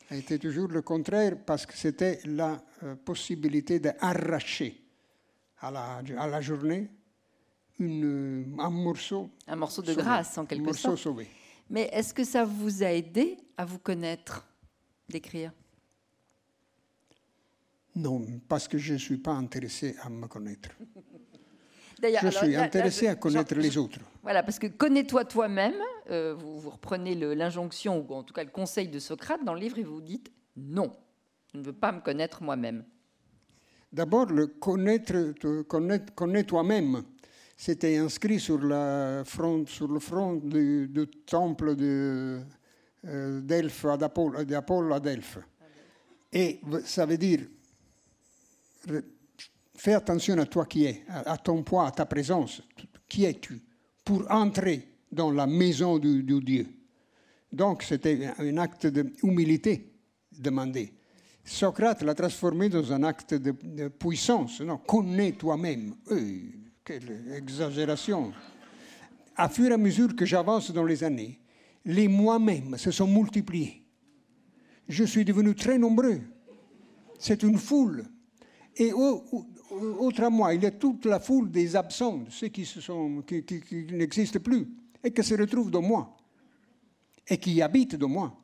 A 0.09 0.15
été 0.15 0.37
toujours 0.37 0.69
le 0.69 0.81
contraire 0.81 1.37
parce 1.45 1.65
que 1.65 1.73
c'était 1.75 2.19
la 2.25 2.63
euh, 2.83 2.95
possibilité 2.95 3.79
d'arracher 3.79 4.82
à 5.63 5.71
la, 5.71 6.21
à 6.21 6.27
la 6.27 6.41
journée 6.41 6.89
une, 7.79 8.55
un 8.59 8.69
morceau. 8.69 9.29
Un 9.47 9.55
morceau 9.55 9.81
de 9.81 9.93
grâce, 9.93 10.37
en 10.37 10.45
quelque 10.45 10.73
sorte. 10.73 10.97
Sauvé. 10.97 11.27
Mais 11.69 11.89
est-ce 11.93 12.13
que 12.13 12.23
ça 12.23 12.43
vous 12.43 12.83
a 12.83 12.91
aidé 12.91 13.37
à 13.57 13.65
vous 13.65 13.79
connaître, 13.79 14.45
d'écrire? 15.09 15.51
Non, 17.95 18.25
parce 18.47 18.67
que 18.67 18.77
je 18.77 18.93
ne 18.93 18.97
suis 18.97 19.17
pas 19.17 19.31
intéressé 19.31 19.95
à 20.01 20.09
me 20.09 20.27
connaître. 20.27 20.69
je 22.01 22.29
suis 22.29 22.55
intéressé 22.55 23.07
à 23.07 23.15
connaître 23.15 23.55
les 23.55 23.77
autres. 23.77 23.99
Voilà, 24.21 24.43
parce 24.43 24.59
que 24.59 24.67
connais-toi 24.67 25.25
toi-même, 25.25 25.75
euh, 26.09 26.33
vous, 26.33 26.59
vous, 26.59 26.69
reprenez 26.71 27.15
l'injonction, 27.15 28.05
ou 28.07 28.13
en 28.13 28.23
tout 28.23 28.33
cas 28.33 28.43
le 28.43 28.49
conseil 28.49 28.87
de 28.87 28.99
Socrate 28.99 29.43
dans 29.43 29.53
le 29.53 29.59
livre, 29.59 29.77
et 29.77 29.83
vous 29.83 29.95
vous 29.95 30.01
dites 30.01 30.31
non, 30.57 30.91
je 31.53 31.57
ne 31.57 31.63
veux 31.63 31.73
pas 31.73 31.91
me 31.91 32.01
connaître 32.01 32.43
moi-même. 32.43 32.83
D'abord, 33.93 34.27
connaître, 34.59 35.35
connaître, 35.67 36.47
toi-même. 36.47 37.03
C'était 37.55 37.97
inscrit 37.97 38.39
sur, 38.39 38.59
la 38.59 39.23
front, 39.23 39.65
sur 39.67 39.87
le 39.87 39.99
front 39.99 40.33
du, 40.37 40.89
temple 41.27 41.75
de, 41.75 42.41
euh, 43.05 43.41
à 43.85 44.99
Delphes. 44.99 45.37
Et 46.31 46.59
ça 46.83 47.05
veut 47.05 47.17
dire, 47.17 47.41
fais 49.75 49.93
attention 49.93 50.39
à 50.39 50.47
toi 50.47 50.65
qui 50.65 50.85
es, 50.85 51.03
à, 51.07 51.37
ton 51.37 51.61
poids, 51.61 51.85
à 51.85 51.91
ta 51.91 52.07
présence. 52.07 52.63
Qui 53.07 53.25
es-tu 53.25 53.61
pour 54.03 54.25
entrer 54.31 54.87
dans 55.11 55.29
la 55.29 55.45
maison 55.45 55.99
du 55.99 56.23
Dieu? 56.23 56.65
Donc 57.51 57.83
c'était 57.83 58.31
un 58.39 58.57
acte 58.57 58.87
d'humilité 58.87 59.93
demandé. 60.31 60.91
Socrate 61.43 62.03
l'a 62.03 62.15
transformé 62.15 62.69
dans 62.69 62.93
un 62.93 63.03
acte 63.03 63.33
de, 63.33 63.87
puissance. 63.89 64.61
Non, 64.61 64.77
connais 64.77 65.33
toi-même. 65.33 65.95
quelle 66.83 67.33
exagération. 67.35 68.31
À 69.35 69.49
fur 69.49 69.69
et 69.69 69.73
à 69.73 69.77
mesure 69.77 70.15
que 70.15 70.25
j'avance 70.25 70.71
dans 70.71 70.85
les 70.85 71.03
années, 71.03 71.39
les 71.85 72.07
moi-même 72.07 72.77
se 72.77 72.91
sont 72.91 73.07
multipliés. 73.07 73.83
Je 74.87 75.03
suis 75.03 75.25
devenu 75.25 75.53
très 75.55 75.77
nombreux. 75.77 76.21
C'est 77.19 77.43
une 77.43 77.57
foule. 77.57 78.05
Et 78.77 78.93
autre 78.93 80.23
à 80.23 80.29
moi, 80.29 80.53
il 80.53 80.63
y 80.63 80.65
a 80.65 80.71
toute 80.71 81.05
la 81.05 81.19
foule 81.19 81.51
des 81.51 81.75
absents, 81.75 82.23
ceux 82.29 82.47
qui, 82.47 82.63
qui, 82.63 83.43
qui 83.43 83.85
n'existent 83.91 84.39
plus, 84.39 84.67
et 85.03 85.11
qui 85.11 85.23
se 85.23 85.35
retrouvent 85.35 85.71
dans 85.71 85.81
moi, 85.81 86.15
et 87.27 87.37
qui 87.37 87.61
habitent 87.61 87.95
dans 87.95 88.09
moi 88.09 88.42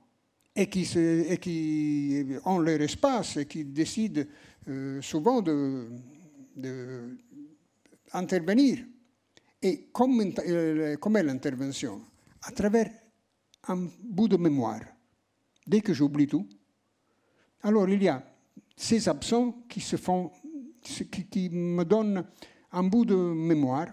et 0.59 0.67
qui, 0.67 0.81
et 0.97 1.37
qui, 1.37 2.25
ont 2.43 2.59
leur 2.59 2.81
espace 2.81 3.37
et 3.37 3.45
qui 3.45 3.63
décident 3.63 4.23
euh, 4.67 5.01
souvent 5.01 5.41
d'intervenir. 8.11 8.77
De, 8.77 8.83
et 9.61 9.87
comme, 9.93 10.19
euh, 10.19 10.97
est 10.97 11.23
l'intervention? 11.23 12.01
À 12.41 12.51
travers 12.51 12.91
un 13.69 13.87
bout 14.03 14.27
de 14.27 14.35
mémoire. 14.35 14.81
Dès 15.65 15.79
que 15.79 15.93
j'oublie 15.93 16.27
tout, 16.27 16.45
alors 17.63 17.87
il 17.87 18.03
y 18.03 18.09
a 18.09 18.21
ces 18.75 19.07
absents 19.07 19.63
qui, 19.69 19.79
se 19.79 19.95
font, 19.95 20.31
qui 20.81 21.49
me 21.49 21.83
donnent 21.85 22.25
un 22.71 22.83
bout 22.83 23.05
de 23.05 23.15
mémoire. 23.15 23.87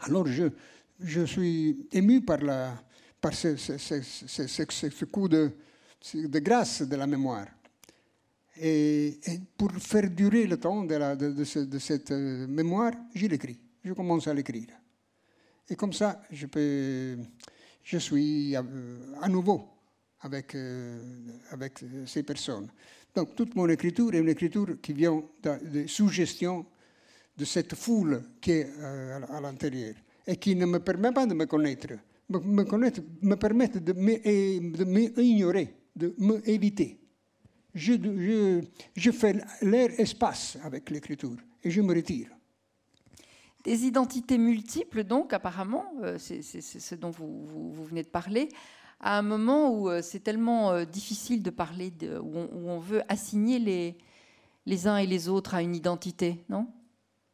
Alors 0.00 0.26
je, 0.26 0.50
je 0.98 1.24
suis 1.24 1.86
ému 1.92 2.20
par 2.22 2.38
la, 2.38 2.74
par 3.22 3.32
ce, 3.32 3.56
ce, 3.56 3.76
ce, 3.78 5.04
coup 5.04 5.28
de, 5.28 5.52
grâce 6.40 6.82
de 6.82 6.96
la 6.96 7.06
mémoire. 7.06 7.46
Et, 8.60 9.18
pour 9.56 9.70
faire 9.74 10.10
durer 10.10 10.46
le 10.46 10.58
temps 10.58 10.82
de, 10.82 11.44
cette 11.78 12.10
euh, 12.10 12.46
mémoire, 12.48 12.92
je 13.14 13.26
l'écris. 13.28 13.58
Je 13.84 13.92
commence 13.92 14.26
à 14.26 14.34
l'écrire. 14.34 14.68
Et 15.70 15.76
comme 15.76 15.92
ça, 15.92 16.20
je, 16.30 16.46
suis 17.98 18.56
à, 18.56 18.64
à 19.22 19.28
nouveau 19.28 19.68
avec, 20.20 20.56
euh, 20.56 21.00
avec 21.52 21.78
ces 22.06 22.24
personnes. 22.24 22.68
Donc 23.14 23.36
toute 23.36 23.54
mon 23.54 23.68
écriture 23.68 24.12
est 24.14 24.18
une 24.18 24.28
écriture 24.28 24.80
qui 24.82 24.92
vient 24.94 25.22
de, 25.42 25.86
suggestions 25.86 26.66
de 27.36 27.44
cette 27.44 27.76
foule 27.76 28.22
qui 28.40 28.50
est 28.50 28.68
euh, 28.80 29.20
à 29.30 29.40
l'intérieur 29.40 29.94
et 30.26 30.36
qui 30.36 30.56
ne 30.56 30.66
me 30.66 30.80
permet 30.80 31.12
pas 31.12 31.26
de 31.26 31.34
me 31.34 31.46
connaître 31.46 31.94
me, 32.38 32.64
me 33.22 33.34
permettre 33.36 33.80
de 33.80 33.92
m'ignorer, 33.92 35.74
de 35.94 36.14
m'éviter. 36.18 37.02
Je, 37.74 39.12
fais 39.12 39.42
l'air 39.62 39.88
espace 39.98 40.58
avec 40.62 40.90
l'écriture 40.90 41.36
et 41.62 41.70
je 41.70 41.80
me 41.80 41.94
retire. 41.94 42.28
Des 43.64 43.86
identités 43.86 44.38
multiples, 44.38 45.04
donc, 45.04 45.32
apparemment, 45.32 45.86
euh, 46.02 46.18
c'est 46.18 46.42
ce 46.42 46.94
dont 46.96 47.10
vous, 47.10 47.72
venez 47.84 48.02
de 48.02 48.08
parler, 48.08 48.48
à 49.00 49.18
un 49.18 49.22
moment 49.22 49.70
où 49.70 49.88
euh, 49.88 50.02
c'est 50.02 50.20
tellement 50.20 50.72
euh, 50.72 50.84
difficile 50.84 51.42
de 51.42 51.50
parler, 51.50 51.90
de, 51.90 52.18
où, 52.18 52.36
on, 52.36 52.48
où, 52.52 52.68
on, 52.68 52.78
veut 52.78 53.02
assigner 53.08 53.58
les, 53.58 53.96
les 54.66 54.86
uns 54.88 54.96
et 54.96 55.06
les 55.06 55.28
autres 55.28 55.54
à 55.54 55.62
une 55.62 55.76
identité, 55.76 56.44
non? 56.48 56.66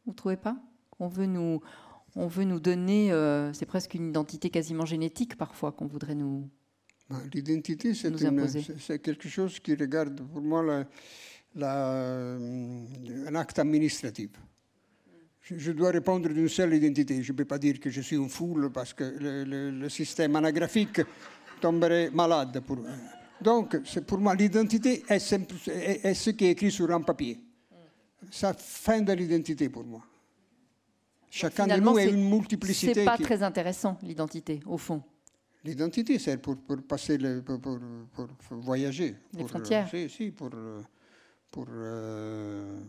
Vous 0.05 0.11
ne 0.11 0.15
trouvez 0.15 0.37
pas? 0.37 0.57
On 0.99 1.07
veut 1.07 1.25
nous 1.25 1.61
on 2.15 2.27
veut 2.27 2.43
nous 2.43 2.59
donner, 2.59 3.11
euh, 3.11 3.53
c'est 3.53 3.65
presque 3.65 3.93
une 3.93 4.09
identité 4.09 4.49
quasiment 4.49 4.85
génétique 4.85 5.37
parfois 5.37 5.71
qu'on 5.71 5.87
voudrait 5.87 6.15
nous. 6.15 6.49
Ben, 7.09 7.21
l'identité, 7.33 7.93
c'est 7.93 8.99
quelque 8.99 9.27
chose 9.27 9.59
qui 9.59 9.75
regarde 9.75 10.21
pour 10.21 10.41
moi 10.41 10.85
un 11.55 13.35
acte 13.35 13.59
administratif. 13.59 14.29
Je, 15.41 15.71
dois 15.71 15.89
répondre 15.89 16.29
d'une 16.29 16.47
seule 16.47 16.75
identité. 16.75 17.23
Je 17.23 17.31
ne 17.31 17.37
peux 17.37 17.45
pas 17.45 17.57
dire 17.57 17.79
que 17.79 17.89
je 17.89 18.01
suis 18.01 18.15
une 18.15 18.29
foule 18.29 18.71
parce 18.71 18.93
que 18.93 19.03
le, 19.17 19.89
système 19.89 20.35
anagraphique 20.35 21.01
tomberait 21.59 22.11
malade. 22.11 22.61
Pour... 22.65 22.77
Donc, 23.41 23.79
pour 24.05 24.19
moi, 24.19 24.35
l'identité 24.35 25.03
est, 25.09 25.33
est, 26.03 26.13
ce 26.13 26.29
qui 26.31 26.45
est 26.45 26.51
écrit 26.51 26.69
sur 26.71 26.91
un 26.91 27.01
papier. 27.01 27.39
C'est 28.29 28.59
fin 28.59 29.01
de 29.01 29.13
l'identité 29.13 29.69
pour 29.69 29.85
moi. 29.85 30.03
Chacun 31.29 31.67
de 31.67 31.75
nous 31.75 31.97
est 31.97 32.09
une 32.09 32.29
multiplicité. 32.29 32.93
C'est 32.93 33.05
pas 33.05 33.17
très 33.17 33.43
intéressant 33.43 33.97
l'identité 34.03 34.59
au 34.65 34.77
fond. 34.77 35.03
L'identité, 35.63 36.17
c'est 36.19 36.37
pour, 36.37 36.57
pour, 36.57 36.81
passer, 36.83 37.17
le, 37.17 37.41
pour, 37.41 37.59
pour, 37.59 38.27
voyager. 38.51 39.15
Les 39.33 39.45
frontières. 39.45 39.89
Euh, 39.93 40.07
si, 40.07 40.15
si, 40.15 40.31
pour, 40.31 40.49
pour 41.51 41.65
euh, 41.69 42.79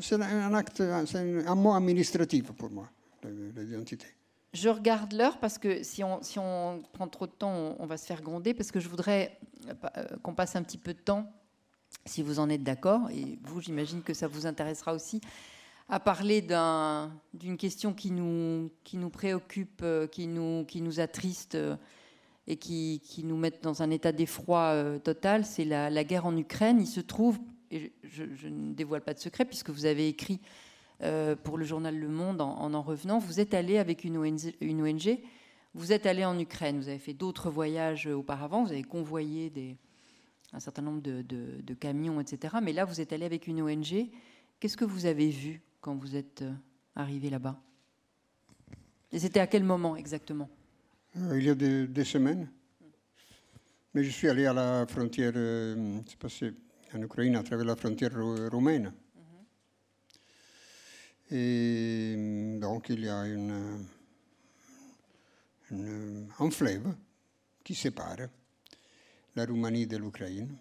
c'est 0.00 0.14
un 0.14 0.54
acte, 0.54 0.82
c'est 1.06 1.46
un 1.46 1.54
mot 1.54 1.72
administratif 1.72 2.52
pour 2.52 2.70
moi, 2.70 2.88
l'identité. 3.24 4.06
Je 4.52 4.68
regarde 4.68 5.14
l'heure 5.14 5.38
parce 5.38 5.58
que 5.58 5.82
si 5.82 6.04
on, 6.04 6.22
si 6.22 6.38
on 6.38 6.82
prend 6.92 7.08
trop 7.08 7.26
de 7.26 7.32
temps, 7.32 7.74
on, 7.78 7.86
va 7.86 7.96
se 7.96 8.04
faire 8.04 8.20
gronder 8.20 8.52
parce 8.52 8.70
que 8.70 8.80
je 8.80 8.88
voudrais 8.88 9.38
euh, 9.66 10.04
qu'on 10.22 10.34
passe 10.34 10.56
un 10.56 10.62
petit 10.62 10.76
peu 10.78 10.92
de 10.92 10.98
temps, 10.98 11.32
si 12.04 12.22
vous 12.22 12.38
en 12.38 12.50
êtes 12.50 12.62
d'accord, 12.62 13.10
et 13.10 13.38
vous, 13.42 13.60
j'imagine 13.60 14.02
que 14.02 14.12
ça 14.12 14.28
vous 14.28 14.46
intéressera 14.46 14.92
aussi, 14.92 15.20
à 15.92 16.00
parler 16.00 16.40
d'une 17.34 17.58
question 17.58 17.92
qui 17.92 18.10
nous, 18.12 18.70
préoccupe, 19.10 19.82
euh, 19.82 20.06
qui 20.06 20.26
nous, 20.26 21.00
attriste 21.00 21.54
euh, 21.54 21.76
et 22.46 22.56
qui, 22.56 23.22
nous 23.24 23.36
met 23.36 23.52
dans 23.60 23.82
un 23.82 23.90
état 23.90 24.10
d'effroi 24.10 24.70
euh, 24.70 24.98
total, 24.98 25.44
c'est 25.44 25.66
la, 25.66 26.04
guerre 26.04 26.24
en 26.24 26.34
Ukraine. 26.34 26.80
Il 26.80 26.86
se 26.86 27.00
trouve, 27.00 27.38
et 27.70 27.92
je, 28.04 28.24
ne 28.48 28.72
dévoile 28.72 29.02
pas 29.02 29.12
de 29.12 29.18
secret, 29.18 29.44
puisque 29.44 29.68
vous 29.68 29.84
avez 29.84 30.08
écrit 30.08 30.40
pour 31.42 31.58
le 31.58 31.64
journal 31.64 31.98
Le 31.98 32.08
Monde 32.08 32.40
en, 32.40 32.72
en, 32.72 32.80
revenant, 32.80 33.18
vous 33.18 33.38
êtes 33.40 33.52
allé 33.52 33.76
avec 33.76 34.04
une 34.04 34.16
ONG, 34.16 35.18
vous 35.74 35.92
êtes 35.92 36.06
allé 36.06 36.24
en 36.24 36.38
Ukraine, 36.38 36.78
vous 36.78 36.88
avez 36.88 37.00
fait 37.00 37.12
d'autres 37.12 37.50
voyages 37.50 38.06
auparavant, 38.06 38.62
vous 38.62 38.72
avez 38.72 38.84
convoyé 38.84 39.52
un 40.54 40.60
certain 40.60 40.80
nombre 40.80 41.02
de 41.02 41.74
camions, 41.74 42.18
etc. 42.18 42.54
Mais 42.62 42.72
là, 42.72 42.86
vous 42.86 43.02
êtes 43.02 43.12
allé 43.12 43.26
avec 43.26 43.46
une 43.46 43.60
ONG. 43.60 44.08
Qu'est-ce 44.58 44.76
que 44.76 44.84
vous 44.84 45.04
avez 45.04 45.28
vu 45.28 45.60
quand 45.82 45.96
vous 45.96 46.16
êtes 46.16 46.40
euh, 46.40 46.54
arrivé 46.96 47.28
là-bas? 47.28 47.60
Et 49.12 49.18
c'était 49.18 49.40
à 49.40 49.46
quel 49.46 49.64
moment 49.64 49.96
exactement? 49.96 50.48
Euh, 51.16 51.38
Il 51.38 51.44
y 51.44 51.50
a 51.50 51.54
des, 51.54 52.04
semaines. 52.04 52.48
Mais 53.92 54.02
je 54.04 54.10
suis 54.10 54.28
allé 54.28 54.46
à 54.46 54.54
la 54.54 54.86
frontière, 54.86 55.32
euh, 55.36 56.00
c'est 56.06 56.18
passé 56.18 56.54
en 56.94 57.02
Ukraine 57.02 57.36
à 57.36 57.42
travers 57.42 57.66
la 57.66 57.76
frontière 57.76 58.12
roumaine. 58.50 58.90
Mhm. 61.30 61.36
Et 61.36 62.58
donc 62.58 62.88
il 62.88 63.04
y 63.04 63.08
a 63.08 63.26
une, 63.26 63.84
une, 65.70 66.28
un 66.38 66.50
fleuve 66.50 66.94
qui 67.62 67.74
sépare 67.74 68.28
la 69.34 69.44
Roumanie 69.44 69.86
de 69.86 69.98
l'Ukraine. 69.98 70.56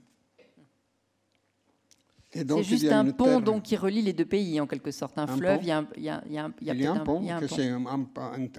C'est 2.33 2.63
juste 2.63 2.85
un 2.91 3.11
pont 3.11 3.41
donc, 3.41 3.63
qui 3.63 3.75
relie 3.75 4.01
les 4.01 4.13
deux 4.13 4.25
pays, 4.25 4.59
en 4.61 4.67
quelque 4.67 4.91
sorte. 4.91 5.17
Un, 5.17 5.27
fleuve, 5.27 5.59
il 5.61 5.67
y 5.67 5.71
a 5.71 5.79
un, 5.79 5.87
il 5.97 6.03
y 6.03 6.09
a, 6.09 6.23
il 6.25 6.33
y 6.33 6.39
a, 6.39 6.51
il 6.61 6.81
y 6.81 6.85
a 6.85 6.93
un, 6.93 6.99
pont, 6.99 7.21
c'est 7.49 7.69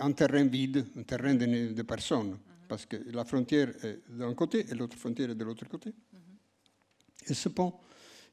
un, 0.01 0.13
terrain 0.13 0.45
vide, 0.45 0.87
un 0.97 1.03
terrain 1.05 1.35
de, 1.35 1.73
de 1.73 1.83
personnes, 1.83 2.33
mhm. 2.33 2.37
parce 2.69 2.85
que 2.85 2.97
la 3.11 3.25
frontière 3.25 3.73
est 3.83 4.01
d'un 4.11 4.35
côté 4.35 4.67
et 4.71 4.75
l'autre 4.75 4.99
frontière 4.99 5.31
est 5.31 5.35
de 5.35 5.45
l'autre 5.45 5.67
côté. 5.69 5.89
Mhm. 5.91 6.19
Et 7.29 7.35
ce 7.35 7.49
pont 7.49 7.73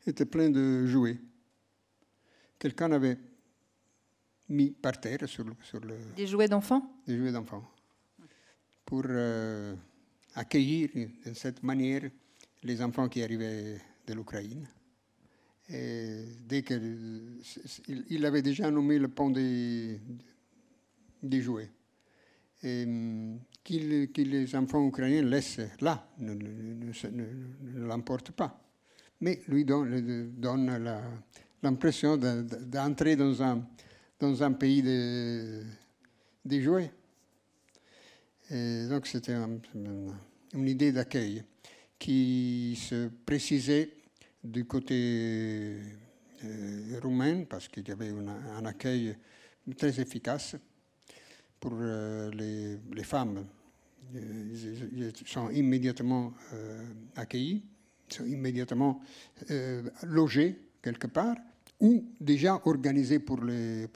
était 0.06 0.26
plein 0.26 0.50
de 0.50 0.86
jouets. 0.86 1.18
Quelqu'un 2.58 2.92
avait 2.92 3.18
mis 4.50 4.72
par 4.72 5.00
terre 5.00 5.20
sur 5.26 5.46
le... 5.46 5.54
Sur 5.64 5.80
le 5.80 5.96
des 6.18 6.28
jouets 6.28 6.50
d'enfants? 6.50 6.84
Des 7.08 7.18
jouets 7.18 7.32
d'enfants. 7.32 7.64
Pour 8.86 9.04
euh, 9.08 9.74
accueillir 10.36 10.90
de 11.26 11.34
cette 11.34 11.64
manière 11.64 12.10
les 12.64 12.82
enfants 12.82 13.08
qui 13.08 13.24
arrivaient 13.24 13.80
de 14.06 14.14
l'Ukraine. 14.14 14.68
Et 15.72 16.26
qu'il 16.66 17.42
il 18.10 18.26
avait 18.26 18.42
déjà 18.42 18.72
nommé 18.72 18.98
le 18.98 19.08
pont 19.08 19.30
des, 19.30 20.00
des 21.22 21.42
jouets. 21.42 21.70
Et 22.64 22.84
hum, 22.86 23.40
qu'il 23.64 24.10
les 24.16 24.56
enfants 24.56 24.88
ukrainiens 24.88 25.22
laissent 25.22 25.62
là, 25.82 26.08
ne, 26.18 26.34
ne, 26.34 27.86
l'emportent 27.86 28.32
pas. 28.32 28.60
Mais 29.22 29.42
lui 29.48 29.64
donne, 29.64 30.32
donne 30.38 30.72
l'impression 31.62 32.18
d'entrer 32.18 33.16
dans 33.16 33.44
un, 33.44 33.64
dans 34.20 34.42
un 34.42 34.54
pays 34.54 34.82
de, 34.82 35.62
des 36.46 36.62
jouets. 36.62 36.92
Et 38.50 38.88
donc 38.88 39.06
c'était 39.06 39.36
une 39.36 40.68
idée 40.68 40.92
d'accueil 40.92 41.44
qui 42.00 42.80
se 42.82 43.10
précisait 43.26 43.99
du 44.44 44.66
côté 44.66 45.78
euh, 46.44 47.00
roumain, 47.02 47.44
parce 47.44 47.68
qu'il 47.68 47.88
y 47.88 47.92
avait 47.92 48.10
un 48.10 48.66
accueil 48.66 49.16
très 49.78 50.00
efficace 50.00 50.56
pour 51.60 51.74
euh, 51.76 52.32
les, 52.32 53.04
femmes. 53.04 53.46
Ils, 54.14 55.12
sont 55.26 55.50
immédiatement 55.50 56.34
euh, 56.54 56.84
accueillis, 57.16 57.66
sont 58.08 58.26
immédiatement 58.26 59.02
logés 60.04 60.60
quelque 60.82 61.08
part, 61.08 61.36
ou 61.80 62.06
déjà 62.20 62.60
organisés 62.66 63.20
pour 63.20 63.44
les, 63.44 63.88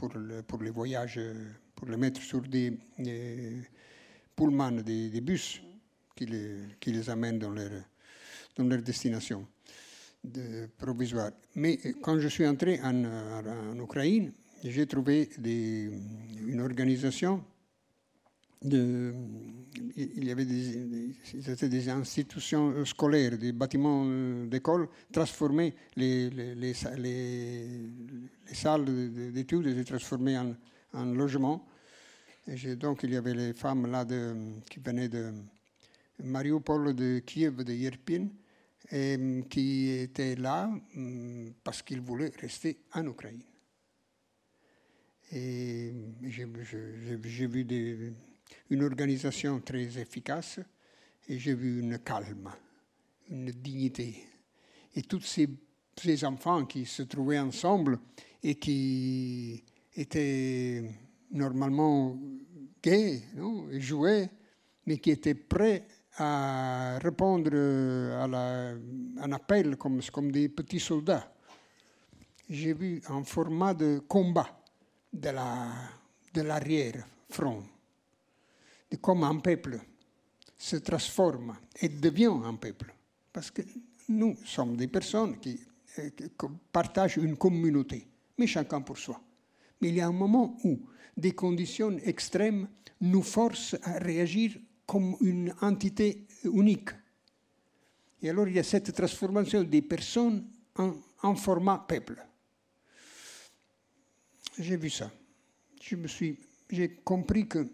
voyages, 0.71 1.19
pour 1.73 1.87
les 1.87 1.97
mettre 1.97 2.21
sur 2.21 2.41
des, 2.41 2.77
pullman, 4.35 4.81
des, 4.83 5.21
bus 5.21 5.61
qui 6.15 6.25
les, 6.25 7.09
amènent 7.09 7.39
dans 7.39 7.49
leur 7.51 8.81
destination 8.81 9.47
provisoire. 10.78 11.32
Mais 11.55 11.78
quand 12.01 12.19
je 12.19 12.28
suis 12.28 12.47
entré 12.47 12.80
en, 12.82 13.03
en 13.03 13.80
Ukraine, 13.80 14.32
j'ai 14.63 14.88
trouvé 14.88 15.30
une 15.43 16.61
organisation 16.61 17.43
il 18.65 20.24
y 20.24 20.32
avait 20.32 20.45
des, 20.45 21.89
institutions 21.89 22.86
scolaires, 22.86 23.38
des 23.38 23.51
bâtiments 23.51 24.03
euh, 24.05 24.45
d'école 24.47 24.88
transformés, 25.11 25.76
les, 25.95 26.30
les, 26.30 26.55
les, 26.55 26.74
les 26.97 28.53
salles 28.53 28.86
d'études 29.32 29.67
étaient 29.67 29.84
transformées 29.84 30.38
en, 30.38 30.55
en 30.93 31.05
logement. 31.05 31.67
Et 32.47 32.76
donc 32.76 33.03
il 33.03 33.13
y 33.13 33.17
avait 33.17 33.34
les 33.34 33.53
femmes 33.53 33.88
là 33.91 34.05
qui 34.69 34.80
venaient 34.80 35.09
de 35.09 35.32
Mariupol, 36.24 36.93
de 36.93 37.19
Kiev, 37.19 37.63
de 37.63 37.74
Yerpin, 37.74 38.28
et 38.93 39.17
qui 39.49 39.89
étaient 39.89 40.35
là 40.35 40.67
mm, 40.93 41.53
parce 41.63 41.81
qu'ils 41.81 42.01
voulaient 42.01 42.31
rester 42.39 42.77
en 42.93 43.07
Ukraine. 43.07 43.41
Et 45.31 45.91
j'ai 46.21 47.47
vu 47.47 48.13
une 48.69 48.83
organisation 48.83 49.59
très 49.61 49.97
efficace 49.97 50.59
et 51.27 51.39
j'ai 51.39 51.55
vu 51.55 51.79
une 51.79 51.97
calme, 51.99 52.51
une 53.31 53.49
dignité. 53.49 54.15
Et 54.95 55.01
tous 55.01 55.21
ces, 55.21 55.49
ces, 55.99 56.23
enfants 56.23 56.65
qui 56.65 56.85
se 56.85 57.01
trouvaient 57.01 57.39
ensemble 57.39 57.97
et 58.43 58.55
qui 58.55 59.63
étaient 59.95 60.83
normalement 61.31 62.15
gays 62.83 63.23
non, 63.35 63.71
et 63.71 63.81
jouaient, 63.81 64.29
mais 64.85 64.99
qui 64.99 65.09
étaient 65.09 65.33
prêts 65.33 65.87
à 66.18 66.99
répondre 66.99 67.51
à, 67.53 68.28
la, 68.28 68.74
un 69.18 69.32
appel 69.32 69.78
comme, 69.78 70.01
comme 70.11 70.32
des 70.32 70.49
petits 70.49 70.80
soldats. 70.80 71.34
J'ai 72.49 72.74
vu 72.74 73.01
un 73.09 73.24
format 73.24 73.74
de 73.74 73.99
combat 74.07 74.47
de 75.11 76.41
l'arrière-front, 76.41 77.57
la, 77.57 77.64
de 78.91 78.97
comment 78.97 79.28
un 79.28 79.39
peuple 79.39 79.80
se 80.57 80.76
transforme 80.78 81.55
et 81.82 81.89
devient 81.89 82.32
un 82.43 82.55
peuple. 82.55 82.93
Parce 83.32 83.49
que 83.51 83.61
nous 84.09 84.36
sommes 84.45 84.76
des 84.76 84.88
personnes 84.88 85.36
euh, 85.97 86.09
qui 86.09 86.26
partagent 86.72 87.18
une 87.18 87.38
communauté, 87.38 88.07
mais 88.38 88.47
chacun 88.47 88.82
pour 88.82 88.97
soi. 88.97 89.20
Mais 89.82 89.89
il 89.89 89.95
y 89.95 90.01
a 90.01 90.07
un 90.07 90.14
moment 90.14 90.57
où 90.64 90.80
des 91.18 91.34
conditions 91.34 91.97
extrêmes 91.99 92.68
nous 93.01 93.22
forcent 93.22 93.76
à 93.84 93.99
réagir 93.99 94.57
comme 94.86 95.15
une 95.21 95.53
entité 95.61 96.27
unique. 96.43 96.89
Et 98.21 98.29
alors 98.29 98.47
il 98.47 98.55
y 98.55 98.59
a 98.59 98.63
cette 98.63 98.93
transformation 98.93 99.63
des 99.63 99.81
personnes 99.81 100.47
en, 100.75 101.36
format 101.36 101.86
peuple. 101.88 102.25
J'ai 104.57 104.77
vu 104.77 104.89
ça. 104.89 105.11
Je 105.81 105.95
me 105.95 106.07
suis, 106.07 106.38
j'ai 106.69 106.95
compris 106.95 107.47
que 107.47 107.67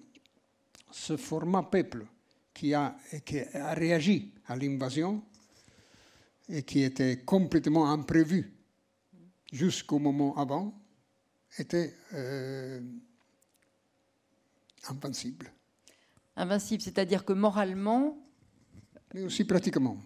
ce 0.92 1.18
format 1.18 1.64
peuple 1.64 2.06
qui 2.54 2.74
a, 2.74 2.96
qui 3.26 3.40
a 3.40 3.74
réagi 3.74 4.34
à 4.48 4.56
l'invasion 4.56 5.24
et 6.48 6.64
qui 6.64 6.82
était 6.82 7.24
complètement 7.24 7.92
imprévu 7.92 8.52
jusqu'au 9.52 10.00
moment 10.00 10.36
avant, 10.38 10.74
était 11.58 11.96
euh, 12.14 12.82
invincible. 14.88 15.52
Invincible, 16.40 16.82
c'est-à-dire 16.82 17.26
que 17.26 17.34
moralement. 17.34 18.18
Mais 19.14 19.24
aussi 19.24 19.44
pratiquement. 19.44 19.98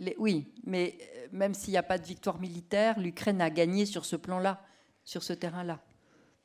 Les, 0.00 0.14
oui, 0.18 0.52
mais 0.64 0.96
euh, 1.00 1.26
même 1.32 1.54
s'il 1.54 1.72
n'y 1.72 1.76
a 1.76 1.82
pas 1.82 1.98
de 1.98 2.06
victoire 2.06 2.40
militaire, 2.40 2.98
l'Ukraine 2.98 3.40
a 3.40 3.50
gagné 3.50 3.84
sur 3.84 4.04
ce 4.04 4.16
plan-là, 4.16 4.62
sur 5.04 5.22
ce 5.22 5.32
terrain-là 5.32 5.80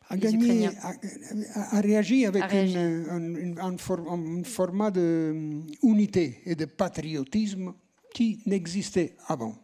a, 0.10 0.18
gagné, 0.18 0.68
a, 0.68 1.78
a, 1.78 1.82
réagi 1.82 2.26
avec 2.26 2.44
Une, 2.52 3.58
un, 3.60 3.74
un, 3.74 4.44
format 4.44 4.92
d'unité 4.92 6.42
et 6.46 6.56
de 6.56 6.66
patriotisme 6.66 7.74
qui 8.14 8.42
n'existait 8.46 9.16
avant. 9.28 9.56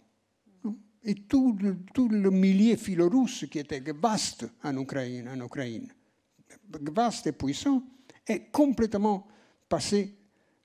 Et 1.03 1.16
tout 1.16 1.57
le, 1.62 1.78
tout 1.93 2.10
le 2.10 2.30
milieu 2.30 2.76
philo-russe 2.76 3.45
qui 3.49 3.60
était 3.60 3.82
vaste 3.93 4.47
en 4.64 4.78
Ukraine, 4.78 5.30
en 5.30 5.45
Ukraine, 5.45 5.88
vaste 6.93 7.28
et 7.28 7.32
puissant, 7.32 7.84
est 8.28 8.51
complètement 8.51 9.28
passé 9.70 10.15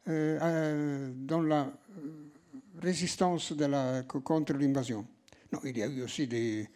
euh, 0.09 1.13
dans 1.15 1.43
la 1.43 1.71
résistance 2.83 3.53
de 3.53 3.67
la, 3.67 4.03
contre 4.03 4.55
l'invasion. 4.55 5.07
Non, 5.53 5.61
il 5.65 5.79
y 5.79 5.83
a 5.83 5.87
eu 5.87 6.03
aussi 6.03 6.27
des, 6.27 6.69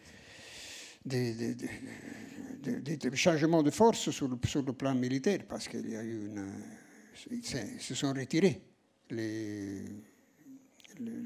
des, 1.05 1.55
de 2.63 3.71
force 3.71 4.09
sur 4.11 4.27
le, 4.27 4.73
plan 4.73 4.95
militaire, 4.95 5.39
parce 5.47 5.67
qu'il 5.67 5.83
se 7.79 7.95
sont 7.95 8.13
retirés, 8.13 8.61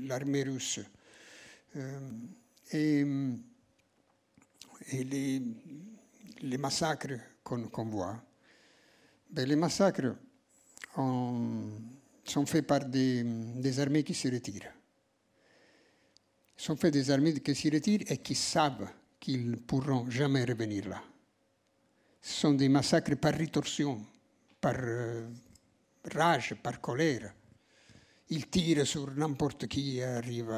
l'armée 0.08 0.44
russe. 0.44 0.80
Euh, 1.76 2.00
et, 2.72 3.06
les, 5.04 6.58
massacres 6.58 7.20
qu'on 7.44 7.68
qu 7.70 7.84
voit, 7.86 8.22
ben 9.30 9.48
les 9.48 9.56
massacres 9.56 10.16
ont, 10.98 11.72
sont 12.24 12.46
faits 12.46 12.66
par 12.66 12.86
des, 12.86 13.80
armées 13.80 14.04
qui 14.04 14.14
se 14.14 14.28
retirent. 14.28 14.72
Sont 16.56 16.76
faits 16.76 16.94
des 16.94 17.10
armées 17.12 17.34
qui 17.40 17.56
se 17.56 17.70
retirent 17.70 18.04
et 18.08 18.18
qui 18.18 18.36
savent 18.36 18.88
qu'ils 19.20 19.50
ne 19.52 19.56
pourront 19.56 20.10
jamais 20.10 20.44
revenir 20.46 20.88
là. 20.88 21.02
Ce 22.22 22.42
sont 22.42 22.54
des 22.54 22.70
massacres 22.70 23.18
par 23.18 23.34
ritorsion, 23.34 24.06
par 24.62 24.76
euh, 24.78 25.28
rage, 26.14 26.56
par 26.62 26.80
colère. 26.80 27.34
Ils 28.30 28.48
tirent 28.48 28.88
sur 28.88 29.12
n'importe 29.14 29.68
qui 29.68 30.02
arrive 30.02 30.50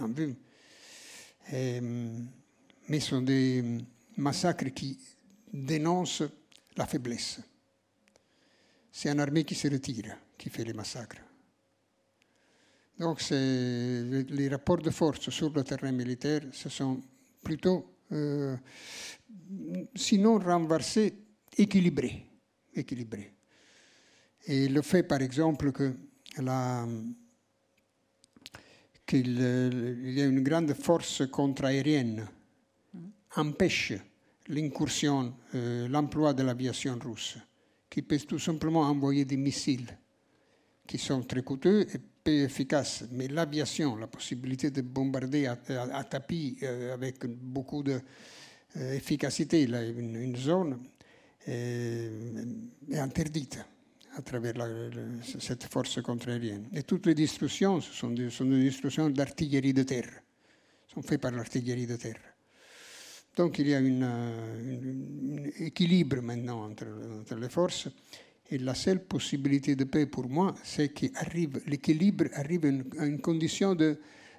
en 0.00 0.08
vue. 0.08 0.36
Mais 1.50 3.00
ce 3.00 3.08
sont 3.08 3.22
des 3.22 3.78
massacres 4.16 4.68
qui 4.72 4.98
dénoncent 5.52 6.22
la 6.76 6.86
faiblesse. 6.86 7.40
C'est 8.90 9.10
une 9.10 9.20
armée 9.20 9.44
qui 9.44 9.54
se 9.54 9.68
retire 9.68 10.16
qui 10.36 10.50
fait 10.50 10.64
les 10.64 10.72
massacres. 10.72 11.22
Donc 12.98 13.20
les 13.30 14.48
rapports 14.48 14.78
de 14.82 14.90
force 14.90 15.30
sur 15.30 15.50
le 15.50 15.62
terrain 15.62 15.92
militaire, 15.92 16.42
ce 16.52 16.68
sont 16.68 17.00
plutôt 17.44 17.98
euh, 18.12 18.56
sinon 19.94 20.38
renversé, 20.38 21.14
équilibré, 21.56 22.26
équilibré. 22.74 23.34
Et 24.46 24.68
le 24.68 24.82
fait, 24.82 25.02
par 25.02 25.20
exemple, 25.20 25.72
que 25.72 25.94
qu'il 29.06 29.40
y 30.14 30.20
a 30.20 30.26
une 30.26 30.42
grande 30.42 30.74
force 30.74 31.26
contre-aérienne 31.30 32.28
empêche 33.36 33.94
l'incursion, 34.48 35.34
euh, 35.54 35.88
l'emploi 35.88 36.32
de 36.34 36.42
l'aviation 36.42 36.98
russe, 36.98 37.38
qui 37.88 38.02
peut 38.02 38.18
tout 38.18 38.38
simplement 38.38 38.82
envoyer 38.82 39.24
des 39.24 39.36
missiles 39.36 39.98
qui 40.86 40.98
sont 40.98 41.22
très 41.22 41.42
coûteux 41.42 41.86
et 42.26 42.42
efficace, 42.44 43.04
mais 43.10 43.28
l'aviation, 43.28 43.96
la 43.96 44.06
possibilité 44.06 44.70
de 44.70 44.82
bombarder 44.82 45.46
à, 45.46 45.56
tapis 46.04 46.58
euh, 46.62 46.94
avec 46.94 47.24
beaucoup 47.26 47.82
d'efficacité 47.82 49.66
euh, 49.70 49.92
une, 49.98 50.36
zone 50.36 50.78
est, 51.46 52.10
est, 52.90 52.98
interdite 52.98 53.58
à 54.16 54.22
travers 54.22 54.54
cette 55.38 55.64
force 55.64 56.02
contre-aérienne. 56.02 56.68
Et 56.72 56.82
toutes 56.82 57.06
les 57.06 57.14
destructions 57.14 57.80
sont 57.80 58.10
des, 58.10 58.30
sont 58.30 58.44
des 58.46 58.64
destructions 58.64 59.08
d'artillerie 59.10 59.72
de 59.72 59.84
terre, 59.84 60.10
sont 60.92 61.02
faites 61.02 61.20
par 61.20 61.32
l'artillerie 61.32 61.86
de 61.86 61.96
terre. 61.96 62.18
Donc 63.38 63.60
il 63.60 63.68
y 63.68 63.74
a 63.74 63.78
un 63.78 65.44
équilibre 65.60 66.20
maintenant 66.20 66.64
entre, 66.64 67.36
les 67.36 67.48
forces. 67.48 67.86
Et 68.50 68.58
la 68.58 68.74
seule 68.74 69.04
possibilité 69.04 69.76
de 69.76 69.84
paix 69.84 70.06
pour 70.06 70.28
moi, 70.28 70.56
c'est 70.64 70.88
que 70.88 71.06
l'équilibre 71.70 72.24
arrive 72.32 72.64
à 72.64 73.04
une, 73.04 73.20
condition 73.20 73.76
de 73.76 73.96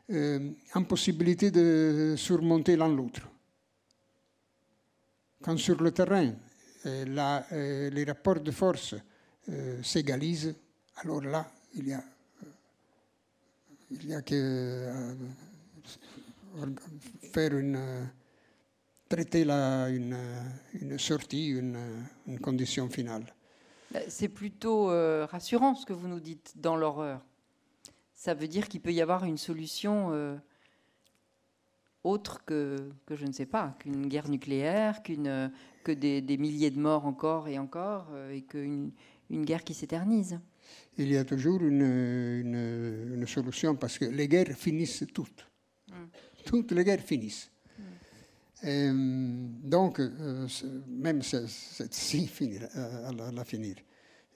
euh, 0.10 0.52
impossibilité 0.74 1.50
de 1.50 2.16
surmonter 2.18 2.76
l'un 2.76 2.94
l'autre. 2.94 3.22
Quand 5.42 5.56
sur 5.56 5.82
le 5.82 5.92
terrain, 5.92 6.34
euh, 6.86 7.06
euh, 7.54 7.90
les 7.92 8.04
rapports 8.04 8.42
de 8.42 8.52
force 8.52 8.96
euh, 9.48 9.82
s'égalisent, 9.82 10.56
alors 10.98 11.22
là, 11.22 11.50
il 11.76 11.88
y 11.88 11.94
a, 11.94 12.04
il 13.92 14.08
y 14.08 14.14
a 14.14 14.22
que 14.24 14.36
euh, 14.36 15.14
faire 17.32 17.58
une 17.58 18.10
traiter 19.10 19.44
la, 19.44 19.90
une, 19.90 20.16
une 20.80 20.98
sortie, 21.00 21.48
une, 21.48 21.78
une 22.28 22.40
condition 22.40 22.90
finale. 22.90 23.26
Bah, 23.92 24.00
c'est 24.08 24.30
plutôt 24.30 24.92
euh, 24.92 25.26
rassurant 25.26 25.74
ce 25.76 25.86
que 25.86 25.94
vous 25.94 26.08
nous 26.08 26.20
dites 26.20 26.54
dans 26.56 26.76
l'horreur. 26.76 27.26
Ça 28.14 28.34
veut 28.34 28.48
dire 28.48 28.68
qu'il 28.70 28.82
peut 28.82 28.94
y 28.94 29.02
avoir 29.02 29.26
une 29.26 29.38
solution 29.38 30.10
euh, 30.12 30.38
autre 32.04 32.46
que, 32.46 32.78
que, 33.08 33.16
je 33.16 33.26
ne 33.26 33.32
sais 33.32 33.48
pas, 33.48 33.76
qu'une 33.80 34.08
guerre 34.08 34.30
nucléaire, 34.30 35.02
qu'une, 35.02 35.52
que 35.84 35.92
des, 35.92 36.22
des, 36.22 36.38
milliers 36.38 36.70
de 36.70 36.80
morts 36.80 37.06
encore 37.06 37.48
et 37.48 37.58
encore, 37.58 38.08
euh, 38.12 38.32
et 38.32 38.44
qu'une 38.44 38.92
une 39.30 39.46
guerre 39.46 39.64
qui 39.64 39.74
s'éternise. 39.74 40.40
Il 40.98 41.12
y 41.12 41.18
a 41.18 41.24
toujours 41.24 41.62
une, 41.62 41.82
une, 41.82 43.14
une, 43.14 43.28
solution 43.28 43.76
parce 43.76 43.98
que 43.98 44.06
les 44.06 44.28
guerres 44.28 44.56
finissent 44.56 45.06
toutes. 45.14 45.48
Mm. 45.88 45.94
Toutes 46.46 46.72
les 46.72 46.84
guerres 46.84 47.02
finissent. 47.02 47.52
Et, 48.64 48.90
donc, 48.92 50.00
euh, 50.00 50.48
même 50.88 51.22
celle-ci 51.22 52.28
finir, 52.28 52.68
à, 52.76 53.12
la, 53.32 53.46
finir. 53.46 53.76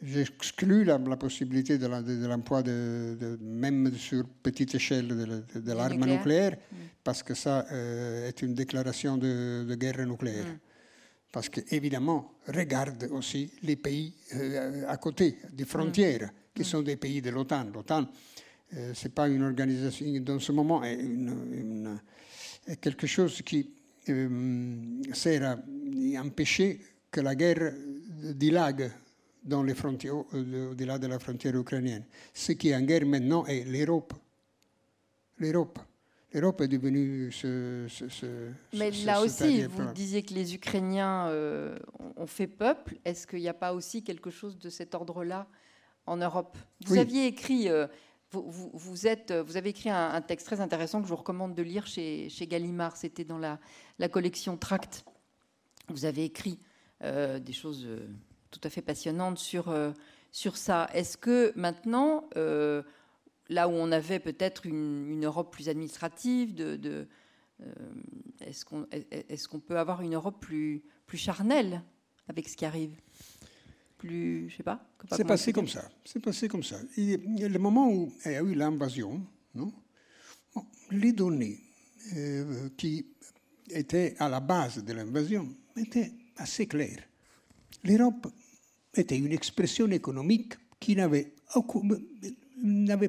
J'exclus 0.02 0.84
la, 0.84 0.98
la, 0.98 1.18
possibilité 1.18 1.78
de 1.78 1.88
l'emploi 2.28 2.62
de, 2.62 3.18
de, 3.20 3.38
même 3.42 3.94
sur 3.96 4.26
petite 4.28 4.76
échelle 4.76 5.08
de, 5.08 5.60
de 5.60 5.72
l'arme 5.74 5.94
nucléaire, 5.94 6.18
nucléaire 6.18 6.52
mm. 6.52 6.76
parce 7.04 7.24
que 7.24 7.34
ça 7.34 7.66
euh, 7.72 8.28
est 8.28 8.42
une 8.42 8.54
déclaration 8.54 9.18
de, 9.18 9.76
guerre 9.76 10.06
nucléaire. 10.06 10.46
Mm. 10.46 10.60
Parce 11.32 11.50
qu'évidemment, 11.50 12.34
regarde 12.48 13.08
aussi 13.12 13.52
les 13.64 13.76
pays 13.76 14.14
euh, 14.36 14.84
à 14.88 14.98
côté, 14.98 15.38
des 15.52 15.66
frontières, 15.66 16.28
mm. 16.28 16.30
qui 16.56 16.64
sont 16.66 16.82
des 16.82 16.98
pays 16.98 17.22
de 17.22 17.30
l'OTAN. 17.30 17.66
L'OTAN, 17.74 18.08
euh, 18.76 18.94
ce 18.94 19.06
n'est 19.06 19.14
pas 19.14 19.28
une 19.28 19.44
organisation, 19.44 20.06
dans 20.20 20.40
ce 20.40 20.52
moment, 20.52 20.84
est, 20.84 20.96
une, 20.96 21.30
une, 21.54 22.00
est 22.68 22.78
quelque 22.78 23.08
chose 23.08 23.42
qui 23.42 23.70
sert 25.14 25.44
à 25.44 25.58
empêcher 26.22 26.80
que 27.12 27.22
la 27.22 27.36
guerre 27.36 27.74
dilague 28.36 28.92
dans 29.44 29.64
les 29.64 29.76
frontières, 29.76 30.16
au-delà 30.34 30.98
de 30.98 31.08
la 31.08 31.20
frontière 31.20 31.56
ukrainienne. 31.58 32.04
Ce 32.34 32.54
qui 32.54 32.70
est 32.70 32.76
en 32.76 32.82
guerre 32.82 33.06
maintenant 33.06 33.46
est 33.46 33.64
l'Europe. 33.66 34.14
L'Europe. 35.38 35.80
L'Europe 36.34 36.62
est 36.62 36.68
devenue 36.68 37.32
ce. 37.32 37.86
ce, 37.90 38.08
ce 38.10 38.26
Mais 38.76 38.92
ce, 38.92 39.06
là 39.06 39.22
aussi, 39.22 39.64
vous 39.66 39.92
disiez 39.94 40.24
que 40.24 40.34
les 40.34 40.56
Ukrainiens 40.56 41.28
euh, 41.28 41.78
ont 42.16 42.26
fait 42.26 42.48
peuple. 42.48 42.96
Est-ce 43.06 43.28
qu'il 43.28 43.40
n'y 43.40 43.50
a 43.50 43.54
pas 43.54 43.74
aussi 43.74 44.04
quelque 44.04 44.32
chose 44.32 44.58
de 44.58 44.70
cet 44.70 44.96
ordre-là 44.96 45.46
en 46.08 46.18
Europe? 46.18 46.58
Vous 46.86 46.94
Oui. 46.94 47.00
aviez 47.00 47.28
écrit. 47.28 47.70
euh, 47.70 47.86
vous, 48.42 48.72
vous- 48.74 49.08
avez 49.08 49.70
écrit 49.70 49.90
un, 49.90 50.22
texte 50.22 50.48
très 50.48 50.62
intéressant 50.62 51.00
que 51.02 51.08
je 51.08 51.10
vous 51.10 51.18
recommande 51.18 51.56
de 51.56 51.62
lire 51.62 51.86
chez, 51.86 52.30
chez 52.30 52.48
Gallimard. 52.48 52.98
C'était 52.98 53.24
dans 53.24 53.38
la, 53.38 53.60
collection 54.10 54.58
Tract. 54.58 55.06
Vous 55.90 56.06
avez 56.06 56.26
écrit 56.26 56.60
euh, 57.04 57.40
des 57.40 57.54
choses 57.54 57.86
euh, 57.86 58.08
tout 58.52 58.62
à 58.64 58.70
fait 58.70 58.82
passionnantes 58.82 59.38
sur, 59.40 59.70
euh, 59.70 59.92
ça. 60.32 60.90
Est-ce 60.94 61.18
que 61.18 61.54
maintenant, 61.56 62.30
euh, 62.38 62.84
là 63.50 63.68
où 63.68 63.72
on 63.72 63.92
avait 63.92 64.20
peut-être 64.20 64.66
une, 64.66 65.26
Europe 65.26 65.52
plus 65.52 65.70
administrative, 65.70 66.56
euh, 66.60 67.06
est-ce 68.42 69.48
qu'on 69.48 69.60
peut 69.60 69.78
avoir 69.78 70.02
une 70.02 70.16
Europe 70.16 70.40
plus 70.40 70.84
charnelle 71.14 71.82
avec 72.28 72.50
ce 72.50 72.58
qui 72.58 72.66
arrive? 72.66 72.96
Plus, 74.04 74.50
je 74.50 74.58
sais 74.58 74.64
pas. 74.64 74.84
pas 75.08 75.16
C'est 75.16 75.24
passé 75.24 75.54
comme 75.54 75.70
ça. 75.70 75.90
C'est 76.04 76.20
passé 76.20 76.50
comme 76.50 76.64
ça. 76.64 76.76
Et, 76.98 77.16
le 77.18 77.58
moment 77.58 77.90
où 77.90 78.12
il 78.26 78.32
y 78.34 78.36
a 78.36 78.42
eu 78.42 78.54
l'invasion, 78.54 79.26
non? 79.56 79.72
Bon, 80.54 80.66
les 80.92 81.14
données 81.14 81.58
euh, 82.18 82.68
qui 82.76 83.06
étaient 83.70 84.14
à 84.20 84.28
la 84.28 84.42
base 84.42 84.84
de 84.84 84.92
l'invasion 84.92 85.48
étaient 85.78 86.12
assez 86.36 86.68
claires. 86.68 87.02
L'Europe 87.86 88.28
était 88.94 89.18
une 89.18 89.32
expression 89.32 89.90
économique 89.90 90.56
qui 90.82 90.98
n'avait 90.98 91.32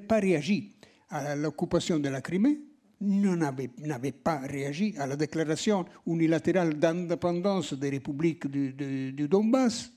pas 0.00 0.20
réagi 0.20 0.76
à 1.10 1.34
l'occupation 1.34 1.98
de 1.98 2.08
la 2.08 2.20
Crimée, 2.20 2.60
n'avait 3.00 3.70
n'avait 3.78 4.12
pas 4.12 4.38
réagi 4.46 4.94
à 4.96 5.08
la 5.08 5.16
déclaration 5.16 5.84
unilatérale 6.06 6.78
d'indépendance 6.78 7.74
des 7.74 7.90
républiques 7.90 8.46
du, 8.46 8.72
du- 8.72 9.12
du 9.12 9.26
Donbass. 9.28 9.90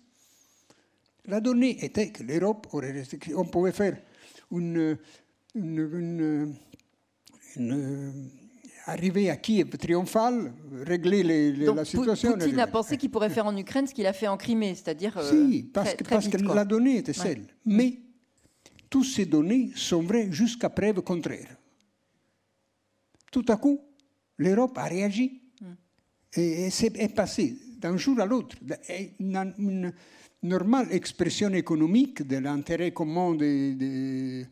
La 1.28 1.42
donnée 1.42 1.84
était 1.84 2.10
que 2.12 2.24
l'Europe 2.24 2.68
aurait 2.72 2.92
resté, 2.92 3.20
on 3.36 3.46
pouvait 3.46 3.72
faire 3.74 3.98
une, 4.52 4.98
une, 5.56 5.90
une- 5.94 6.56
une- 7.58 8.30
arriver 8.86 9.30
à 9.30 9.36
Kiev 9.36 9.70
triomphale, 9.78 10.54
régler 10.86 11.24
les- 11.24 11.52
les- 11.52 11.66
Donc, 11.66 11.76
la 11.76 11.84
situation. 11.86 12.32
Poutine 12.34 12.60
a 12.60 12.68
pensé 12.68 12.96
qu'il 12.98 13.12
pourrait 13.12 13.30
faire 13.30 13.46
en 13.46 13.56
Ukraine 13.58 13.86
ce 13.88 13.94
qu'il 13.94 14.06
a 14.06 14.14
fait 14.14 14.28
en 14.30 14.38
Crimée, 14.38 14.74
c'est-à-dire 14.76 15.18
euh, 15.18 15.30
Si, 15.30 15.64
parce, 15.64 15.90
très, 15.90 15.98
que, 15.98 16.04
très 16.06 16.16
parce 16.16 16.28
que 16.30 16.38
vite, 16.38 16.46
quoi. 16.46 16.56
la 16.56 16.64
donnée 16.64 16.98
était 17.00 17.18
Ouais. 17.20 17.26
celle. 17.26 17.46
Mais 17.66 18.00
toutes 18.90 19.06
ces 19.06 19.26
données 19.26 19.72
sont 19.76 20.02
vraies 20.04 20.32
jusqu'à 20.32 20.70
preuve 20.70 21.02
contraire. 21.02 21.58
Tout 23.32 23.44
à 23.50 23.58
coup, 23.58 23.82
l'Europe 24.38 24.78
a 24.78 24.86
réagi 24.86 25.42
Mm. 25.60 25.66
et, 26.38 26.66
et 26.68 26.70
c'est 26.70 26.96
est 26.98 27.14
passé 27.14 27.58
d'un 27.80 27.98
jour 27.98 28.18
à 28.22 28.26
l'autre. 28.26 28.56
Une 29.20 29.92
normale 30.44 30.88
expression 30.92 31.54
économique 31.54 32.26
de 32.28 32.38
l'intérêt 32.38 32.92
commun 32.92 33.36
des, 33.36 33.74
des- 33.76 34.46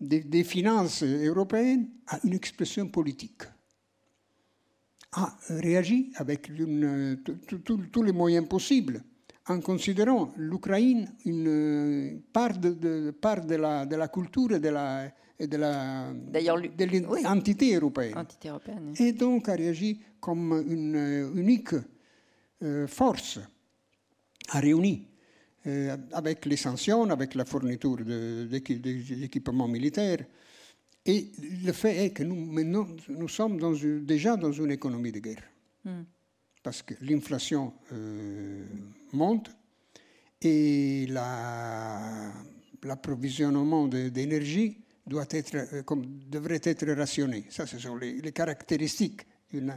des- 0.00 0.22
des 0.24 0.44
finances 0.44 1.02
européennes 1.02 1.88
à 2.06 2.18
une 2.24 2.34
expression 2.34 2.88
politique 2.88 3.42
a 5.12 5.36
réagi 5.48 6.10
avec 6.16 6.50
tous 7.92 8.02
les 8.02 8.12
moyens 8.12 8.48
possibles, 8.48 9.00
en 9.46 9.60
considérant 9.60 10.32
l'Ukraine 10.36 11.08
une 11.24 12.20
part 12.32 12.58
de, 12.58 12.70
de- 12.72 13.10
part 13.12 13.44
de 13.44 13.54
la, 13.54 13.86
de 13.86 13.94
la 13.96 14.08
culture 14.08 14.52
et 14.52 14.58
de 14.60 14.70
la, 14.70 15.12
et 15.38 15.46
de 15.46 15.56
la- 15.56 16.12
oui. 17.08 17.22
l'entité 17.22 17.74
européenne. 17.76 18.18
Entité 18.18 18.48
européenne. 18.48 18.92
Et 18.98 19.12
donc 19.12 19.48
a 19.48 19.54
réagi 19.54 20.00
comme 20.18 20.52
une 20.66 21.30
unique 21.36 21.74
euh, 22.62 22.86
force, 22.88 23.38
a 24.48 24.58
réuni 24.60 25.06
avec 26.12 26.44
les 26.46 26.56
sanctions, 26.56 27.08
avec 27.10 27.34
la 27.34 27.44
fourniture 27.44 27.96
d'équipements 28.04 29.68
militaires. 29.68 30.24
Et 31.06 31.30
le 31.64 31.72
fait 31.72 32.04
est 32.06 32.10
que 32.10 32.22
nous, 32.22 32.34
maintenant, 32.34 32.86
nous 33.08 33.28
sommes 33.28 33.58
dans 33.58 33.74
une- 33.74 34.04
déjà 34.04 34.36
dans 34.36 34.52
une 34.52 34.70
économie 34.70 35.12
de 35.12 35.20
guerre. 35.20 35.42
Mm. 35.84 36.02
Parce 36.62 36.82
que 36.82 36.94
l'inflation 37.02 37.74
euh, 37.92 38.64
monte 39.12 39.50
et 40.40 41.06
la- 41.08 42.32
l'approvisionnement 42.82 43.86
d'énergie 43.88 44.78
doit 45.06 45.26
être, 45.30 45.54
euh, 45.74 45.82
comme, 45.82 46.04
devrait 46.30 46.60
être 46.62 46.86
rationné. 46.92 47.44
Ça, 47.50 47.66
ce 47.66 47.78
sont 47.78 47.96
les, 47.96 48.20
les 48.20 48.32
caractéristiques 48.32 49.26
d'une 49.50 49.70
euh, 49.70 49.74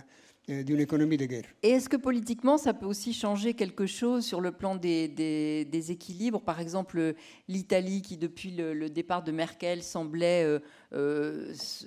d'une 0.48 0.80
économie 0.80 1.18
de 1.18 1.26
guerre. 1.26 1.44
Et 1.62 1.70
est-ce 1.72 1.90
que 1.90 1.98
politiquement, 1.98 2.58
ça 2.58 2.74
peut 2.74 2.86
aussi 2.86 3.14
changer 3.14 3.54
quelque 3.54 3.86
chose 3.86 4.26
sur 4.26 4.40
le 4.40 4.52
plan 4.52 4.76
des, 4.76 5.08
des- 5.10 5.66
des 5.66 5.92
équilibres? 5.92 6.42
Par 6.42 6.60
exemple, 6.62 7.16
l'Italie, 7.50 8.02
qui 8.02 8.18
depuis 8.18 8.52
le, 8.52 8.74
le 8.74 8.90
départ 8.90 9.24
de 9.24 9.32
Merkel 9.34 9.84
semblait 9.84 10.44
euh, 10.46 10.60
euh, 10.94 11.54
se, 11.54 11.86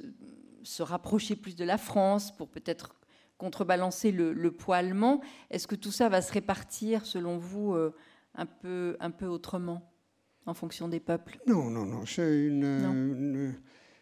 se 0.63 0.83
rapprocher 0.83 1.37
plus 1.37 1.57
de 1.57 1.65
la 1.65 1.79
France 1.79 2.37
pour 2.37 2.49
peut-être 2.49 2.95
contrebalancer 3.39 4.13
le, 4.13 4.35
le 4.35 4.51
poids 4.51 4.77
allemand. 4.77 5.23
Est-ce 5.51 5.67
que 5.67 5.75
tout 5.75 5.91
ça 5.93 6.11
va 6.11 6.21
se 6.21 6.31
répartir, 6.31 7.07
selon 7.07 7.39
vous, 7.39 7.73
euh, 7.73 7.95
un, 8.35 8.45
peu, 8.45 8.97
un 9.01 9.11
peu 9.11 9.25
autrement, 9.27 9.91
en 10.45 10.53
fonction 10.53 10.87
des 10.87 11.01
peuples? 11.01 11.39
Non, 11.47 11.71
non, 11.71 11.87
non. 11.87 12.05
C'est 12.05 12.47
une, 12.47 12.83
Non. 12.83 12.93
une- 12.93 13.55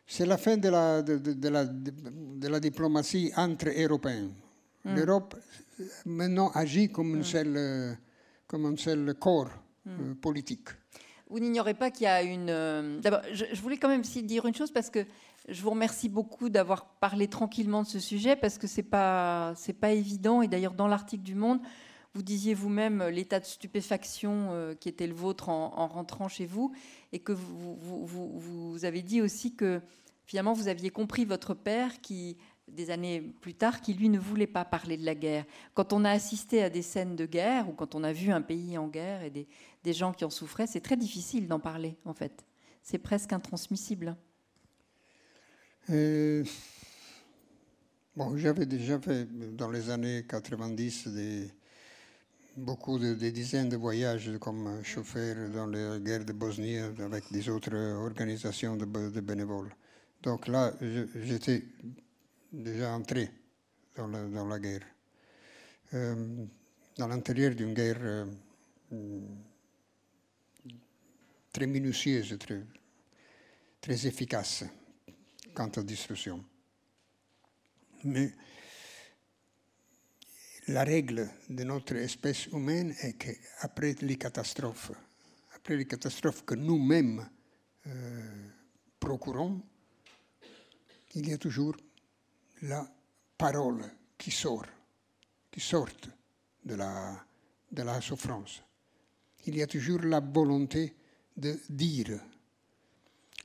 c'est 0.04 0.26
la 0.26 0.36
fin 0.38 0.56
de 0.56 0.68
la, 0.68 1.02
de, 1.02 1.18
de- 1.18 1.34
de 1.34 1.48
la, 1.48 1.64
de 1.66 2.48
la 2.48 2.59
diplomatie 2.59 3.30
entre 3.36 3.68
Européens. 3.80 4.30
Mm. 4.84 4.94
L'Europe 4.94 5.34
euh, 5.80 5.84
maintenant 6.06 6.50
agit 6.54 6.90
comme 6.90 7.18
un 7.18 7.22
seul, 7.22 7.56
euh, 7.56 7.94
comme 8.46 8.66
un 8.66 8.76
seul 8.76 9.14
corps 9.14 9.50
Mm. 9.84 9.90
euh, 9.90 10.14
politique. 10.14 10.68
Vous 11.30 11.40
n'ignorez 11.40 11.74
pas 11.74 11.90
qu'il 11.90 12.04
y 12.04 12.06
a 12.06 12.22
une. 12.22 13.00
D'abord, 13.00 13.20
je, 13.32 13.60
voulais 13.60 13.76
quand 13.76 13.88
même 13.88 14.02
dire 14.02 14.44
une 14.46 14.54
chose 14.54 14.70
parce 14.70 14.90
que 14.90 15.04
je 15.48 15.62
vous 15.62 15.70
remercie 15.70 16.08
beaucoup 16.08 16.48
d'avoir 16.48 16.86
parlé 17.00 17.28
tranquillement 17.28 17.82
de 17.82 17.88
ce 17.88 17.98
sujet 18.00 18.34
parce 18.36 18.58
que 18.58 18.66
c'est 18.66 18.82
pas 18.82 19.54
c'est 19.56 19.72
pas 19.74 19.92
évident 19.92 20.42
et 20.42 20.48
d'ailleurs 20.48 20.74
dans 20.74 20.88
l'article 20.88 21.22
du 21.22 21.34
Monde 21.34 21.60
vous 22.14 22.22
disiez 22.22 22.54
vous-même 22.54 23.02
l'état 23.04 23.40
de 23.40 23.44
stupéfaction 23.44 24.74
qui 24.80 24.88
était 24.88 25.06
le 25.06 25.14
vôtre 25.14 25.48
en, 25.50 25.72
en 25.76 25.86
rentrant 25.86 26.28
chez 26.28 26.46
vous 26.46 26.72
et 27.12 27.18
que 27.18 27.32
vous, 27.32 27.76
vous, 27.76 28.06
vous, 28.06 28.38
vous 28.38 28.84
avez 28.84 29.02
dit 29.02 29.20
aussi 29.22 29.54
que 29.54 29.80
finalement 30.24 30.54
vous 30.54 30.68
aviez 30.68 30.90
compris 30.90 31.24
votre 31.26 31.54
père 31.54 32.00
qui 32.00 32.36
des 32.72 32.90
années 32.90 33.20
plus 33.40 33.54
tard 33.54 33.80
qui 33.80 33.94
lui 33.94 34.08
ne 34.08 34.18
voulait 34.18 34.46
pas 34.46 34.64
parler 34.64 34.96
de 34.96 35.04
la 35.04 35.14
guerre. 35.14 35.44
Quand 35.74 35.92
on 35.92 36.04
a 36.04 36.10
assisté 36.10 36.62
à 36.62 36.70
des 36.70 36.82
scènes 36.82 37.16
de 37.16 37.26
guerre 37.26 37.68
ou 37.68 37.72
quand 37.72 37.94
on 37.94 38.04
a 38.04 38.12
vu 38.12 38.30
un 38.30 38.42
pays 38.42 38.78
en 38.78 38.88
guerre 38.88 39.22
et 39.22 39.30
des, 39.30 39.46
gens 39.92 40.12
qui 40.12 40.24
en 40.24 40.30
souffraient, 40.30 40.66
c'est 40.66 40.80
très 40.80 40.96
difficile 40.96 41.48
d'en 41.48 41.58
parler 41.58 41.96
en 42.04 42.12
fait. 42.12 42.44
C'est 42.82 42.98
presque 42.98 43.32
intransmissible. 43.32 44.16
Euh, 45.90 46.44
bon, 48.14 48.36
j'avais 48.36 48.66
déjà 48.66 49.00
fait 49.00 49.26
dans 49.56 49.70
les 49.70 49.88
années 49.88 50.26
90 50.28 51.08
des, 51.08 51.50
beaucoup 52.58 52.98
de, 52.98 53.14
dizaines 53.14 53.70
de 53.70 53.76
voyages 53.76 54.30
comme 54.40 54.82
chauffeur 54.84 55.48
dans 55.50 55.66
la 55.66 55.98
guerre 55.98 56.24
de 56.24 56.32
Bosnie 56.32 56.78
avec 56.78 57.24
des 57.32 57.48
autres 57.48 57.74
organisations 57.74 58.76
de, 58.76 58.84
de 58.84 59.20
bénévoles. 59.20 59.74
Donc 60.22 60.48
là, 60.48 60.74
j'étais 61.22 61.64
déjà 62.53 62.92
entré 62.92 63.30
dans 63.96 64.07
la, 64.07 64.44
la 64.44 64.59
guerre. 64.59 64.86
Euh, 65.94 66.46
dans 66.99 67.07
l'intérieur 67.07 67.55
d'une 67.55 67.72
guerre 67.72 67.99
euh, 68.01 68.26
très 71.53 71.66
minutieuse, 71.66 72.36
très, 73.80 74.07
efficace 74.07 74.64
quant 75.55 75.68
à 75.68 75.82
destruction. 75.82 76.44
Mais 78.05 78.32
la 80.68 80.84
règle 80.84 81.30
de 81.49 81.64
notre 81.64 81.96
espèce 81.96 82.46
humaine 82.46 82.94
est 83.01 83.14
qu'après 83.14 83.94
les 84.03 84.16
catastrophes, 84.16 84.92
après 85.55 85.76
les 85.76 85.86
catastrophes 85.86 86.44
que 86.44 86.55
nous-mêmes 86.55 87.28
euh, 87.86 88.49
procurons, 89.01 89.62
il 91.14 91.28
y 91.28 91.32
a 91.32 91.38
toujours 91.38 91.76
la 92.62 92.86
parole 93.36 93.84
qui 94.16 94.30
sort, 94.30 94.66
qui 95.50 95.61
sort 95.61 95.88
de 96.64 96.74
la, 96.74 98.00
souffrance. 98.00 98.62
Il 99.46 99.56
y 99.56 99.62
a 99.62 99.66
toujours 99.66 100.00
la 100.00 100.20
volonté 100.20 100.94
de 101.36 101.59
dire. 101.70 102.20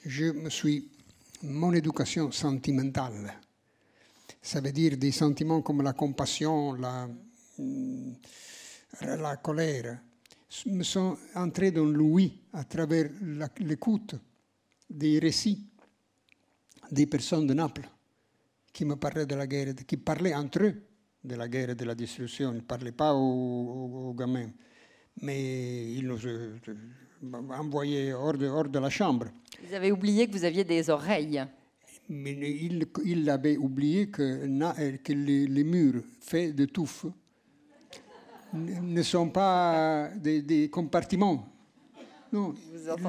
Je 0.05 0.25
me 0.25 0.49
suis 0.49 0.89
mon 1.43 1.73
éducation 1.73 2.31
sentimentale 2.31 3.39
ça 4.43 4.59
veut 4.59 4.73
dire 4.73 4.97
des 4.97 5.11
sentiments 5.11 5.61
comme 5.61 5.81
la 5.81 5.93
compassion, 5.93 6.73
la, 6.73 7.07
mm, 7.57 8.13
la 9.01 9.37
colère, 9.37 9.99
me 10.67 10.83
sont 10.83 11.17
entrés 11.33 11.71
dans 11.71 11.85
l'ouïe 11.85 12.41
à 12.51 12.65
travers 12.65 13.09
l'écoute 13.59 14.15
des 14.89 15.17
récits 15.17 15.65
des 16.91 17.07
personnes 17.07 17.47
de 17.47 17.53
Naples 17.53 17.89
qui 18.73 18.83
me 18.85 18.95
parlaient 18.95 19.27
de 19.27 19.35
la 19.35 19.45
guerre, 19.47 19.73
qui 19.87 19.97
parlaient 19.97 20.33
entre 20.33 20.63
eux 20.63 20.83
de 21.23 21.35
la 21.35 21.47
guerre 21.47 21.69
et 21.69 21.75
de 21.75 21.85
la 21.85 21.95
destruction. 21.95 22.51
Ils 22.51 22.57
ne 22.57 22.61
parlaient 22.61 22.91
pas 22.91 23.13
aux, 23.13 24.09
aux, 24.09 24.13
gamins, 24.13 24.49
mais 25.21 25.93
ils 25.93 26.07
nous 26.07 26.25
euh, 26.25 26.57
envoyaient 27.51 28.11
hors 28.13 28.37
de, 28.37 28.47
hors 28.47 28.67
de 28.67 28.79
la 28.79 28.89
chambre. 28.89 29.27
Vous 29.65 29.73
avez 29.73 29.91
oublié 29.91 30.27
que 30.27 30.33
vous 30.33 30.43
aviez 30.43 30.63
des 30.63 30.89
oreilles 30.89 31.45
mais 32.09 32.33
il, 32.33 32.85
il 33.05 33.29
avait 33.29 33.55
oublié 33.55 34.09
que, 34.09 34.45
que 34.97 35.13
les, 35.13 35.47
les, 35.47 35.63
murs 35.63 36.03
faits 36.19 36.53
de 36.53 36.65
touffes 36.65 37.05
ne 38.53 39.01
sont 39.01 39.29
pas 39.29 40.09
des, 40.17 40.41
des 40.41 40.69
compartiments. 40.69 41.47
Non, 42.31 42.53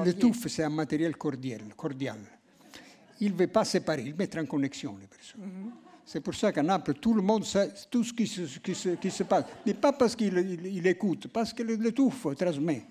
le 0.05 0.13
touffe, 0.13 0.47
c'est 0.47 0.63
un 0.63 0.69
matériel 0.69 1.17
cordial. 1.17 1.61
cordial. 1.75 2.19
Il 3.21 3.31
ne 3.33 3.37
veut 3.37 3.47
pas 3.47 3.65
séparer, 3.65 4.03
il 4.05 4.15
met 4.15 4.37
en 4.37 4.45
connexion 4.45 4.97
les 4.99 5.07
personnes. 5.07 5.41
Mm 5.41 5.67
-hmm. 5.67 5.85
C'est 6.05 6.21
pour 6.21 6.35
ça 6.35 6.51
qu'à 6.51 6.61
Naples, 6.61 6.93
tout 6.93 7.15
le 7.15 7.21
monde 7.23 7.43
sait 7.45 7.71
tout 7.89 8.03
ce 8.03 8.13
qui 8.13 8.27
se, 8.27 8.59
qui 8.59 8.75
se, 8.75 8.89
qui 8.89 9.09
se 9.09 9.23
passe. 9.23 9.45
Mais 9.65 9.73
pas 9.73 9.91
parce 9.93 10.15
qu'il 10.15 10.37
il, 10.37 10.77
il 10.77 10.87
écoute, 10.87 11.27
parce 11.29 11.51
que 11.51 11.63
le, 11.63 11.75
le 11.77 11.91
touffe 11.91 12.27
transmet. 12.37 12.83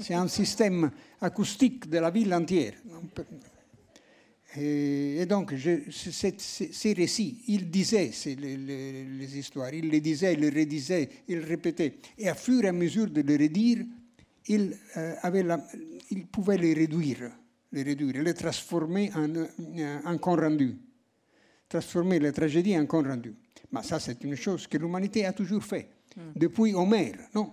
C'est 0.00 0.14
un 0.14 0.28
système 0.28 0.90
acoustique 1.20 1.88
de 1.88 1.98
la 1.98 2.10
ville 2.10 2.34
entière. 2.34 2.74
Et, 4.58 5.18
et 5.20 5.26
donc, 5.26 5.54
je, 5.54 5.90
ces 5.90 6.92
récits, 6.92 7.42
il 7.48 7.70
disait 7.70 8.10
les, 8.24 8.56
les, 8.56 9.04
les, 9.04 9.38
histoires, 9.38 9.72
il 9.72 9.88
les 9.88 10.00
disait, 10.00 10.34
il 10.34 10.40
les 10.40 10.50
redisait, 10.50 11.08
il 11.28 11.38
répétait. 11.40 11.94
Et 12.18 12.28
à 12.28 12.34
fur 12.34 12.64
et 12.64 12.68
à 12.68 12.72
mesure 12.72 13.10
de 13.10 13.20
les 13.20 13.36
redire, 13.36 13.84
il, 14.48 14.76
euh, 14.96 15.14
avait 15.22 15.42
la, 15.42 15.62
il 16.10 16.26
pouvait 16.26 16.56
les 16.58 16.74
réduire, 16.74 17.30
les 17.72 17.82
réduire, 17.82 18.22
les 18.22 18.34
transformer 18.34 19.10
en, 19.14 20.10
en 20.10 20.18
compte 20.18 20.40
rendu. 20.40 20.76
Transformer 21.68 22.18
la 22.20 22.32
tragédie 22.32 22.78
en 22.78 22.86
compte 22.86 23.06
rendu. 23.06 23.34
Mais 23.72 23.82
ça, 23.82 23.98
c'est 23.98 24.22
une 24.24 24.36
chose 24.36 24.66
que 24.66 24.78
l'humanité 24.78 25.26
a 25.26 25.32
toujours 25.32 25.64
fait. 25.64 25.90
Mm. 26.16 26.20
Depuis 26.36 26.74
Homère, 26.74 27.16
non 27.34 27.52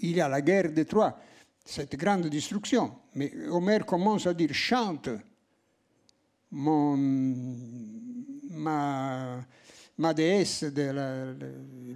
il 0.00 0.16
y 0.16 0.20
a 0.20 0.28
la 0.28 0.40
guerre 0.40 0.72
de 0.72 0.82
Troie, 0.82 1.18
cette 1.64 1.96
grande 1.96 2.26
destruction. 2.26 2.92
Mais 3.14 3.32
Homère 3.48 3.86
commence 3.86 4.26
à 4.26 4.34
dire 4.34 4.52
chante 4.52 5.10
mon, 6.50 6.96
ma, 8.50 9.40
ma 9.98 10.14
déesse 10.14 10.64
de 10.64 10.82
la, 10.82 11.32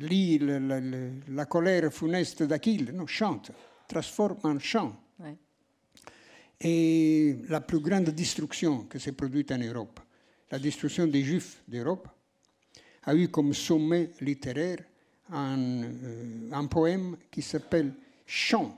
lit 0.00 0.38
la, 0.38 0.58
la, 0.60 0.80
la, 1.28 1.44
colère 1.46 1.92
funeste 1.92 2.42
d'Achille, 2.44 2.92
non, 2.94 3.06
chante, 3.06 3.50
transforme 3.88 4.38
en 4.44 4.58
chant. 4.58 4.96
Et 6.60 7.36
la 7.48 7.60
plus 7.60 7.80
grande 7.80 8.10
destruction 8.10 8.84
que 8.84 8.98
s'est 8.98 9.12
produite 9.12 9.52
en 9.52 9.58
Europe, 9.58 10.00
la 10.50 10.58
destruction 10.58 11.06
des 11.06 11.22
Juifs 11.22 11.62
d'Europe, 11.68 12.08
a 13.02 13.14
eu 13.14 13.28
comme 13.28 13.54
sommet 13.54 14.10
littéraire 14.20 14.78
un, 15.30 15.82
euh, 15.82 16.66
poème 16.70 17.16
qui 17.30 17.42
s'appelle 17.42 17.94
Chant 18.26 18.76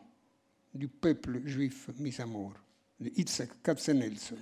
du 0.74 0.88
peuple 0.88 1.40
juif 1.46 1.88
mis 1.98 2.20
à 2.20 2.26
mort, 2.26 2.54
de 3.00 3.10
Itzhak 3.16 3.62
Katzenelson 3.62 4.36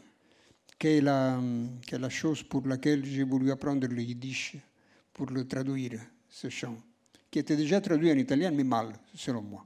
qui 0.79 1.01
la, 1.01 1.41
qui 1.87 1.95
est 1.95 1.99
la 1.99 2.09
chose 2.09 2.43
pour 2.43 2.67
laquelle 2.67 3.05
j'ai 3.05 3.23
voulu 3.23 3.51
apprendre 3.51 3.87
le 3.87 4.03
yiddish 4.03 4.57
pour 5.13 5.27
le 5.31 5.47
traduire, 5.47 6.01
ce 6.29 6.51
chant, 6.51 6.77
qui 7.31 7.39
était 7.39 7.57
déjà 7.57 7.81
traduit 7.81 8.13
en 8.13 8.17
italien, 8.17 8.51
mais 8.51 8.65
mal, 8.65 8.93
selon 9.15 9.43
moi. 9.43 9.65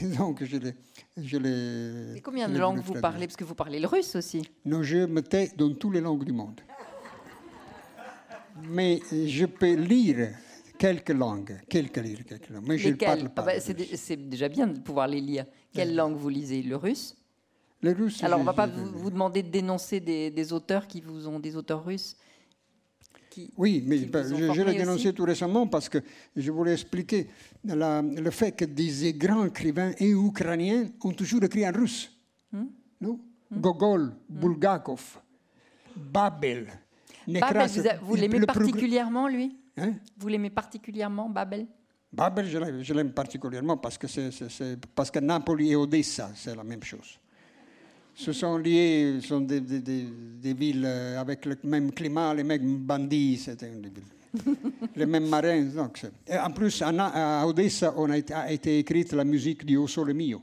Et 0.00 0.06
donc, 0.18 0.42
je 0.44 0.56
l'ai. 0.56 0.74
Je 1.16 1.36
l'ai 1.36 2.18
Et 2.18 2.20
combien 2.20 2.48
de 2.48 2.58
langues 2.58 2.80
vous 2.80 2.94
parlez? 2.94 3.26
Parce 3.26 3.36
que 3.36 3.44
vous 3.44 3.54
parlez 3.54 3.78
le 3.80 3.86
russe 3.86 4.16
aussi. 4.16 4.42
Non, 4.64 4.82
je 4.82 4.98
me 5.06 5.22
tais 5.22 5.52
dans 5.56 5.72
toutes 5.74 5.94
les 5.94 6.00
langues 6.00 6.24
du 6.24 6.32
monde. 6.32 6.60
mais 8.68 9.00
je 9.10 9.46
peux 9.46 9.74
lire 9.74 10.30
quelques 10.78 11.10
langues, 11.10 11.60
quelques 11.68 11.98
lire 11.98 12.24
quelques 12.26 12.50
langues, 12.50 12.64
mais 12.66 12.76
Lesquelles 12.76 12.98
je 12.98 13.04
ne 13.04 13.16
parle 13.16 13.34
pas. 13.34 13.42
Ah 13.42 13.54
bah, 13.54 13.60
c'est, 13.60 14.28
déjà 14.28 14.48
bien 14.48 14.66
de 14.66 14.78
pouvoir 14.80 15.08
les 15.08 15.20
lire. 15.20 15.46
Quelle 15.72 15.88
ouais. 15.88 15.94
langue 15.94 16.16
vous 16.16 16.28
lisez? 16.28 16.62
Le 16.62 16.76
russe? 16.76 17.16
Les 17.82 17.92
Russes. 17.92 18.22
Alors, 18.22 18.38
on 18.38 18.42
ne 18.42 18.46
va 18.46 18.52
pas 18.52 18.68
vous, 18.68 18.86
vous, 18.94 19.10
demander 19.10 19.42
de 19.42 19.50
dénoncer 19.50 19.98
des, 19.98 20.30
des, 20.30 20.52
auteurs 20.52 20.86
qui 20.86 21.00
vous 21.00 21.26
ont, 21.26 21.40
des 21.40 21.56
auteurs 21.56 21.84
russes. 21.84 22.16
Qui, 23.32 23.50
oui, 23.56 23.82
mais 23.86 23.98
ben, 24.00 24.28
je, 24.28 24.52
je 24.52 24.62
l'ai 24.62 24.74
dénoncé 24.74 25.08
aussi. 25.08 25.14
tout 25.14 25.24
récemment 25.24 25.66
parce 25.66 25.88
que 25.88 25.98
je 26.36 26.50
voulais 26.52 26.74
expliquer 26.74 27.28
la, 27.64 28.02
le 28.02 28.30
fait 28.30 28.52
que 28.52 28.66
des 28.66 29.14
grands 29.14 29.46
écrivains 29.46 29.92
et 29.98 30.10
ukrainiens 30.10 30.90
ont 31.02 31.14
toujours 31.14 31.42
écrit 31.42 31.66
en 31.66 31.72
russe. 31.72 32.14
Hmm? 32.52 32.66
Non? 33.00 33.18
Hmm? 33.50 33.58
Gogol, 33.58 34.02
hmm? 34.02 34.38
Bulgakov, 34.38 35.18
Babel. 35.96 36.66
Babel, 37.26 37.68
vous, 37.68 38.06
vous 38.06 38.14
l'aimez 38.16 38.40
particulièrement, 38.40 39.28
lui? 39.28 39.56
Hein? 39.78 39.94
Vous 40.18 40.28
l'aimez 40.28 40.50
particulièrement, 40.50 41.30
Babel? 41.30 41.66
Babel, 42.12 42.82
je 42.82 42.92
l'aime 42.92 43.12
particulièrement 43.12 43.78
parce 43.78 43.96
que, 43.96 44.08
c'est, 44.08 44.30
parce 44.94 45.10
que 45.10 45.20
Napoli 45.20 45.70
et 45.70 45.76
Odessa, 45.76 46.32
c'est 46.34 46.54
la 46.54 46.64
même 46.64 46.82
chose 46.82 47.18
se 48.14 48.32
sont 48.32 48.58
des, 48.58 49.20
des, 49.20 49.60
des, 49.60 50.06
des, 50.40 50.54
villes 50.54 50.86
avec 50.86 51.46
le 51.46 51.56
même 51.64 51.92
climat, 51.92 52.34
les 52.34 52.44
mêmes 52.44 52.78
bandits, 52.78 53.38
c'était 53.38 53.68
une 53.68 53.82
villes. 53.82 54.12
les 54.96 55.06
mêmes 55.06 55.28
marins. 55.28 55.62
Donc 55.62 56.00
en 56.30 56.50
plus, 56.50 56.82
à, 56.82 57.46
Odessa, 57.46 57.94
on 57.96 58.10
a 58.10 58.18
été, 58.18 58.34
a 58.34 58.50
été 58.50 58.78
écrite 58.78 59.12
la 59.12 59.24
musique 59.24 59.64
du 59.64 59.76
O 59.76 59.86
Sole 59.86 60.14
Mio. 60.14 60.42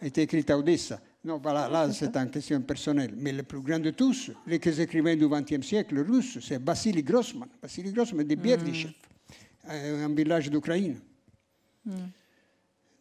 A 0.00 0.06
été 0.06 0.22
écrite 0.22 0.50
à 0.50 0.58
Odessa. 0.58 1.00
Non, 1.24 1.38
voilà, 1.38 1.68
là, 1.68 1.92
c'est 1.92 2.16
une 2.16 2.30
question 2.30 2.60
personnelle. 2.62 3.14
Mais 3.16 3.32
le 3.32 3.42
plus 3.42 3.60
grand 3.60 3.80
de 3.80 3.90
tous, 3.90 4.30
les 4.46 4.80
écrivains 4.80 5.16
du 5.16 5.28
XXe 5.28 5.66
siècle 5.66 5.98
russes, 5.98 6.38
c'est 6.40 6.62
Vassili 6.62 7.02
Grossman. 7.02 7.48
Vassili 7.60 7.92
Grossman 7.92 8.26
de 8.26 8.34
Bierdyshev, 8.36 8.92
mm. 9.66 9.70
un 9.70 10.14
village 10.14 10.48
d'Ukraine. 10.48 11.00
Mm. 11.84 11.92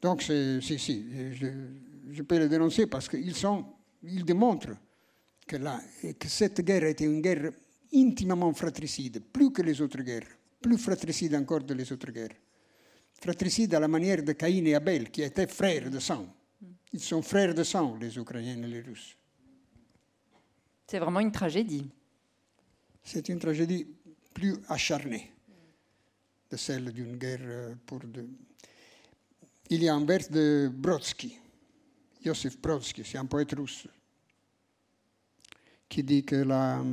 Donc, 0.01 0.23
c'est, 0.23 0.59
si, 0.61 0.79
si, 0.79 1.05
je, 2.09 2.23
peux 2.23 2.39
le 2.39 2.49
dénoncer 2.49 2.87
parce 2.87 3.07
qu'ils 3.09 3.33
ils 4.03 4.25
démontrent 4.25 4.75
que, 5.45 5.57
la, 5.57 5.79
que 6.19 6.27
cette 6.27 6.61
guerre 6.61 6.83
était 6.85 7.05
une 7.05 7.21
guerre 7.21 7.51
intimement 7.93 8.53
fratricide, 8.53 9.23
plus 9.31 9.51
que 9.51 9.61
les 9.61 9.81
autres 9.81 10.01
guerres, 10.01 10.27
plus 10.61 10.77
fratricide 10.77 11.35
encore 11.35 11.65
que 11.65 11.73
les 11.73 11.91
autres 11.91 12.11
guerres. 12.11 12.35
Fratricide 13.19 13.73
à 13.73 13.79
la 13.79 13.87
manière 13.87 14.21
de 14.21 14.33
Caïn 14.33 14.65
et 14.65 14.75
Abel, 14.75 15.09
qui 15.09 15.23
étaient 15.23 15.47
frères 15.47 15.89
de 15.89 15.99
sang. 15.99 16.27
Ils 16.93 16.99
sont 16.99 17.21
frères 17.21 17.53
de 17.53 17.63
sang, 17.63 17.95
les 17.99 18.15
Ukrainiens 18.17 18.61
et 18.61 18.67
les 18.67 18.81
Russes. 18.81 19.17
C'est 20.85 20.99
vraiment 20.99 21.19
une 21.19 21.31
tragédie. 21.31 21.89
C'est 23.03 23.27
une 23.29 23.39
tragédie 23.39 23.87
plus 24.33 24.55
acharnée 24.69 25.31
de 26.49 26.57
celle 26.57 26.91
d'une 26.91 27.17
guerre 27.17 27.41
euh, 27.41 27.75
pour 27.85 27.99
de... 27.99 28.25
Il 29.69 29.83
y 29.83 29.89
a 29.89 29.95
un 29.95 30.05
vers 30.05 30.29
de 30.29 30.71
Brodsky 30.73 31.37
Joseph 32.27 32.59
Brodsky, 32.59 33.03
c'est 33.05 33.17
un 33.17 33.25
poète 33.25 33.53
russe, 33.53 33.87
qui 35.87 36.03
dit 36.03 36.25
que 36.25 36.35
la, 36.35 36.83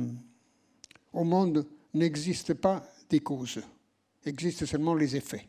au 1.11 1.25
monde 1.25 1.67
n'existe 1.93 2.53
pas 2.53 2.87
des 3.09 3.19
causes, 3.19 3.61
existent 4.25 4.65
seulement 4.65 4.95
les 4.95 5.13
effets. 5.13 5.45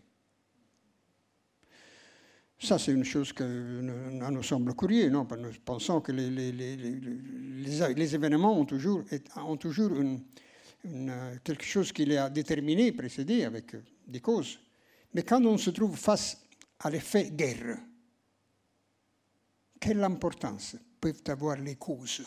Ça, 2.58 2.80
c'est 2.80 2.90
une 2.90 3.04
chose 3.04 3.32
qui 3.32 3.44
nous 3.44 4.42
semble 4.42 4.74
curieux, 4.74 5.08
non 5.08 5.24
Nous 5.38 5.52
pensons 5.64 6.00
que 6.00 6.10
les, 6.10 6.34
événements 8.14 8.58
ont 8.58 8.64
toujours, 8.64 9.04
ont 9.36 9.56
toujours 9.56 9.92
quelque 11.44 11.64
chose 11.64 11.92
qui 11.92 12.06
les 12.06 12.16
a 12.16 12.28
déterminés, 12.28 12.90
précédés 12.90 13.44
avec 13.44 13.76
des 14.04 14.20
causes. 14.20 14.58
Mais 15.14 15.22
quand 15.22 15.44
on 15.44 15.58
se 15.58 15.70
trouve 15.70 15.96
face 15.96 16.42
à 16.80 16.90
l'effet 16.90 17.30
guerre, 17.30 17.78
quelle 19.80 20.02
importance 20.04 20.76
peuvent 21.00 21.22
avoir 21.26 21.56
les 21.56 21.76
causes? 21.76 22.24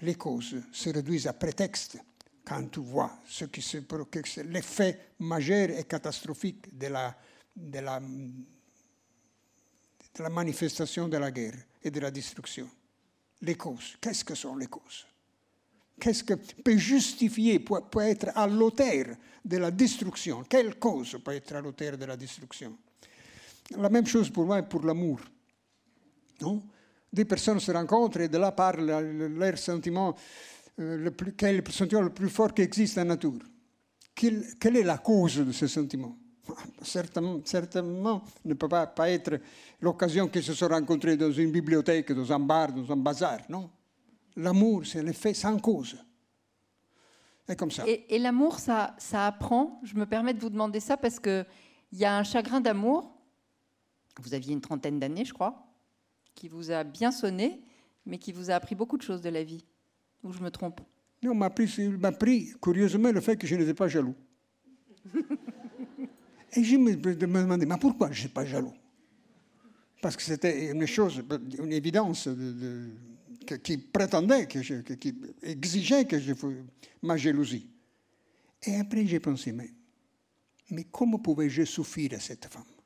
Les 0.00 0.14
causes 0.14 0.56
se 0.72 0.90
réduisent 0.90 1.26
à 1.26 1.32
prétexte. 1.32 1.98
Quand 2.44 2.70
tu 2.70 2.80
vois 2.80 3.18
ce 3.26 3.44
qui 3.46 3.60
se, 3.60 3.78
l'effet 4.42 5.12
majeur 5.18 5.70
et 5.70 5.84
catastrophique 5.84 6.78
de 6.78 6.86
la, 6.86 8.00
manifestation 10.30 11.08
de 11.08 11.18
la 11.18 11.30
guerre 11.30 11.58
et 11.82 11.90
de 11.90 12.00
la 12.00 12.10
destruction. 12.10 12.68
Les 13.42 13.54
causes, 13.54 13.96
qu'est-ce 14.00 14.24
que 14.24 14.34
sont 14.34 14.56
les 14.56 14.66
causes? 14.66 15.06
Qu'est-ce 16.00 16.24
que 16.24 16.34
peut 16.34 16.78
justifier, 16.78 17.58
peut, 17.58 17.82
peut 17.90 18.00
être 18.00 18.30
à 18.34 18.46
l'auteur 18.46 19.06
de 19.44 19.56
la 19.58 19.70
destruction? 19.70 20.44
Quelle 20.48 20.78
cause 20.78 21.18
peut 21.22 21.32
être 21.32 21.54
à 21.54 21.60
l'auteur 21.60 21.98
de 21.98 22.04
la 22.04 22.16
destruction? 22.16 22.76
La 23.76 23.90
même 23.90 24.06
chose 24.06 24.30
pour 24.30 24.46
moi 24.46 24.60
et 24.60 24.62
pour 24.62 24.84
l'amour. 24.84 25.20
Non? 26.40 26.62
Des 27.12 27.24
personnes 27.24 27.60
se 27.60 27.72
rencontrent 27.72 28.20
et 28.20 28.28
de 28.28 28.38
là 28.38 28.52
parlent 28.52 28.84
leur 28.84 29.58
sentiment, 29.58 30.14
euh, 30.78 30.96
le 30.96 31.10
plus, 31.10 31.32
quel 31.32 31.56
est 31.56 31.66
le 31.66 31.72
sentiment 31.72 32.02
le 32.02 32.10
plus 32.10 32.28
fort 32.28 32.52
qui 32.52 32.62
existe 32.62 32.98
en 32.98 33.04
nature 33.04 33.38
quelle, 34.18 34.76
est 34.76 34.82
la 34.82 34.98
cause 34.98 35.36
de 35.36 35.52
ce 35.52 35.66
sentiment? 35.66 36.16
Certainement, 36.82 37.40
certainement, 37.44 38.22
ne 38.44 38.54
peut 38.54 38.68
pas, 38.68 39.10
être 39.10 39.40
l'occasion 39.80 40.28
qu'ils 40.28 40.42
se 40.42 40.54
sont 40.54 40.68
rencontrés 40.68 41.16
dans 41.16 41.30
une 41.30 41.52
bibliothèque, 41.52 42.12
dans 42.12 42.32
un 42.32 42.40
bar, 42.40 42.72
dans 42.72 42.90
un 42.90 42.96
bazar, 42.96 43.38
non? 43.48 43.70
L'amour, 44.36 44.86
c'est 44.86 45.02
l'effet 45.02 45.34
sans 45.34 45.58
cause. 45.58 45.96
Et 47.48 47.56
comme 47.56 47.70
ça. 47.70 47.84
Et 47.86 48.18
l'amour, 48.18 48.58
ça, 48.58 48.94
ça 48.98 49.26
apprend? 49.26 49.80
Je 49.82 49.94
me 49.94 50.06
permets 50.06 50.34
de 50.34 50.40
vous 50.40 50.50
demander 50.50 50.80
ça 50.80 50.96
parce 50.96 51.18
qu'il 51.18 51.46
y 51.92 52.04
a 52.04 52.16
un 52.16 52.22
chagrin 52.22 52.60
d'amour. 52.60 53.10
Vous 54.20 54.34
aviez 54.34 54.52
une 54.52 54.60
trentaine 54.60 54.98
d'années, 54.98 55.24
je 55.24 55.32
crois, 55.32 55.67
qui 56.38 56.46
vous 56.46 56.70
a 56.70 56.84
bien 56.84 57.10
sonné, 57.10 57.60
mais 58.06 58.16
qui 58.16 58.30
vous 58.30 58.48
a 58.48 58.54
appris 58.54 58.76
beaucoup 58.76 58.96
de 58.96 59.02
choses 59.02 59.20
de 59.20 59.28
la 59.28 59.42
vie. 59.42 59.64
Ou 60.22 60.32
je 60.32 60.40
me 60.40 60.50
trompe 60.50 60.80
Non, 61.20 61.34
m'a 61.34 61.46
appris, 61.46 61.88
m'a 61.88 62.08
appris 62.08 62.52
curieusement 62.62 63.10
le 63.10 63.20
fait 63.20 63.36
que 63.36 63.44
je 63.44 63.56
n'étais 63.56 63.74
pas 63.74 63.88
jaloux. 63.88 64.14
Et 66.54 66.62
je 66.62 66.76
me, 66.76 66.92
me 66.92 67.14
demandais, 67.16 67.66
mais 67.66 67.76
pourquoi 67.76 68.06
je 68.06 68.12
ne 68.12 68.18
suis 68.20 68.28
pas 68.28 68.44
jaloux? 68.44 68.72
Parce 70.00 70.16
que 70.16 70.22
c'était 70.22 70.70
une 70.70 70.86
chose, 70.86 71.24
une 71.58 71.72
évidence 71.72 72.28
de, 72.28 72.90
qui 73.64 73.78
prétendait, 73.78 74.46
que 74.46 74.62
je, 74.62 74.74
qui 74.76 75.12
exigeait 75.42 76.04
que 76.04 76.20
je 76.20 76.34
ma 77.02 77.16
jalousie. 77.16 77.66
Et 78.62 78.76
après, 78.76 79.04
j'ai 79.06 79.18
pensé, 79.18 79.50
mais, 79.50 79.70
mais 80.70 80.84
comment 80.84 81.18
pouvais-je 81.18 81.64
souffrir 81.64 82.14
à 82.14 82.20
cette 82.20 82.46
femme? 82.46 82.77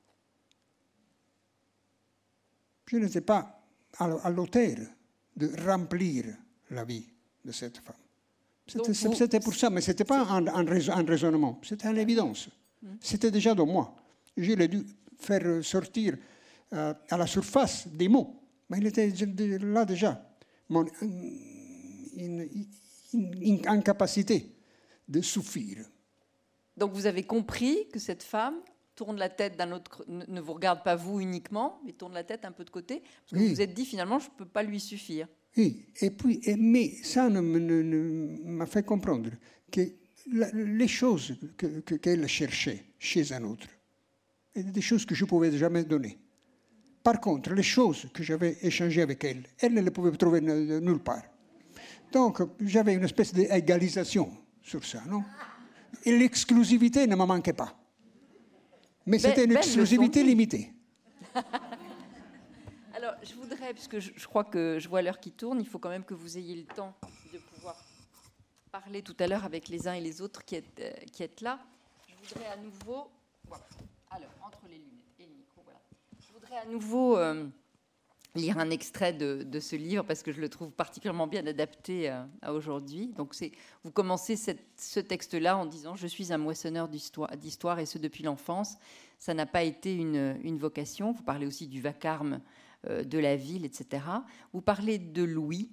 Je 2.92 2.98
n'étais 2.98 3.22
pas 3.22 3.58
à 3.98 4.30
l'auteur 4.30 4.76
de 5.34 5.50
remplir 5.66 6.26
la 6.70 6.84
vie 6.84 7.06
de 7.42 7.50
cette 7.50 7.78
femme. 7.78 7.96
C'était 9.14 9.40
pour 9.40 9.54
ça, 9.54 9.70
mais 9.70 9.80
ce 9.80 9.92
n'était 9.92 10.04
pas 10.04 10.20
un, 10.20 10.46
un, 10.46 11.04
raisonnement, 11.06 11.58
c'était 11.62 11.88
une 11.88 11.96
évidence. 11.96 12.50
Hmm. 12.82 12.96
C'était 13.00 13.30
déjà 13.30 13.54
dans 13.54 13.64
moi. 13.64 13.96
Je 14.36 14.52
l'ai 14.52 14.68
dû 14.68 14.84
faire 15.18 15.64
sortir 15.64 16.18
euh, 16.74 16.92
à 17.08 17.16
la 17.16 17.26
surface 17.26 17.88
des 17.88 18.08
mots, 18.08 18.42
mais 18.68 18.76
il 18.76 18.86
était 18.86 19.10
là 19.58 19.86
déjà 19.86 20.28
mon 20.68 20.84
incapacité 23.66 24.54
de 25.08 25.22
souffrir. 25.22 25.78
Donc 26.76 26.92
vous 26.92 27.06
avez 27.06 27.22
compris 27.22 27.88
que 27.90 27.98
cette 27.98 28.22
femme 28.22 28.56
tourne 29.02 29.18
la 29.18 29.28
tête 29.28 29.56
d'un 29.56 29.72
autre, 29.72 30.04
ne 30.06 30.40
vous 30.40 30.52
regarde 30.52 30.84
pas 30.84 30.94
vous 30.94 31.18
uniquement, 31.18 31.80
mais 31.84 31.92
tourne 31.92 32.14
la 32.14 32.22
tête 32.22 32.44
un 32.44 32.52
peu 32.52 32.64
de 32.64 32.70
côté, 32.70 33.00
parce 33.00 33.32
que 33.32 33.36
vous 33.48 33.54
vous 33.54 33.60
êtes 33.60 33.74
dit 33.74 33.84
finalement 33.84 34.20
je 34.20 34.26
ne 34.26 34.34
peux 34.36 34.46
pas 34.46 34.62
lui 34.62 34.78
suffire. 34.78 35.26
Oui, 35.56 35.86
et 36.00 36.10
puis, 36.10 36.40
mais 36.56 36.92
ça 37.02 37.28
m'a 37.28 38.66
fait 38.66 38.84
comprendre 38.84 39.30
que 39.72 39.80
les 40.54 40.86
choses 40.86 41.36
qu'elle 42.00 42.28
cherchait 42.28 42.84
chez 42.96 43.32
un 43.32 43.42
autre 43.42 43.66
étaient 44.54 44.70
des 44.70 44.80
choses 44.80 45.04
que 45.04 45.16
je 45.16 45.24
ne 45.24 45.28
pouvais 45.28 45.50
jamais 45.50 45.82
donner. 45.82 46.16
Par 47.02 47.20
contre, 47.20 47.54
les 47.54 47.64
choses 47.64 48.06
que 48.14 48.22
j'avais 48.22 48.56
échangées 48.62 49.02
avec 49.02 49.24
elle, 49.24 49.42
elle 49.58 49.74
ne 49.74 49.80
les 49.80 49.90
pouvait 49.90 50.12
trouver 50.12 50.40
nulle 50.40 51.00
part. 51.00 51.24
Donc, 52.12 52.40
j'avais 52.60 52.94
une 52.94 53.02
espèce 53.02 53.34
d'égalisation 53.34 54.30
sur 54.62 54.84
ça, 54.84 55.02
non? 55.08 55.24
Et 56.04 56.16
l'exclusivité 56.16 57.04
ne 57.08 57.16
me 57.16 57.24
manquait 57.24 57.52
pas. 57.52 57.76
Mais 59.06 59.18
c'était 59.18 59.44
une 59.44 59.56
exclusivité 59.56 60.22
limitée. 60.22 60.72
Alors, 62.94 63.14
je 63.22 63.34
voudrais, 63.34 63.72
puisque 63.72 63.98
je, 63.98 64.12
je 64.14 64.26
crois 64.26 64.44
que 64.44 64.78
je 64.78 64.88
vois 64.88 65.02
l'heure 65.02 65.18
qui 65.18 65.32
tourne, 65.32 65.60
il 65.60 65.66
faut 65.66 65.78
quand 65.78 65.88
même 65.88 66.04
que 66.04 66.14
vous 66.14 66.38
ayez 66.38 66.54
le 66.54 66.64
temps 66.64 66.94
de 67.32 67.38
pouvoir 67.38 67.76
parler 68.70 69.02
tout 69.02 69.16
à 69.18 69.26
l'heure 69.26 69.44
avec 69.44 69.68
les 69.68 69.88
uns 69.88 69.94
et 69.94 70.00
les 70.00 70.20
autres 70.20 70.44
qui 70.44 70.56
êtes, 70.56 70.80
euh, 70.80 70.92
qui 71.12 71.22
êtes 71.22 71.40
là. 71.40 71.58
Je 72.08 72.14
voudrais 72.14 72.46
à 72.48 72.56
nouveau. 72.56 73.10
Voilà. 73.48 73.64
Alors, 74.10 74.30
entre 74.44 74.60
les 74.68 74.78
lunettes 74.78 75.18
et 75.20 75.26
le 75.26 75.34
micro, 75.34 75.62
voilà 75.64 75.80
à 76.60 76.66
nouveau 76.66 77.16
euh, 77.16 77.46
lire 78.34 78.58
un 78.58 78.70
extrait 78.70 79.12
de, 79.12 79.60
ce 79.60 79.76
livre 79.76 80.04
parce 80.04 80.22
que 80.22 80.32
je 80.32 80.40
le 80.40 80.48
trouve 80.48 80.70
particulièrement 80.70 81.26
bien 81.26 81.46
adapté 81.46 82.08
à, 82.08 82.52
aujourd'hui. 82.52 83.08
Donc, 83.08 83.34
vous 83.84 83.90
commencez 83.90 84.36
ce 84.36 85.00
texte-là 85.00 85.56
en 85.56 85.66
disant 85.66 85.96
Je 85.96 86.06
suis 86.06 86.32
un 86.32 86.38
moissonneur 86.38 86.88
d'histoire 86.88 87.78
et 87.78 87.86
ce 87.86 87.98
depuis 87.98 88.24
l'enfance. 88.24 88.76
Ça 89.18 89.34
n'a 89.34 89.46
pas 89.46 89.62
été 89.62 89.94
une, 89.94 90.58
vocation. 90.58 91.12
Vous 91.12 91.22
parlez 91.22 91.46
aussi 91.46 91.66
du 91.66 91.80
vacarme 91.80 92.40
euh, 92.88 93.04
de 93.04 93.18
la 93.18 93.36
ville, 93.36 93.64
etc. 93.64 94.04
Vous 94.52 94.62
parlez 94.62 94.98
de 94.98 95.22
Louis, 95.22 95.70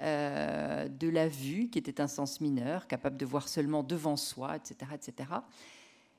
euh, 0.00 0.88
de 0.88 1.08
la 1.08 1.28
vue, 1.28 1.68
qui 1.68 1.78
était 1.78 2.00
un 2.00 2.08
sens 2.08 2.40
mineur, 2.40 2.86
capable 2.86 3.16
de 3.16 3.26
voir 3.26 3.48
seulement 3.48 3.82
devant 3.82 4.16
soi, 4.16 4.56
etc. 4.56 4.92
etc. 4.94 5.30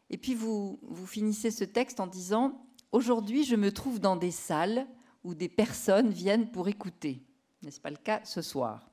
Et 0.10 0.18
puis 0.18 0.36
vous 0.36 0.78
finissez 1.08 1.52
ce 1.52 1.64
texte 1.64 2.00
en 2.00 2.08
disant 2.08 2.66
Aujourd'hui, 2.92 3.44
je 3.44 3.56
me 3.56 3.72
trouve 3.72 4.00
dans 4.00 4.16
des 4.16 4.32
salles 4.32 4.88
où 5.24 5.34
des 5.34 5.50
personnes 5.50 6.10
viennent 6.10 6.52
pour 6.52 6.68
écouter. 6.68 7.24
N'est-ce 7.62 7.82
pas 7.82 7.90
le 7.90 7.98
cas 7.98 8.22
ce 8.24 8.42
soir? 8.42 8.90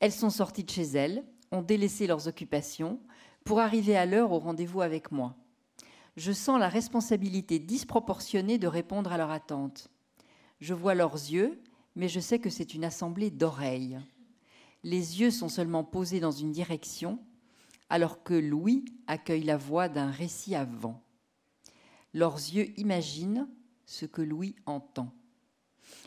Elles 0.00 0.12
sont 0.12 0.30
sorties 0.30 0.64
de 0.64 0.70
chez 0.70 0.82
elles, 0.82 1.24
ont 1.52 1.62
délaissé 1.62 2.06
leurs 2.06 2.28
occupations 2.28 3.00
pour 3.44 3.60
arriver 3.60 3.96
à 3.96 4.06
l'heure 4.06 4.32
au 4.32 4.38
rendez-vous 4.38 4.80
avec 4.80 5.12
moi. 5.12 5.36
Je 6.16 6.32
sens 6.32 6.58
la 6.58 6.68
responsabilité 6.68 7.58
disproportionnée 7.58 8.58
de 8.58 8.66
répondre 8.66 9.12
à 9.12 9.18
leur 9.18 9.30
attente. 9.30 9.90
Je 10.60 10.74
vois 10.74 10.94
leurs 10.94 11.14
yeux, 11.14 11.60
mais 11.96 12.08
je 12.08 12.20
sais 12.20 12.38
que 12.38 12.50
c'est 12.50 12.74
une 12.74 12.84
assemblée 12.84 13.30
d'oreilles. 13.30 13.98
Les 14.82 15.20
yeux 15.20 15.30
sont 15.30 15.48
seulement 15.48 15.84
posés 15.84 16.20
dans 16.20 16.30
une 16.30 16.52
direction, 16.52 17.18
alors 17.88 18.22
que 18.22 18.34
Louis 18.34 18.84
accueille 19.06 19.44
la 19.44 19.56
voix 19.56 19.88
d'un 19.88 20.10
récit 20.10 20.54
à 20.54 20.64
vent. 20.64 21.02
Leurs 22.12 22.36
yeux 22.36 22.78
imaginent 22.78 23.48
ce 23.86 24.06
que 24.06 24.22
Louis 24.22 24.54
entend. 24.66 25.12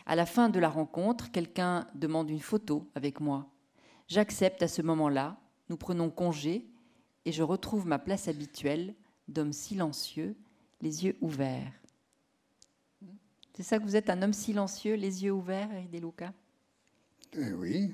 À 0.06 0.16
la 0.16 0.26
fin 0.26 0.50
de 0.50 0.60
la 0.60 0.70
rencontre, 0.70 1.32
quelqu'un 1.32 1.88
demande 1.96 2.30
une 2.30 2.40
photo 2.40 2.90
avec 2.96 3.20
moi. 3.20 3.50
J'accepte 4.08 4.64
à 4.64 4.68
ce 4.68 4.82
moment-là, 4.82 5.38
nous 5.70 5.78
prenons 5.78 6.10
congé 6.10 6.66
et 7.26 7.32
je 7.32 7.44
retrouve 7.44 7.86
ma 7.86 8.00
place 8.00 8.28
habituelle 8.28 8.96
d'homme 9.28 9.54
silencieux, 9.54 10.36
les 10.82 11.06
yeux 11.06 11.18
ouverts. 11.22 11.74
C'est 13.54 13.64
ça 13.64 13.80
que 13.80 13.84
vous 13.84 13.96
êtes 13.96 14.10
un 14.10 14.22
homme 14.22 14.34
silencieux, 14.34 14.96
les 14.96 15.26
yeux 15.26 15.32
ouverts, 15.32 15.70
Eric 15.74 15.90
Deluca 15.90 16.32
euh, 17.36 17.54
Oui, 17.54 17.92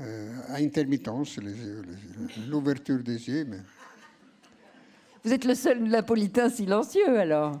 euh, 0.00 0.40
à 0.48 0.56
intermittence, 0.56 1.38
l'ouverture 2.48 3.02
des 3.02 3.28
yeux. 3.28 3.44
Mais... 3.44 3.60
Vous 5.24 5.32
êtes 5.32 5.44
le 5.44 5.54
seul 5.54 5.82
napolitain 5.84 6.48
silencieux, 6.48 7.18
alors? 7.18 7.60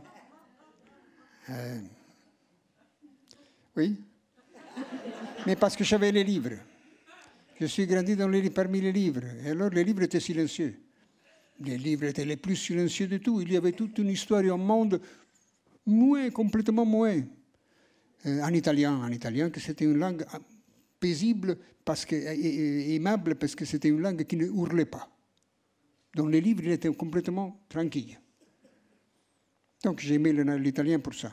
Euh, 1.50 1.80
Oui. 3.76 3.96
Mais 5.46 5.56
parce 5.56 5.76
que 5.76 5.84
j'avais 5.84 6.12
les 6.12 6.24
livres. 6.24 6.52
Je 7.60 7.66
suis 7.66 7.86
grandi 7.86 8.16
dans 8.16 8.28
les, 8.28 8.50
parmi 8.50 8.80
les 8.80 8.92
livres. 8.92 9.22
Et 9.44 9.50
alors, 9.50 9.70
les 9.70 9.84
livres 9.84 10.02
étaient 10.02 10.20
silencieux. 10.20 10.74
Les 11.60 11.78
livres 11.78 12.04
étaient 12.04 12.24
les 12.24 12.36
plus 12.36 12.56
silencieux 12.56 13.06
de 13.06 13.18
tout. 13.18 13.40
Il 13.40 13.52
y 13.52 13.56
avait 13.56 13.72
toute 13.72 13.98
une 13.98 14.08
histoire 14.10 14.42
et 14.42 14.50
un 14.50 14.56
monde 14.56 15.00
muet, 15.86 16.30
complètement 16.30 16.84
muet. 16.86 17.26
Euh, 18.26 18.42
en 18.42 18.52
italien, 18.52 18.96
en 18.96 19.10
italien, 19.10 19.50
que 19.50 19.60
c'était 19.60 19.84
une 19.84 19.98
langue 19.98 20.24
paisible 21.00 21.56
parce 21.84 22.04
que, 22.04 22.14
aimable 22.14 23.34
parce 23.34 23.54
que 23.54 23.64
c'était 23.64 23.88
une 23.88 24.00
langue 24.00 24.24
qui 24.24 24.36
ne 24.36 24.46
hurlait 24.46 24.84
pas. 24.84 25.08
Dans 26.14 26.26
les 26.26 26.40
livres, 26.40 26.62
il 26.64 26.70
était 26.72 26.92
complètement 26.94 27.60
tranquille. 27.68 28.18
Donc 29.82 30.00
j'ai 30.00 30.14
aimé 30.14 30.32
le- 30.32 30.56
l'italien 30.56 31.00
pour 31.00 31.14
ça. 31.14 31.32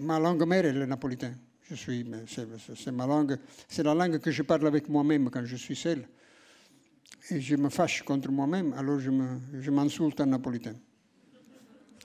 Ma 0.00 0.18
langue 0.18 0.46
mère 0.46 0.66
est 0.66 0.72
le 0.72 0.84
napolitain. 0.84 1.32
Je 1.70 1.74
suis, 1.74 2.06
c'est, 2.76 2.90
ma 2.92 3.06
langue, 3.06 3.36
c'est 3.68 3.82
la 3.82 3.94
langue 3.94 4.18
que 4.18 4.30
je 4.30 4.42
parle 4.42 4.66
avec 4.66 4.88
moi-même 4.88 5.28
quand 5.30 5.44
je 5.44 5.56
suis 5.56 5.76
seul. 5.76 6.02
Et 7.30 7.40
je 7.40 7.56
me 7.56 7.68
fâche 7.68 8.02
contre 8.02 8.30
moi-même, 8.30 8.72
alors 8.72 8.98
je, 8.98 9.10
me, 9.10 9.38
je 9.60 9.70
m'insulte 9.70 10.18
en 10.20 10.26
napolitain. 10.26 10.72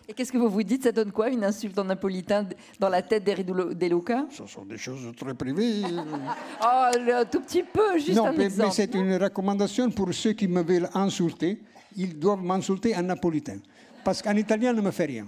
Et 0.07 0.13
qu'est-ce 0.13 0.33
que 0.33 0.37
vous 0.37 0.49
vous 0.49 0.63
dites? 0.63 0.83
Ça 0.83 0.91
donne 0.91 1.13
quoi 1.13 1.29
une 1.29 1.45
insulte 1.45 1.79
en 1.79 1.85
napolitain 1.85 2.45
dans 2.77 2.89
la 2.89 3.01
tête 3.01 3.23
d'Eri 3.23 3.45
De 3.45 3.85
Luca 3.87 4.25
Ce 4.31 4.45
sont 4.45 4.65
des 4.65 4.77
choses 4.77 5.13
très 5.15 5.33
privées. 5.33 5.81
Oh, 6.61 6.89
le- 6.95 7.23
tout 7.29 7.39
petit 7.39 7.63
peu, 7.63 7.97
juste 7.97 8.15
non, 8.17 8.27
un 8.27 8.33
mais, 8.33 8.49
mais 8.57 8.69
c'est 8.71 8.93
une 8.95 9.15
recommandation 9.15 9.89
pour 9.91 10.13
ceux 10.13 10.33
qui 10.33 10.47
me 10.49 10.61
veulent 10.61 10.89
insulter. 10.93 11.61
Ils 11.95 12.19
doivent 12.19 12.43
m'insulter 12.43 12.93
en 12.97 13.03
napolitain. 13.03 13.59
Parce 14.03 14.21
qu'en 14.21 14.35
italien, 14.35 14.73
ne 14.73 14.81
me 14.81 14.91
fait 14.91 15.05
rien. 15.05 15.27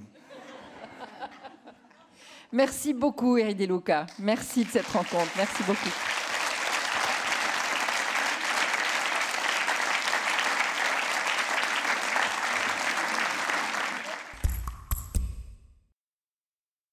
Merci 2.56 2.94
beaucoup, 2.94 3.38
Eri 3.38 3.54
De 3.54 3.66
Luca. 3.66 4.06
Merci 4.18 4.64
de 4.64 4.70
cette 4.70 4.88
rencontre. 4.88 5.30
Merci 5.36 5.62
beaucoup. 5.64 6.15